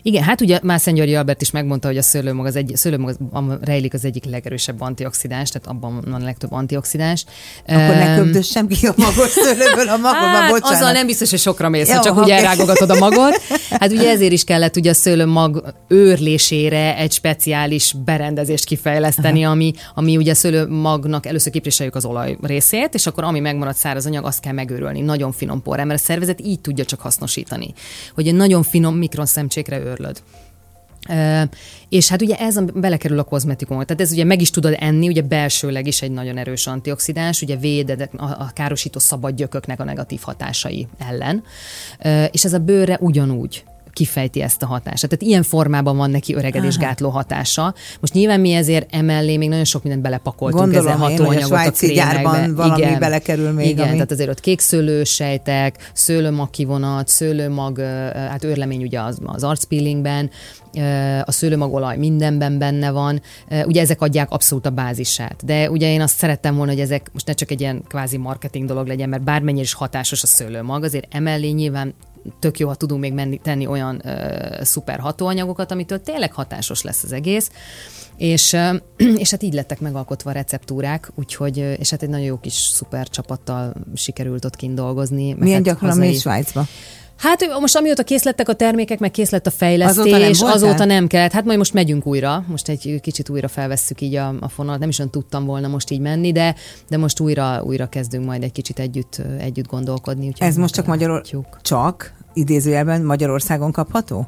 Igen, 0.02 0.24
hát 0.24 0.41
ugye 0.41 0.60
már 0.64 0.80
Szentgyörgyi 0.80 1.16
Albert 1.16 1.41
is 1.41 1.52
megmondta, 1.52 1.88
hogy 1.88 1.97
a 1.97 2.02
szőlőmag 2.02 2.45
az 2.45 2.56
egy, 2.56 2.72
szőlőmag 2.76 3.16
az, 3.32 3.58
rejlik 3.62 3.93
az 3.93 4.06
egyik 4.06 4.26
legerősebb 4.26 4.82
antioxidáns, 4.82 5.50
tehát 5.50 5.68
abban 5.68 6.02
van 6.06 6.22
a 6.22 6.24
legtöbb 6.24 6.52
antioxidáns. 6.52 7.26
Akkor 7.68 7.95
ne 7.95 8.16
köbdössem 8.16 8.68
ki 8.68 8.88
a 8.88 8.93
magot 8.97 9.30
szőlőből 9.30 9.88
a 9.88 9.97
magot, 9.97 10.18
hát, 10.18 10.52
bocsánat. 10.52 10.78
Azzal 10.78 10.91
nem 10.91 11.06
biztos, 11.06 11.30
hogy 11.30 11.39
sokra 11.39 11.70
mész, 11.70 11.89
Jó, 11.89 12.00
csak 12.00 12.12
okay. 12.12 12.24
ugye 12.24 12.36
elrágogatod 12.36 12.89
a 12.89 12.95
magot. 12.95 13.41
Hát 13.70 13.91
ugye 13.91 14.10
ezért 14.10 14.32
is 14.32 14.43
kellett 14.43 14.76
ugye 14.76 14.89
a 14.89 14.93
szőlőmag 14.93 15.74
őrlésére 15.88 16.97
egy 16.97 17.12
speciális 17.12 17.95
berendezést 18.06 18.66
kifejleszteni, 18.66 19.43
ami, 19.43 19.74
ami 19.95 20.18
ugye 20.18 20.32
a 20.32 20.36
szőlőmagnak 20.36 21.26
először 21.26 21.52
kipréseljük 21.52 21.95
az 21.95 22.06
olaj 22.06 22.38
részét, 22.41 22.93
és 22.93 23.08
akkor 23.08 23.24
ami 23.24 23.39
megmaradt 23.39 23.78
száraz 23.78 24.06
anyag, 24.06 24.26
azt 24.26 24.39
kell 24.39 24.54
megőrölni. 24.54 25.02
Nagyon 25.02 25.32
finom 25.32 25.62
porrá, 25.62 25.84
mert 25.84 26.00
a 26.00 26.04
szervezet 26.04 26.41
így 26.41 26.60
tudja 26.60 26.86
csak 26.86 27.00
hasznosítani. 27.00 27.74
Hogy 28.16 28.28
egy 28.28 28.34
nagyon 28.36 28.64
finom 28.64 28.95
mikronszemcsékre 28.95 29.89
őrlöd. 29.90 30.22
Uh, 31.10 31.42
és 31.90 32.10
hát 32.10 32.22
ugye 32.22 32.36
ez 32.36 32.60
belekerül 32.74 33.20
a 33.20 33.24
kozmetikumot, 33.24 33.86
tehát 33.86 34.02
ez 34.02 34.12
ugye 34.12 34.24
meg 34.24 34.42
is 34.42 34.50
tudod 34.50 34.76
enni, 34.80 35.08
ugye 35.08 35.22
belsőleg 35.22 35.88
is 35.88 36.02
egy 36.02 36.12
nagyon 36.12 36.38
erős 36.38 36.68
antioxidáns, 36.68 37.42
ugye 37.42 37.56
véded 37.56 38.10
a, 38.18 38.24
a 38.24 38.52
károsító 38.54 39.00
szabad 39.00 39.36
gyököknek 39.36 39.80
a 39.80 39.84
negatív 39.84 40.20
hatásai 40.24 40.88
ellen, 40.98 41.44
és 42.32 42.46
ez 42.46 42.54
a 42.54 42.60
bőrre 42.60 42.98
ugyanúgy 43.00 43.64
kifejti 44.00 44.41
ezt 44.41 44.62
a 44.62 44.66
hatást. 44.66 45.08
Tehát 45.08 45.22
ilyen 45.22 45.43
formában 45.43 45.97
van 45.97 46.10
neki 46.10 46.36
öregedésgátló 46.36 47.10
hatása. 47.10 47.74
Most 48.00 48.14
nyilván 48.14 48.39
mi 48.39 48.52
ezért 48.52 48.95
emellé 48.95 49.38
még 49.38 49.50
nagyon 49.50 49.64
sok 49.64 49.84
mindent 49.84 50.04
belepakoltunk 50.04 50.64
Gondolom 50.64 50.88
ezen 50.88 51.00
hatóanyagot 51.00 51.52
a, 51.52 51.66
a 51.66 51.72
krémekbe. 51.72 52.52
valami 52.56 52.82
igen, 52.82 53.00
belekerül 53.00 53.52
még. 53.52 53.70
Igen, 53.70 53.88
ami... 53.88 53.93
tehát 53.93 54.12
azért 54.12 54.30
ott 54.30 54.39
kék 54.39 54.60
szőlősejtek, 54.60 55.91
szőlőmag 55.93 56.50
kivonat, 56.50 57.08
szőlőmag, 57.08 57.80
hát 58.14 58.43
őrlemény 58.43 58.84
ugye 58.84 59.02
az, 59.02 59.18
az 59.26 59.43
arcpeelingben, 59.43 60.30
a 61.24 61.32
szőlőmagolaj 61.32 61.97
mindenben 61.97 62.58
benne 62.58 62.91
van, 62.91 63.22
ugye 63.66 63.82
ezek 63.82 64.02
adják 64.02 64.32
abszolút 64.32 64.66
a 64.66 64.70
bázisát. 64.70 65.45
De 65.45 65.70
ugye 65.70 65.91
én 65.91 66.02
azt 66.02 66.18
szerettem 66.18 66.56
volna, 66.56 66.72
hogy 66.72 66.82
ezek 66.82 67.10
most 67.14 67.28
ne 67.28 67.34
csak 67.34 67.52
egy 67.52 67.62
ilyen 67.62 67.84
kvázi 67.88 68.18
marketing 68.18 68.68
dolog 68.68 68.88
legyen, 68.88 69.10
mert 69.10 69.24
bármennyire 69.24 69.64
is 69.64 69.74
hatásos 69.74 70.24
a 70.24 70.28
szőlőmag, 70.28 70.84
azért 70.84 71.16
emellé 71.16 71.50
nyilván 71.50 71.93
tök 72.39 72.59
jó, 72.59 72.67
ha 72.67 72.76
tudunk 72.76 73.01
még 73.01 73.13
menni, 73.13 73.38
tenni 73.38 73.67
olyan 73.67 74.01
ö, 74.07 74.63
szuper 74.63 74.99
hatóanyagokat, 74.99 75.72
amitől 75.72 76.01
tényleg 76.01 76.34
hatásos 76.34 76.82
lesz 76.82 77.03
az 77.03 77.11
egész. 77.11 77.51
És, 78.17 78.57
és 79.24 79.32
hát 79.32 79.43
így 79.43 79.53
lettek 79.53 79.80
megalkotva 79.80 80.30
a 80.30 80.34
receptúrák, 80.34 81.11
úgyhogy, 81.15 81.57
és 81.57 81.89
hát 81.89 82.03
egy 82.03 82.09
nagyon 82.09 82.26
jó 82.26 82.38
kis 82.38 82.53
szuper 82.53 83.09
csapattal 83.09 83.74
sikerült 83.95 84.45
ott 84.45 84.55
kint 84.55 84.76
dolgozni. 84.76 85.34
Milyen 85.34 85.55
hát 85.55 85.65
gyakran 85.65 85.89
hazai... 85.89 86.07
mész 86.07 86.20
Svájcba? 86.20 86.65
Hát 87.20 87.59
most 87.59 87.76
amióta 87.76 88.03
kész 88.03 88.24
lettek 88.24 88.49
a 88.49 88.53
termékek, 88.53 88.99
meg 88.99 89.11
kész 89.11 89.30
lett 89.30 89.47
a 89.47 89.51
fejlesztés, 89.51 90.03
azóta 90.03 90.17
nem, 90.17 90.53
azóta 90.53 90.86
nem 90.86 91.07
kellett. 91.07 91.32
Hát 91.32 91.45
majd 91.45 91.57
most 91.57 91.74
megyünk 91.74 92.05
újra, 92.05 92.43
most 92.47 92.70
egy 92.70 92.99
kicsit 93.01 93.30
újra 93.30 93.47
felvesszük 93.47 94.01
így 94.01 94.15
a, 94.15 94.34
a 94.39 94.49
fonalat, 94.49 94.80
nem 94.80 94.89
is 94.89 94.99
olyan 94.99 95.11
tudtam 95.11 95.45
volna 95.45 95.67
most 95.67 95.89
így 95.89 95.99
menni, 95.99 96.32
de, 96.32 96.55
de 96.89 96.97
most 96.97 97.20
újra, 97.20 97.63
újra 97.63 97.89
kezdünk 97.89 98.26
majd 98.26 98.43
egy 98.43 98.51
kicsit 98.51 98.80
együtt, 98.80 99.22
együtt 99.39 99.67
gondolkodni. 99.67 100.34
Ez 100.38 100.55
most 100.55 100.74
csak 100.74 100.86
Magyarország, 100.86 101.45
csak 101.61 102.13
idézőjelben 102.34 103.01
Magyarországon 103.01 103.72
kapható? 103.72 104.28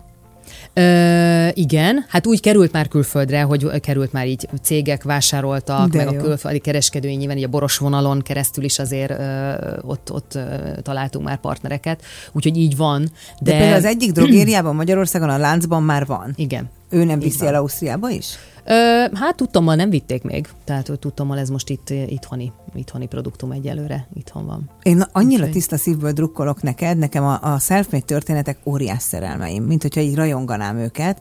Ö, 0.73 1.47
igen, 1.53 2.05
hát 2.07 2.27
úgy 2.27 2.41
került 2.41 2.71
már 2.71 2.87
külföldre, 2.87 3.41
hogy 3.41 3.79
került 3.79 4.11
már 4.11 4.27
így 4.27 4.47
cégek 4.61 5.03
vásároltak, 5.03 5.89
De 5.89 6.03
meg 6.03 6.13
jó. 6.13 6.19
a 6.19 6.23
külföldi 6.23 6.59
kereskedői 6.59 7.15
nyilván 7.15 7.37
így 7.37 7.43
a 7.43 7.47
boros 7.47 7.77
vonalon 7.77 8.21
keresztül 8.21 8.63
is 8.63 8.79
azért 8.79 9.11
ö, 9.11 9.53
ott, 9.81 10.11
ott 10.11 10.35
ö, 10.35 10.41
találtunk 10.81 11.25
már 11.25 11.37
partnereket, 11.37 12.03
úgyhogy 12.31 12.57
így 12.57 12.77
van. 12.77 13.01
De, 13.01 13.51
De 13.51 13.57
például 13.57 13.75
az 13.75 13.85
egyik 13.85 14.11
drogériában 14.11 14.75
Magyarországon 14.75 15.29
a 15.29 15.37
láncban 15.37 15.83
már 15.83 16.05
van. 16.05 16.33
Igen. 16.35 16.69
Ő 16.91 17.03
nem 17.03 17.19
viszi 17.19 17.45
el 17.45 17.55
Ausztriába 17.55 18.09
is? 18.09 18.37
Ö, 18.65 19.05
hát 19.13 19.35
tudtommal 19.35 19.75
nem 19.75 19.89
vitték 19.89 20.23
még, 20.23 20.47
tehát 20.63 20.91
tudtommal 20.99 21.39
ez 21.39 21.49
most 21.49 21.69
itt 21.69 21.89
itthoni, 21.89 22.51
itthoni 22.75 23.05
produktum 23.05 23.51
egyelőre, 23.51 24.07
itthon 24.13 24.45
van. 24.45 24.69
Én 24.83 25.03
annyira 25.11 25.45
Úgy, 25.45 25.51
tiszta 25.51 25.77
szívből 25.77 26.11
drukkolok 26.11 26.61
neked, 26.61 26.97
nekem 26.97 27.23
a, 27.23 27.39
a 27.41 27.59
self-made 27.59 28.05
történetek 28.05 28.57
óriás 28.63 29.01
szerelmeim, 29.01 29.63
mint 29.63 29.81
hogyha 29.81 30.01
így 30.01 30.15
rajonganám 30.15 30.77
őket, 30.77 31.19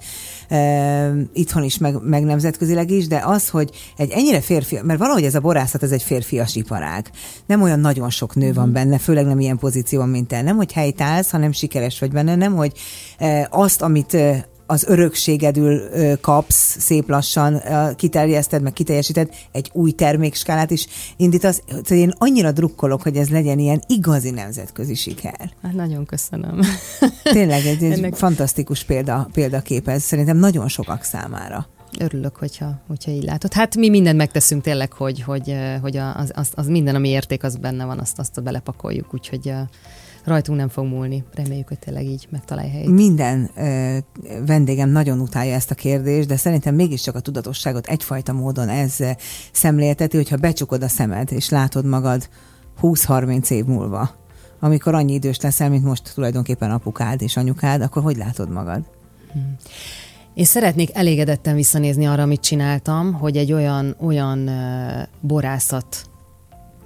e, 0.48 1.12
itthon 1.32 1.62
is, 1.62 1.78
meg, 1.78 2.02
meg 2.02 2.24
nemzetközileg 2.24 2.90
is, 2.90 3.06
de 3.06 3.22
az, 3.24 3.48
hogy 3.48 3.70
egy 3.96 4.10
ennyire 4.10 4.40
férfi, 4.40 4.78
mert 4.82 4.98
valahogy 4.98 5.24
ez 5.24 5.34
a 5.34 5.40
borászat, 5.40 5.82
ez 5.82 5.92
egy 5.92 6.02
férfias 6.02 6.56
iparág. 6.56 7.10
Nem 7.46 7.62
olyan 7.62 7.80
nagyon 7.80 8.10
sok 8.10 8.34
nő 8.34 8.52
van 8.52 8.64
mhm. 8.64 8.74
benne, 8.74 8.98
főleg 8.98 9.26
nem 9.26 9.40
ilyen 9.40 9.58
pozícióban, 9.58 10.08
mint 10.08 10.28
te. 10.28 10.42
Nem, 10.42 10.56
hogy 10.56 10.72
helytállsz, 10.72 11.30
hanem 11.30 11.52
sikeres 11.52 11.98
vagy 11.98 12.10
benne, 12.10 12.34
nem, 12.34 12.54
hogy 12.54 12.72
e, 13.18 13.48
azt, 13.50 13.82
amit 13.82 14.16
az 14.70 14.84
örökségedül 14.88 15.80
kapsz 16.20 16.78
szép 16.78 17.08
lassan, 17.08 17.62
kiterjeszted, 17.96 18.62
meg 18.62 18.72
kiteljesíted, 18.72 19.28
egy 19.52 19.70
új 19.72 19.90
termékskálát 19.90 20.70
is 20.70 20.86
indítasz. 21.16 21.62
Én 21.88 22.12
annyira 22.18 22.52
drukkolok, 22.52 23.02
hogy 23.02 23.16
ez 23.16 23.28
legyen 23.28 23.58
ilyen 23.58 23.82
igazi 23.86 24.30
nemzetközi 24.30 24.94
siker. 24.94 25.50
Hát 25.62 25.72
nagyon 25.72 26.06
köszönöm. 26.06 26.60
Tényleg 27.22 27.66
egy, 27.66 27.82
egy 27.82 27.92
Ennek... 27.92 28.14
fantasztikus 28.14 28.84
példa, 28.84 29.28
példakép 29.32 29.88
ez 29.88 30.02
szerintem 30.02 30.36
nagyon 30.36 30.68
sokak 30.68 31.02
számára. 31.02 31.66
Örülök, 31.98 32.36
hogyha, 32.36 32.82
hogyha 32.88 33.10
így 33.10 33.24
látod. 33.24 33.52
Hát 33.52 33.76
mi 33.76 33.88
mindent 33.88 34.16
megteszünk 34.16 34.62
tényleg, 34.62 34.92
hogy, 34.92 35.22
hogy, 35.22 35.56
hogy 35.82 35.96
az, 35.96 36.30
az, 36.34 36.50
az 36.54 36.66
minden, 36.66 36.94
ami 36.94 37.08
érték, 37.08 37.42
az 37.42 37.56
benne 37.56 37.84
van, 37.84 37.98
azt, 37.98 38.18
azt 38.18 38.42
belepakoljuk, 38.42 39.14
úgyhogy 39.14 39.52
rajtunk 40.24 40.58
nem 40.58 40.68
fog 40.68 40.86
múlni. 40.86 41.24
Reméljük, 41.34 41.68
hogy 41.68 41.78
tényleg 41.78 42.04
így 42.04 42.26
megtalálja 42.30 42.70
helyét. 42.70 42.88
Minden 42.88 43.50
ö, 43.56 43.96
vendégem 44.46 44.88
nagyon 44.88 45.20
utálja 45.20 45.54
ezt 45.54 45.70
a 45.70 45.74
kérdést, 45.74 46.28
de 46.28 46.36
szerintem 46.36 46.74
mégiscsak 46.74 47.14
a 47.14 47.20
tudatosságot 47.20 47.86
egyfajta 47.86 48.32
módon 48.32 48.68
ez 48.68 48.96
szemlélteti, 49.52 50.16
hogyha 50.16 50.36
becsukod 50.36 50.82
a 50.82 50.88
szemed, 50.88 51.32
és 51.32 51.48
látod 51.48 51.84
magad 51.84 52.28
20-30 52.82 53.50
év 53.50 53.64
múlva, 53.64 54.10
amikor 54.60 54.94
annyi 54.94 55.12
idős 55.12 55.40
leszel, 55.40 55.70
mint 55.70 55.84
most 55.84 56.14
tulajdonképpen 56.14 56.70
apukád 56.70 57.22
és 57.22 57.36
anyukád, 57.36 57.80
akkor 57.82 58.02
hogy 58.02 58.16
látod 58.16 58.50
magad? 58.50 58.82
Hmm. 59.32 59.56
Én 60.34 60.44
szeretnék 60.44 60.96
elégedetten 60.96 61.54
visszanézni 61.54 62.06
arra, 62.06 62.22
amit 62.22 62.40
csináltam, 62.40 63.12
hogy 63.12 63.36
egy 63.36 63.52
olyan, 63.52 63.96
olyan 64.00 64.50
borászat 65.20 66.09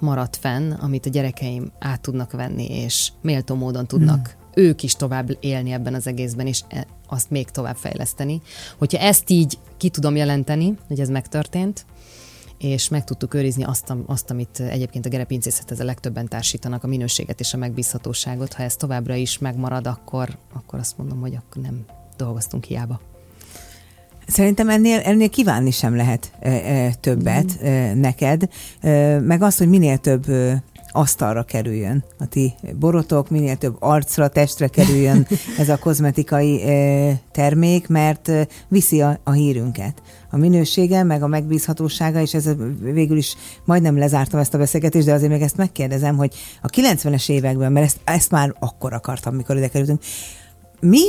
maradt 0.05 0.35
fenn, 0.35 0.71
amit 0.71 1.05
a 1.05 1.09
gyerekeim 1.09 1.71
át 1.79 2.01
tudnak 2.01 2.31
venni, 2.31 2.65
és 2.65 3.11
méltó 3.21 3.55
módon 3.55 3.87
tudnak 3.87 4.27
hmm. 4.27 4.63
ők 4.63 4.83
is 4.83 4.93
tovább 4.93 5.37
élni 5.39 5.71
ebben 5.71 5.93
az 5.93 6.07
egészben, 6.07 6.47
és 6.47 6.61
e, 6.67 6.87
azt 7.07 7.29
még 7.29 7.49
tovább 7.49 7.75
fejleszteni. 7.75 8.41
Hogyha 8.77 8.99
ezt 8.99 9.29
így 9.29 9.57
ki 9.77 9.89
tudom 9.89 10.15
jelenteni, 10.15 10.77
hogy 10.87 10.99
ez 10.99 11.09
megtörtént, 11.09 11.85
és 12.57 12.87
meg 12.87 13.03
tudtuk 13.03 13.33
őrizni 13.33 13.63
azt, 13.63 13.93
azt 14.05 14.29
amit 14.29 14.59
egyébként 14.59 15.05
a 15.05 15.09
gerepincészethez 15.09 15.79
a 15.79 15.83
legtöbben 15.83 16.27
társítanak, 16.27 16.83
a 16.83 16.87
minőséget 16.87 17.39
és 17.39 17.53
a 17.53 17.57
megbízhatóságot. 17.57 18.53
Ha 18.53 18.63
ez 18.63 18.75
továbbra 18.75 19.15
is 19.15 19.37
megmarad, 19.37 19.87
akkor, 19.87 20.37
akkor 20.53 20.79
azt 20.79 20.97
mondom, 20.97 21.19
hogy 21.19 21.35
akkor 21.35 21.61
nem 21.61 21.85
dolgoztunk 22.17 22.63
hiába. 22.63 23.14
Szerintem 24.27 24.69
ennél, 24.69 24.99
ennél 24.99 25.29
kívánni 25.29 25.71
sem 25.71 25.95
lehet 25.95 26.31
e, 26.39 26.49
e, 26.49 26.93
többet 26.99 27.63
mm. 27.63 27.65
e, 27.65 27.93
neked, 27.93 28.49
e, 28.81 29.19
meg 29.19 29.41
az, 29.41 29.57
hogy 29.57 29.69
minél 29.69 29.97
több 29.97 30.29
e, 30.29 30.63
asztalra 30.95 31.43
kerüljön 31.43 32.03
a 32.19 32.25
ti 32.25 32.53
borotok, 32.79 33.29
minél 33.29 33.55
több 33.55 33.75
arcra, 33.79 34.27
testre 34.27 34.67
kerüljön 34.67 35.27
ez 35.59 35.69
a 35.69 35.77
kozmetikai 35.77 36.61
e, 36.61 37.15
termék, 37.31 37.87
mert 37.87 38.27
e, 38.29 38.47
viszi 38.67 39.01
a, 39.01 39.19
a 39.23 39.31
hírünket. 39.31 40.01
A 40.29 40.37
minősége, 40.37 41.03
meg 41.03 41.23
a 41.23 41.27
megbízhatósága, 41.27 42.21
és 42.21 42.33
ez 42.33 42.49
végül 42.79 43.17
is 43.17 43.35
majdnem 43.65 43.97
lezártam 43.97 44.39
ezt 44.39 44.53
a 44.53 44.57
beszélgetést, 44.57 45.05
de 45.05 45.13
azért 45.13 45.31
még 45.31 45.41
ezt 45.41 45.57
megkérdezem, 45.57 46.17
hogy 46.17 46.33
a 46.61 46.67
90-es 46.67 47.29
években, 47.29 47.71
mert 47.71 47.85
ezt, 47.85 47.99
ezt 48.03 48.31
már 48.31 48.55
akkor 48.59 48.93
akartam, 48.93 49.35
mikor 49.35 49.57
ide 49.57 49.67
kerültünk, 49.67 50.01
mi, 50.79 51.01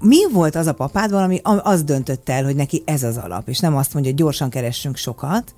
mi 0.00 0.16
volt 0.32 0.54
az 0.54 0.66
a 0.66 0.74
papádban, 0.74 1.22
ami 1.22 1.40
az 1.42 1.82
döntött 1.82 2.28
el, 2.28 2.44
hogy 2.44 2.56
neki 2.56 2.82
ez 2.84 3.02
az 3.02 3.16
alap, 3.16 3.48
és 3.48 3.58
nem 3.58 3.76
azt 3.76 3.92
mondja, 3.92 4.10
hogy 4.10 4.20
gyorsan 4.20 4.50
keressünk 4.50 4.96
sokat, 4.96 5.54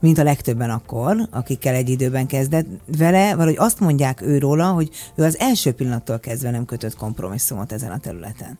mint 0.00 0.18
a 0.18 0.22
legtöbben 0.22 0.70
akkor, 0.70 1.16
akikkel 1.30 1.74
egy 1.74 1.88
időben 1.88 2.26
kezdett 2.26 2.66
vele, 2.98 3.34
valahogy 3.34 3.56
azt 3.58 3.80
mondják 3.80 4.22
őróla, 4.22 4.70
hogy 4.70 4.90
ő 5.14 5.24
az 5.24 5.38
első 5.38 5.72
pillanattól 5.72 6.18
kezdve 6.18 6.50
nem 6.50 6.64
kötött 6.64 6.96
kompromisszumot 6.96 7.72
ezen 7.72 7.90
a 7.90 7.98
területen. 7.98 8.58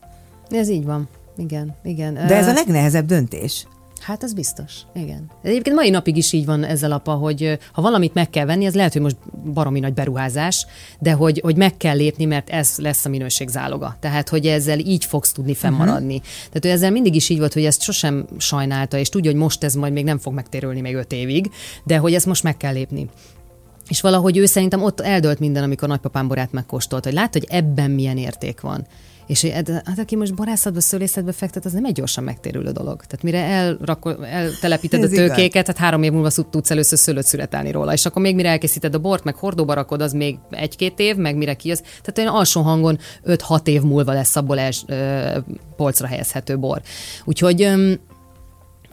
Ez 0.49 0.69
így 0.69 0.85
van. 0.85 1.09
Igen, 1.37 1.75
igen. 1.83 2.15
De 2.15 2.37
ez 2.37 2.47
a 2.47 2.53
legnehezebb 2.53 3.07
döntés. 3.07 3.67
Hát 4.07 4.23
ez 4.23 4.33
biztos, 4.33 4.73
igen. 4.95 5.31
Egyébként 5.43 5.77
mai 5.77 5.91
napig 5.91 6.17
is 6.17 6.33
így 6.33 6.45
van 6.45 6.65
ezzel 6.65 6.93
apa, 6.93 7.13
hogy 7.13 7.59
ha 7.73 7.83
valamit 7.83 8.15
meg 8.15 8.31
kell 8.31 8.45
venni, 8.45 8.65
ez 8.65 8.75
lehet, 8.75 8.93
hogy 8.93 9.03
most 9.03 9.17
baromi 9.53 9.81
nagy 9.81 9.93
beruházás, 9.93 10.67
de 10.99 11.13
hogy, 11.13 11.41
hogy 11.41 11.57
meg 11.57 11.77
kell 11.77 11.97
lépni, 11.97 12.25
mert 12.25 12.51
ez 12.51 12.75
lesz 12.77 13.05
a 13.05 13.09
minőség 13.09 13.49
záloga. 13.49 13.97
Tehát, 14.01 14.29
hogy 14.29 14.47
ezzel 14.47 14.79
így 14.79 15.05
fogsz 15.05 15.33
tudni 15.33 15.55
fennmaradni. 15.55 16.15
Uh-huh. 16.15 16.29
Tehát 16.37 16.61
hogy 16.61 16.71
ezzel 16.71 16.91
mindig 16.91 17.15
is 17.15 17.29
így 17.29 17.39
volt, 17.39 17.53
hogy 17.53 17.65
ezt 17.65 17.83
sosem 17.83 18.27
sajnálta, 18.39 18.99
és 18.99 19.09
tudja, 19.09 19.31
hogy 19.31 19.41
most 19.41 19.65
ez 19.65 19.75
majd 19.75 19.93
még 19.93 20.05
nem 20.05 20.19
fog 20.19 20.35
megtérülni 20.35 20.81
még 20.81 20.95
öt 20.95 21.13
évig, 21.13 21.51
de 21.85 21.97
hogy 21.97 22.15
ezt 22.15 22.27
most 22.27 22.43
meg 22.43 22.57
kell 22.57 22.73
lépni. 22.73 23.09
És 23.89 24.01
valahogy 24.01 24.37
ő 24.37 24.47
szerintem 24.47 24.83
ott 24.83 25.01
eldölt 25.01 25.39
minden, 25.39 25.63
amikor 25.63 25.89
nagypapám 25.89 26.29
borát 26.29 26.53
megkóstolt, 26.53 27.05
hogy 27.05 27.13
lát, 27.13 27.33
hogy 27.33 27.47
ebben 27.49 27.91
milyen 27.91 28.19
érték 28.19 28.61
van. 28.61 28.87
És 29.27 29.47
hát 29.85 29.99
aki 29.99 30.17
most 30.17 30.35
borászatba, 30.35 30.81
szőlészetbe 30.81 31.33
fektet, 31.33 31.65
az 31.65 31.73
nem 31.73 31.85
egy 31.85 31.93
gyorsan 31.93 32.25
megtérülő 32.25 32.71
dolog. 32.71 33.05
Tehát 33.05 33.23
mire 33.23 33.39
elrakol, 33.39 34.27
eltelepíted 34.27 35.03
Ez 35.03 35.13
a 35.13 35.15
tőkéket, 35.15 35.65
tehát 35.65 35.81
három 35.81 36.03
év 36.03 36.13
múlva 36.13 36.31
tudsz 36.51 36.71
először 36.71 36.99
szőlőt 36.99 37.27
születelni 37.27 37.71
róla. 37.71 37.93
És 37.93 38.07
akkor 38.07 38.23
még 38.23 38.35
mire 38.35 38.49
elkészíted 38.49 38.95
a 38.95 38.99
bort, 38.99 39.25
meg 39.25 39.35
hordóba 39.35 39.75
rakod, 39.75 40.01
az 40.01 40.13
még 40.13 40.39
egy-két 40.51 40.99
év, 40.99 41.17
meg 41.17 41.37
mire 41.37 41.55
ki 41.55 41.71
az. 41.71 41.81
Tehát 41.81 42.19
olyan 42.19 42.35
alsó 42.35 42.61
hangon 42.61 42.99
5-6 43.25 43.67
év 43.67 43.83
múlva 43.83 44.13
lesz 44.13 44.37
abból 44.37 44.59
els, 44.59 44.83
ö, 44.87 45.39
polcra 45.77 46.07
helyezhető 46.07 46.59
bor. 46.59 46.83
Úgyhogy 47.25 47.63
ö, 47.63 47.93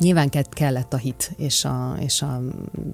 nyilván 0.01 0.29
kellett 0.49 0.93
a 0.93 0.97
hit, 0.97 1.31
és 1.37 1.65
a, 1.65 1.95
és 1.99 2.21
a 2.21 2.41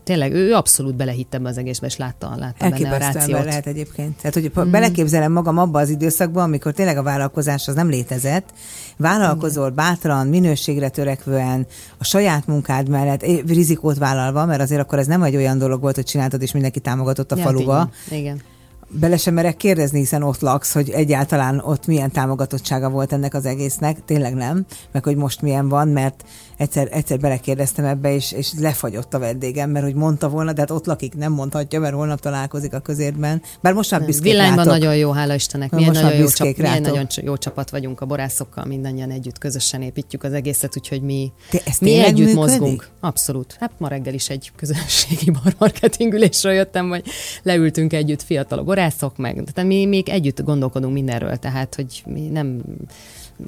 tényleg 0.03 0.33
ő 0.33 0.53
abszolút 0.53 0.95
belehitt 0.95 1.33
ebbe 1.33 1.49
az 1.49 1.57
egészbe, 1.57 1.87
és 1.87 1.97
látta, 1.97 2.35
látta 2.37 2.69
benne 2.69 2.89
a 2.89 2.97
rációt. 2.97 3.43
lehet 3.43 3.67
egyébként. 3.67 4.15
Tehát, 4.15 4.33
hogy 4.33 4.51
mm. 4.59 4.71
beleképzelem 4.71 5.31
magam 5.31 5.57
abba 5.57 5.79
az 5.79 5.89
időszakban, 5.89 6.43
amikor 6.43 6.71
tényleg 6.71 6.97
a 6.97 7.03
vállalkozás 7.03 7.67
az 7.67 7.75
nem 7.75 7.89
létezett, 7.89 8.53
vállalkozol 8.97 9.69
bátran, 9.69 10.27
minőségre 10.27 10.89
törekvően, 10.89 11.65
a 11.97 12.03
saját 12.03 12.47
munkád 12.47 12.89
mellett 12.89 13.25
rizikót 13.47 13.97
vállalva, 13.97 14.45
mert 14.45 14.61
azért 14.61 14.81
akkor 14.81 14.99
ez 14.99 15.07
nem 15.07 15.23
egy 15.23 15.35
olyan 15.35 15.57
dolog 15.57 15.81
volt, 15.81 15.95
hogy 15.95 16.05
csináltad, 16.05 16.41
és 16.41 16.51
mindenki 16.51 16.79
támogatott 16.79 17.31
a 17.31 17.37
ja, 17.37 17.43
faluba. 17.43 17.89
Igen. 18.07 18.19
igen 18.19 18.41
bele 18.89 19.17
sem 19.17 19.33
merek 19.33 19.57
kérdezni, 19.57 19.99
hiszen 19.99 20.23
ott 20.23 20.39
laksz, 20.39 20.73
hogy 20.73 20.89
egyáltalán 20.89 21.59
ott 21.59 21.87
milyen 21.87 22.11
támogatottsága 22.11 22.89
volt 22.89 23.13
ennek 23.13 23.33
az 23.33 23.45
egésznek, 23.45 24.05
tényleg 24.05 24.33
nem, 24.33 24.65
meg 24.91 25.03
hogy 25.03 25.15
most 25.15 25.41
milyen 25.41 25.69
van, 25.69 25.87
mert 25.87 26.23
egyszer, 26.57 26.87
egyszer 26.91 27.19
belekérdeztem 27.19 27.85
ebbe, 27.85 28.13
és, 28.13 28.31
és 28.31 28.51
lefagyott 28.59 29.13
a 29.13 29.19
vendégem, 29.19 29.69
mert 29.69 29.85
hogy 29.85 29.95
mondta 29.95 30.29
volna, 30.29 30.53
de 30.53 30.59
hát 30.59 30.71
ott 30.71 30.85
lakik, 30.85 31.15
nem 31.15 31.31
mondhatja, 31.31 31.79
mert 31.79 31.93
holnap 31.93 32.19
találkozik 32.19 32.73
a 32.73 32.79
közérben. 32.79 33.41
Bár 33.61 33.73
most 33.73 33.91
már 33.91 34.05
büszkék 34.05 34.31
Villányban 34.31 34.65
rátok. 34.65 34.71
nagyon 34.71 34.95
jó, 34.95 35.11
hála 35.11 35.33
Istennek. 35.33 35.71
Milyen 35.71 35.91
nagyon, 35.91 36.13
jó 36.13 36.27
csap, 36.27 36.57
milyen 36.57 36.81
nagyon 36.81 37.07
jó 37.15 37.37
csapat 37.37 37.69
vagyunk 37.69 38.01
a 38.01 38.05
borászokkal, 38.05 38.65
mindannyian 38.65 39.11
együtt 39.11 39.37
közösen 39.37 39.81
építjük 39.81 40.23
az 40.23 40.33
egészet, 40.33 40.77
úgyhogy 40.77 41.01
mi, 41.01 41.31
mi 41.79 41.99
együtt 41.99 42.17
működik? 42.17 42.35
mozgunk. 42.35 42.87
Abszolút. 42.99 43.55
Hát 43.59 43.71
ma 43.77 43.87
reggel 43.87 44.13
is 44.13 44.29
egy 44.29 44.51
közönségi 44.55 45.31
barmarketingülésről 45.43 46.53
jöttem, 46.53 46.87
vagy 46.87 47.05
leültünk 47.43 47.93
együtt 47.93 48.21
fiatalok 48.21 48.65
borászok, 48.65 49.17
meg 49.17 49.33
tehát 49.53 49.69
mi 49.69 49.85
még 49.85 50.09
együtt 50.09 50.43
gondolkodunk 50.43 50.93
mindenről, 50.93 51.35
tehát 51.37 51.75
hogy 51.75 52.03
mi 52.05 52.21
nem 52.21 52.61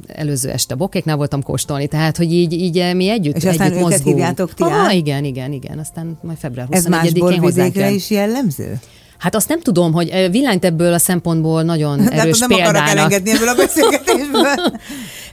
előző 0.08 0.50
este 0.50 0.76
bokéknál 0.76 1.16
voltam 1.16 1.44
kóstolni, 1.44 1.88
tehát 1.88 2.18
hogy 2.18 2.34
így, 2.34 2.54
így 2.54 2.78
eh, 2.78 2.94
mi 2.94 3.10
együtt, 3.10 3.36
És 3.36 3.46
aztán 3.46 3.72
együtt 3.72 3.86
őket 3.86 4.02
hívjátok 4.02 4.54
ti 4.54 4.64
Aha, 4.64 4.92
igen, 4.92 5.24
igen, 5.24 5.52
igen, 5.52 5.80
aztán 5.80 6.18
majd 6.22 6.38
február 6.38 6.68
21-én 6.68 6.78
Ez 6.78 6.86
más 6.86 7.12
borvidékre 7.12 7.90
is 7.90 8.10
jellemző? 8.10 8.80
Hát 9.18 9.36
azt 9.36 9.48
nem 9.48 9.62
tudom, 9.62 9.94
hogy 9.94 10.10
eh, 10.10 10.32
villányt 10.32 10.66
ebből 10.66 10.94
a 10.94 10.98
szempontból 10.98 11.64
nagyon 11.64 12.12
erős 12.12 12.40
nem 12.40 12.50
példának. 12.50 12.76
akarok 12.76 12.98
elengedni 12.98 13.32
ebből 13.32 13.48
a 13.48 13.56
beszélgetésből. 13.56 14.44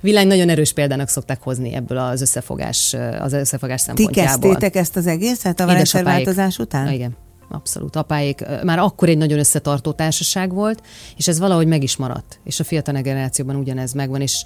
Villány 0.00 0.26
nagyon 0.26 0.48
erős 0.48 0.72
példának 0.72 1.08
szokták 1.08 1.42
hozni 1.42 1.74
ebből 1.74 1.98
az 1.98 2.20
összefogás, 2.20 2.92
eh, 2.92 3.22
az 3.24 3.32
összefogás 3.32 3.80
szempontjából. 3.80 4.32
Ti 4.32 4.48
kezdtétek 4.48 4.76
ezt 4.76 4.96
az 4.96 5.06
egészet 5.06 5.60
a 5.60 6.02
változás 6.02 6.58
után? 6.58 6.92
Igen. 6.92 7.16
Abszolút. 7.48 7.96
Apáik 7.96 8.44
már 8.62 8.78
akkor 8.78 9.08
egy 9.08 9.18
nagyon 9.18 9.38
összetartó 9.38 9.92
társaság 9.92 10.52
volt, 10.52 10.82
és 11.16 11.28
ez 11.28 11.38
valahogy 11.38 11.66
meg 11.66 11.82
is 11.82 11.96
maradt. 11.96 12.40
És 12.44 12.60
a 12.60 12.64
fiatal 12.64 13.00
generációban 13.00 13.56
ugyanez 13.56 13.92
megvan, 13.92 14.20
és 14.20 14.44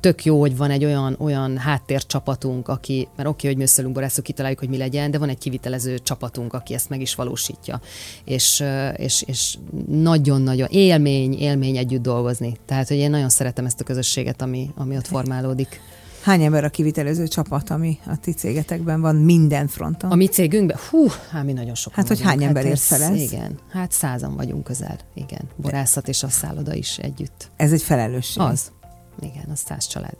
tök 0.00 0.24
jó, 0.24 0.40
hogy 0.40 0.56
van 0.56 0.70
egy 0.70 0.84
olyan, 0.84 1.16
olyan 1.18 1.58
háttércsapatunk, 1.58 2.68
aki, 2.68 3.08
mert 3.16 3.28
oké, 3.28 3.36
okay, 3.36 3.50
hogy 3.50 3.56
mi 3.56 3.62
összeülünk 3.62 3.94
borászok, 3.94 4.24
kitaláljuk, 4.24 4.58
hogy 4.58 4.68
mi 4.68 4.76
legyen, 4.76 5.10
de 5.10 5.18
van 5.18 5.28
egy 5.28 5.38
kivitelező 5.38 5.98
csapatunk, 5.98 6.52
aki 6.52 6.74
ezt 6.74 6.88
meg 6.88 7.00
is 7.00 7.14
valósítja. 7.14 7.80
És, 8.24 8.64
és, 8.96 9.22
és 9.26 9.56
nagyon-nagyon 9.88 10.68
élmény, 10.70 11.38
élmény 11.38 11.76
együtt 11.76 12.02
dolgozni. 12.02 12.56
Tehát, 12.66 12.88
hogy 12.88 12.96
én 12.96 13.10
nagyon 13.10 13.28
szeretem 13.28 13.66
ezt 13.66 13.80
a 13.80 13.84
közösséget, 13.84 14.42
ami, 14.42 14.70
ami 14.76 14.96
ott 14.96 15.06
formálódik. 15.06 15.80
Hány 16.22 16.42
ember 16.42 16.64
a 16.64 16.68
kivitelező 16.68 17.28
csapat, 17.28 17.70
ami 17.70 17.98
a 18.06 18.16
ti 18.20 18.32
cégetekben 18.32 19.00
van 19.00 19.16
minden 19.16 19.68
fronton? 19.68 20.10
A 20.10 20.14
mi 20.14 20.26
cégünkben? 20.26 20.76
Hú, 20.90 21.06
hát 21.30 21.44
mi 21.44 21.52
nagyon 21.52 21.74
sok. 21.74 21.94
Hát, 21.94 22.08
hogy 22.08 22.20
hány 22.20 22.42
ember 22.42 22.62
hát 22.62 22.72
ért 22.72 22.80
fel 22.80 23.02
ez? 23.02 23.20
Igen, 23.20 23.58
hát 23.70 23.92
százan 23.92 24.36
vagyunk 24.36 24.64
közel. 24.64 24.98
Igen, 25.14 25.42
borászat 25.56 26.08
és 26.08 26.22
a 26.22 26.28
szálloda 26.28 26.74
is 26.74 26.98
együtt. 26.98 27.50
Ez 27.56 27.72
egy 27.72 27.82
felelősség. 27.82 28.42
Az. 28.42 28.72
Igen, 29.20 29.44
az 29.52 29.60
száz 29.66 29.86
család. 29.86 30.16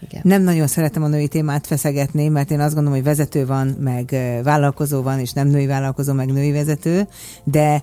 Igen. 0.00 0.20
Nem 0.24 0.42
nagyon 0.42 0.66
szeretem 0.66 1.02
a 1.02 1.08
női 1.08 1.28
témát 1.28 1.66
feszegetni, 1.66 2.28
mert 2.28 2.50
én 2.50 2.60
azt 2.60 2.74
gondolom, 2.74 2.98
hogy 2.98 3.06
vezető 3.06 3.46
van, 3.46 3.66
meg 3.66 4.16
vállalkozó 4.42 5.02
van, 5.02 5.18
és 5.18 5.32
nem 5.32 5.48
női 5.48 5.66
vállalkozó, 5.66 6.12
meg 6.12 6.32
női 6.32 6.52
vezető, 6.52 7.08
de 7.44 7.82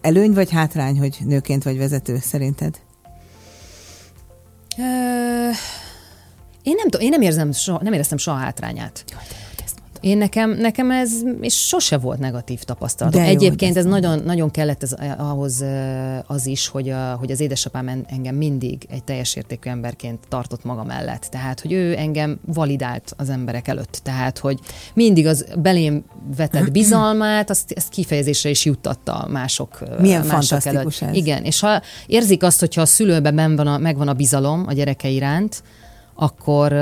előny 0.00 0.32
vagy 0.32 0.50
hátrány, 0.50 0.98
hogy 0.98 1.18
nőként 1.24 1.62
vagy 1.62 1.78
vezető 1.78 2.18
szerinted? 2.18 2.78
Ö- 4.78 5.27
én 6.68 6.74
nem, 6.76 7.00
én 7.00 7.08
nem, 7.08 7.20
érzem 7.20 7.52
soha, 7.52 7.80
nem 7.82 7.92
éreztem 7.92 8.18
soha 8.18 8.36
hátrányát. 8.36 9.04
én 10.00 10.18
nekem, 10.18 10.50
nekem 10.50 10.90
ez 10.90 11.12
és 11.40 11.54
sose 11.66 11.98
volt 11.98 12.18
negatív 12.18 12.62
tapasztalat. 12.62 13.16
Egyébként 13.16 13.76
ez 13.76 13.84
nagyon, 13.84 14.22
nagyon 14.24 14.50
kellett 14.50 14.82
ez, 14.82 14.94
ahhoz 15.18 15.64
az 16.26 16.46
is, 16.46 16.68
hogy, 16.68 16.88
a, 16.88 17.16
hogy 17.18 17.30
az 17.30 17.40
édesapám 17.40 18.04
engem 18.08 18.34
mindig 18.34 18.86
egy 18.90 19.04
teljes 19.04 19.36
értékű 19.36 19.70
emberként 19.70 20.18
tartott 20.28 20.64
maga 20.64 20.84
mellett. 20.84 21.22
Tehát, 21.30 21.60
hogy 21.60 21.72
ő 21.72 21.96
engem 21.96 22.38
validált 22.46 23.14
az 23.16 23.28
emberek 23.28 23.68
előtt. 23.68 24.00
Tehát, 24.02 24.38
hogy 24.38 24.58
mindig 24.94 25.26
az 25.26 25.46
belém 25.58 26.04
vetett 26.36 26.70
bizalmát, 26.80 27.50
azt, 27.50 27.72
ezt 27.72 27.88
kifejezésre 27.88 28.50
is 28.50 28.64
juttatta 28.64 29.26
mások, 29.30 29.82
Milyen 30.00 30.26
mások 30.26 30.64
előtt. 30.64 31.00
Ez. 31.00 31.14
Igen, 31.14 31.44
és 31.44 31.60
ha 31.60 31.82
érzik 32.06 32.42
azt, 32.42 32.60
hogyha 32.60 32.80
a 32.80 32.86
szülőben 32.86 33.56
van 33.56 33.66
a, 33.66 33.78
megvan 33.78 34.08
a 34.08 34.12
bizalom 34.12 34.64
a 34.66 34.72
gyereke 34.72 35.08
iránt, 35.08 35.62
akkor 36.20 36.72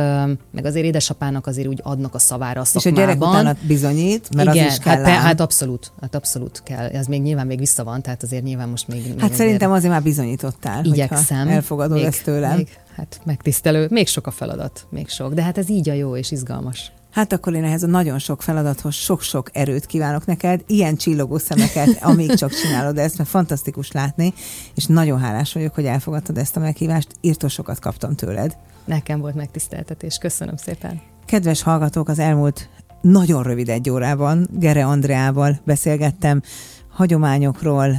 meg 0.51 0.65
azért 0.65 0.87
édesapának 0.87 1.47
azért 1.47 1.69
úgy 1.69 1.81
adnak 1.83 2.15
a 2.15 2.19
szavára 2.19 2.61
a 2.61 2.65
szakmában. 2.65 3.03
És 3.03 3.09
a 3.09 3.15
gyerek 3.15 3.29
utána 3.29 3.59
bizonyít, 3.67 4.35
mert 4.35 4.55
Igen, 4.55 4.67
az 4.67 4.73
is 4.73 4.79
kell 4.79 5.05
hát, 5.05 5.23
hát 5.23 5.41
abszolút, 5.41 5.93
hát 6.01 6.15
abszolút 6.15 6.63
kell. 6.63 6.87
Ez 6.87 7.07
még 7.07 7.23
nyilván 7.23 7.47
még 7.47 7.59
vissza 7.59 7.85
van, 7.85 8.03
tehát 8.03 8.23
azért 8.23 8.43
nyilván 8.43 8.69
most 8.69 8.89
még... 8.89 9.07
még 9.07 9.21
hát 9.21 9.35
szerintem 9.35 9.73
azért 9.73 9.93
már 9.93 10.03
bizonyítottál, 10.03 10.85
Igyekszem. 10.85 11.49
elfogadod 11.49 11.97
még, 11.97 12.07
ezt 12.07 12.25
tőlem. 12.25 12.57
Még, 12.57 12.69
hát 12.97 13.21
megtisztelő, 13.25 13.87
még 13.91 14.07
sok 14.07 14.27
a 14.27 14.31
feladat, 14.31 14.87
még 14.91 15.09
sok, 15.09 15.35
de 15.35 15.43
hát 15.43 15.59
ez 15.59 15.71
így 15.71 15.89
a 15.89 15.93
jó 15.93 16.17
és 16.17 16.31
izgalmas. 16.31 16.93
Hát 17.11 17.33
akkor 17.33 17.55
én 17.55 17.65
ehhez 17.65 17.83
a 17.83 17.87
nagyon 17.87 18.19
sok 18.19 18.43
feladathoz 18.43 18.95
sok-sok 18.95 19.51
erőt 19.53 19.87
kívánok 19.87 20.27
neked, 20.27 20.63
ilyen 20.67 20.97
csillogó 20.97 21.39
szemeket, 21.39 21.99
amíg 22.11 22.35
csak 22.35 22.51
csinálod 22.51 22.99
ezt, 22.99 23.19
mert 23.19 23.31
fantasztikus 23.31 23.93
látni, 23.93 24.35
és 24.75 24.87
nagyon 24.87 25.21
hálás 25.21 25.53
vagyok, 25.53 25.75
hogy 25.75 25.85
elfogadtad 25.85 26.39
ezt 26.39 26.57
a 26.57 26.61
meghívást, 26.61 27.09
írtósokat 27.21 27.79
kaptam 27.79 28.15
tőled. 28.15 28.57
Nekem 28.87 29.21
volt 29.21 29.35
megtiszteltetés. 29.35 30.19
Köszönöm 30.19 30.57
szépen. 30.57 31.01
Kedves 31.25 31.63
hallgatók, 31.63 32.09
az 32.09 32.19
elmúlt 32.19 32.69
nagyon 33.01 33.43
rövid 33.43 33.69
egy 33.69 33.91
órában 33.91 34.49
Gere 34.53 34.87
Andreával 34.87 35.61
beszélgettem 35.65 36.43
hagyományokról, 36.89 37.97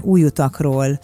új 0.00 0.24
utakról, 0.24 0.98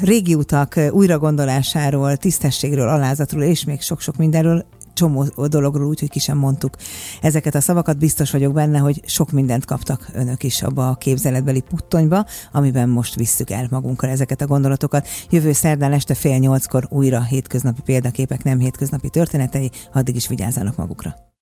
régi 0.00 0.34
utak 0.34 0.80
újragondolásáról, 0.90 2.16
tisztességről, 2.16 2.88
alázatról 2.88 3.42
és 3.42 3.64
még 3.64 3.80
sok-sok 3.80 4.16
mindenről 4.16 4.64
csomó 4.94 5.24
dologról, 5.46 5.86
úgyhogy 5.86 6.10
ki 6.10 6.18
sem 6.18 6.38
mondtuk 6.38 6.76
ezeket 7.20 7.54
a 7.54 7.60
szavakat. 7.60 7.98
Biztos 7.98 8.30
vagyok 8.30 8.52
benne, 8.52 8.78
hogy 8.78 9.02
sok 9.06 9.30
mindent 9.30 9.64
kaptak 9.64 10.08
önök 10.12 10.42
is 10.42 10.62
abba 10.62 10.88
a 10.88 10.94
képzeletbeli 10.94 11.60
puttonyba, 11.60 12.26
amiben 12.52 12.88
most 12.88 13.14
visszük 13.14 13.50
el 13.50 13.66
magunkkal 13.70 14.10
ezeket 14.10 14.40
a 14.40 14.46
gondolatokat. 14.46 15.08
Jövő 15.30 15.52
szerdán 15.52 15.92
este 15.92 16.14
fél 16.14 16.38
nyolckor 16.38 16.86
újra 16.90 17.22
hétköznapi 17.22 17.80
példaképek, 17.82 18.42
nem 18.42 18.58
hétköznapi 18.58 19.08
történetei, 19.08 19.70
addig 19.92 20.16
is 20.16 20.28
vigyázzanak 20.28 20.76
magukra. 20.76 21.32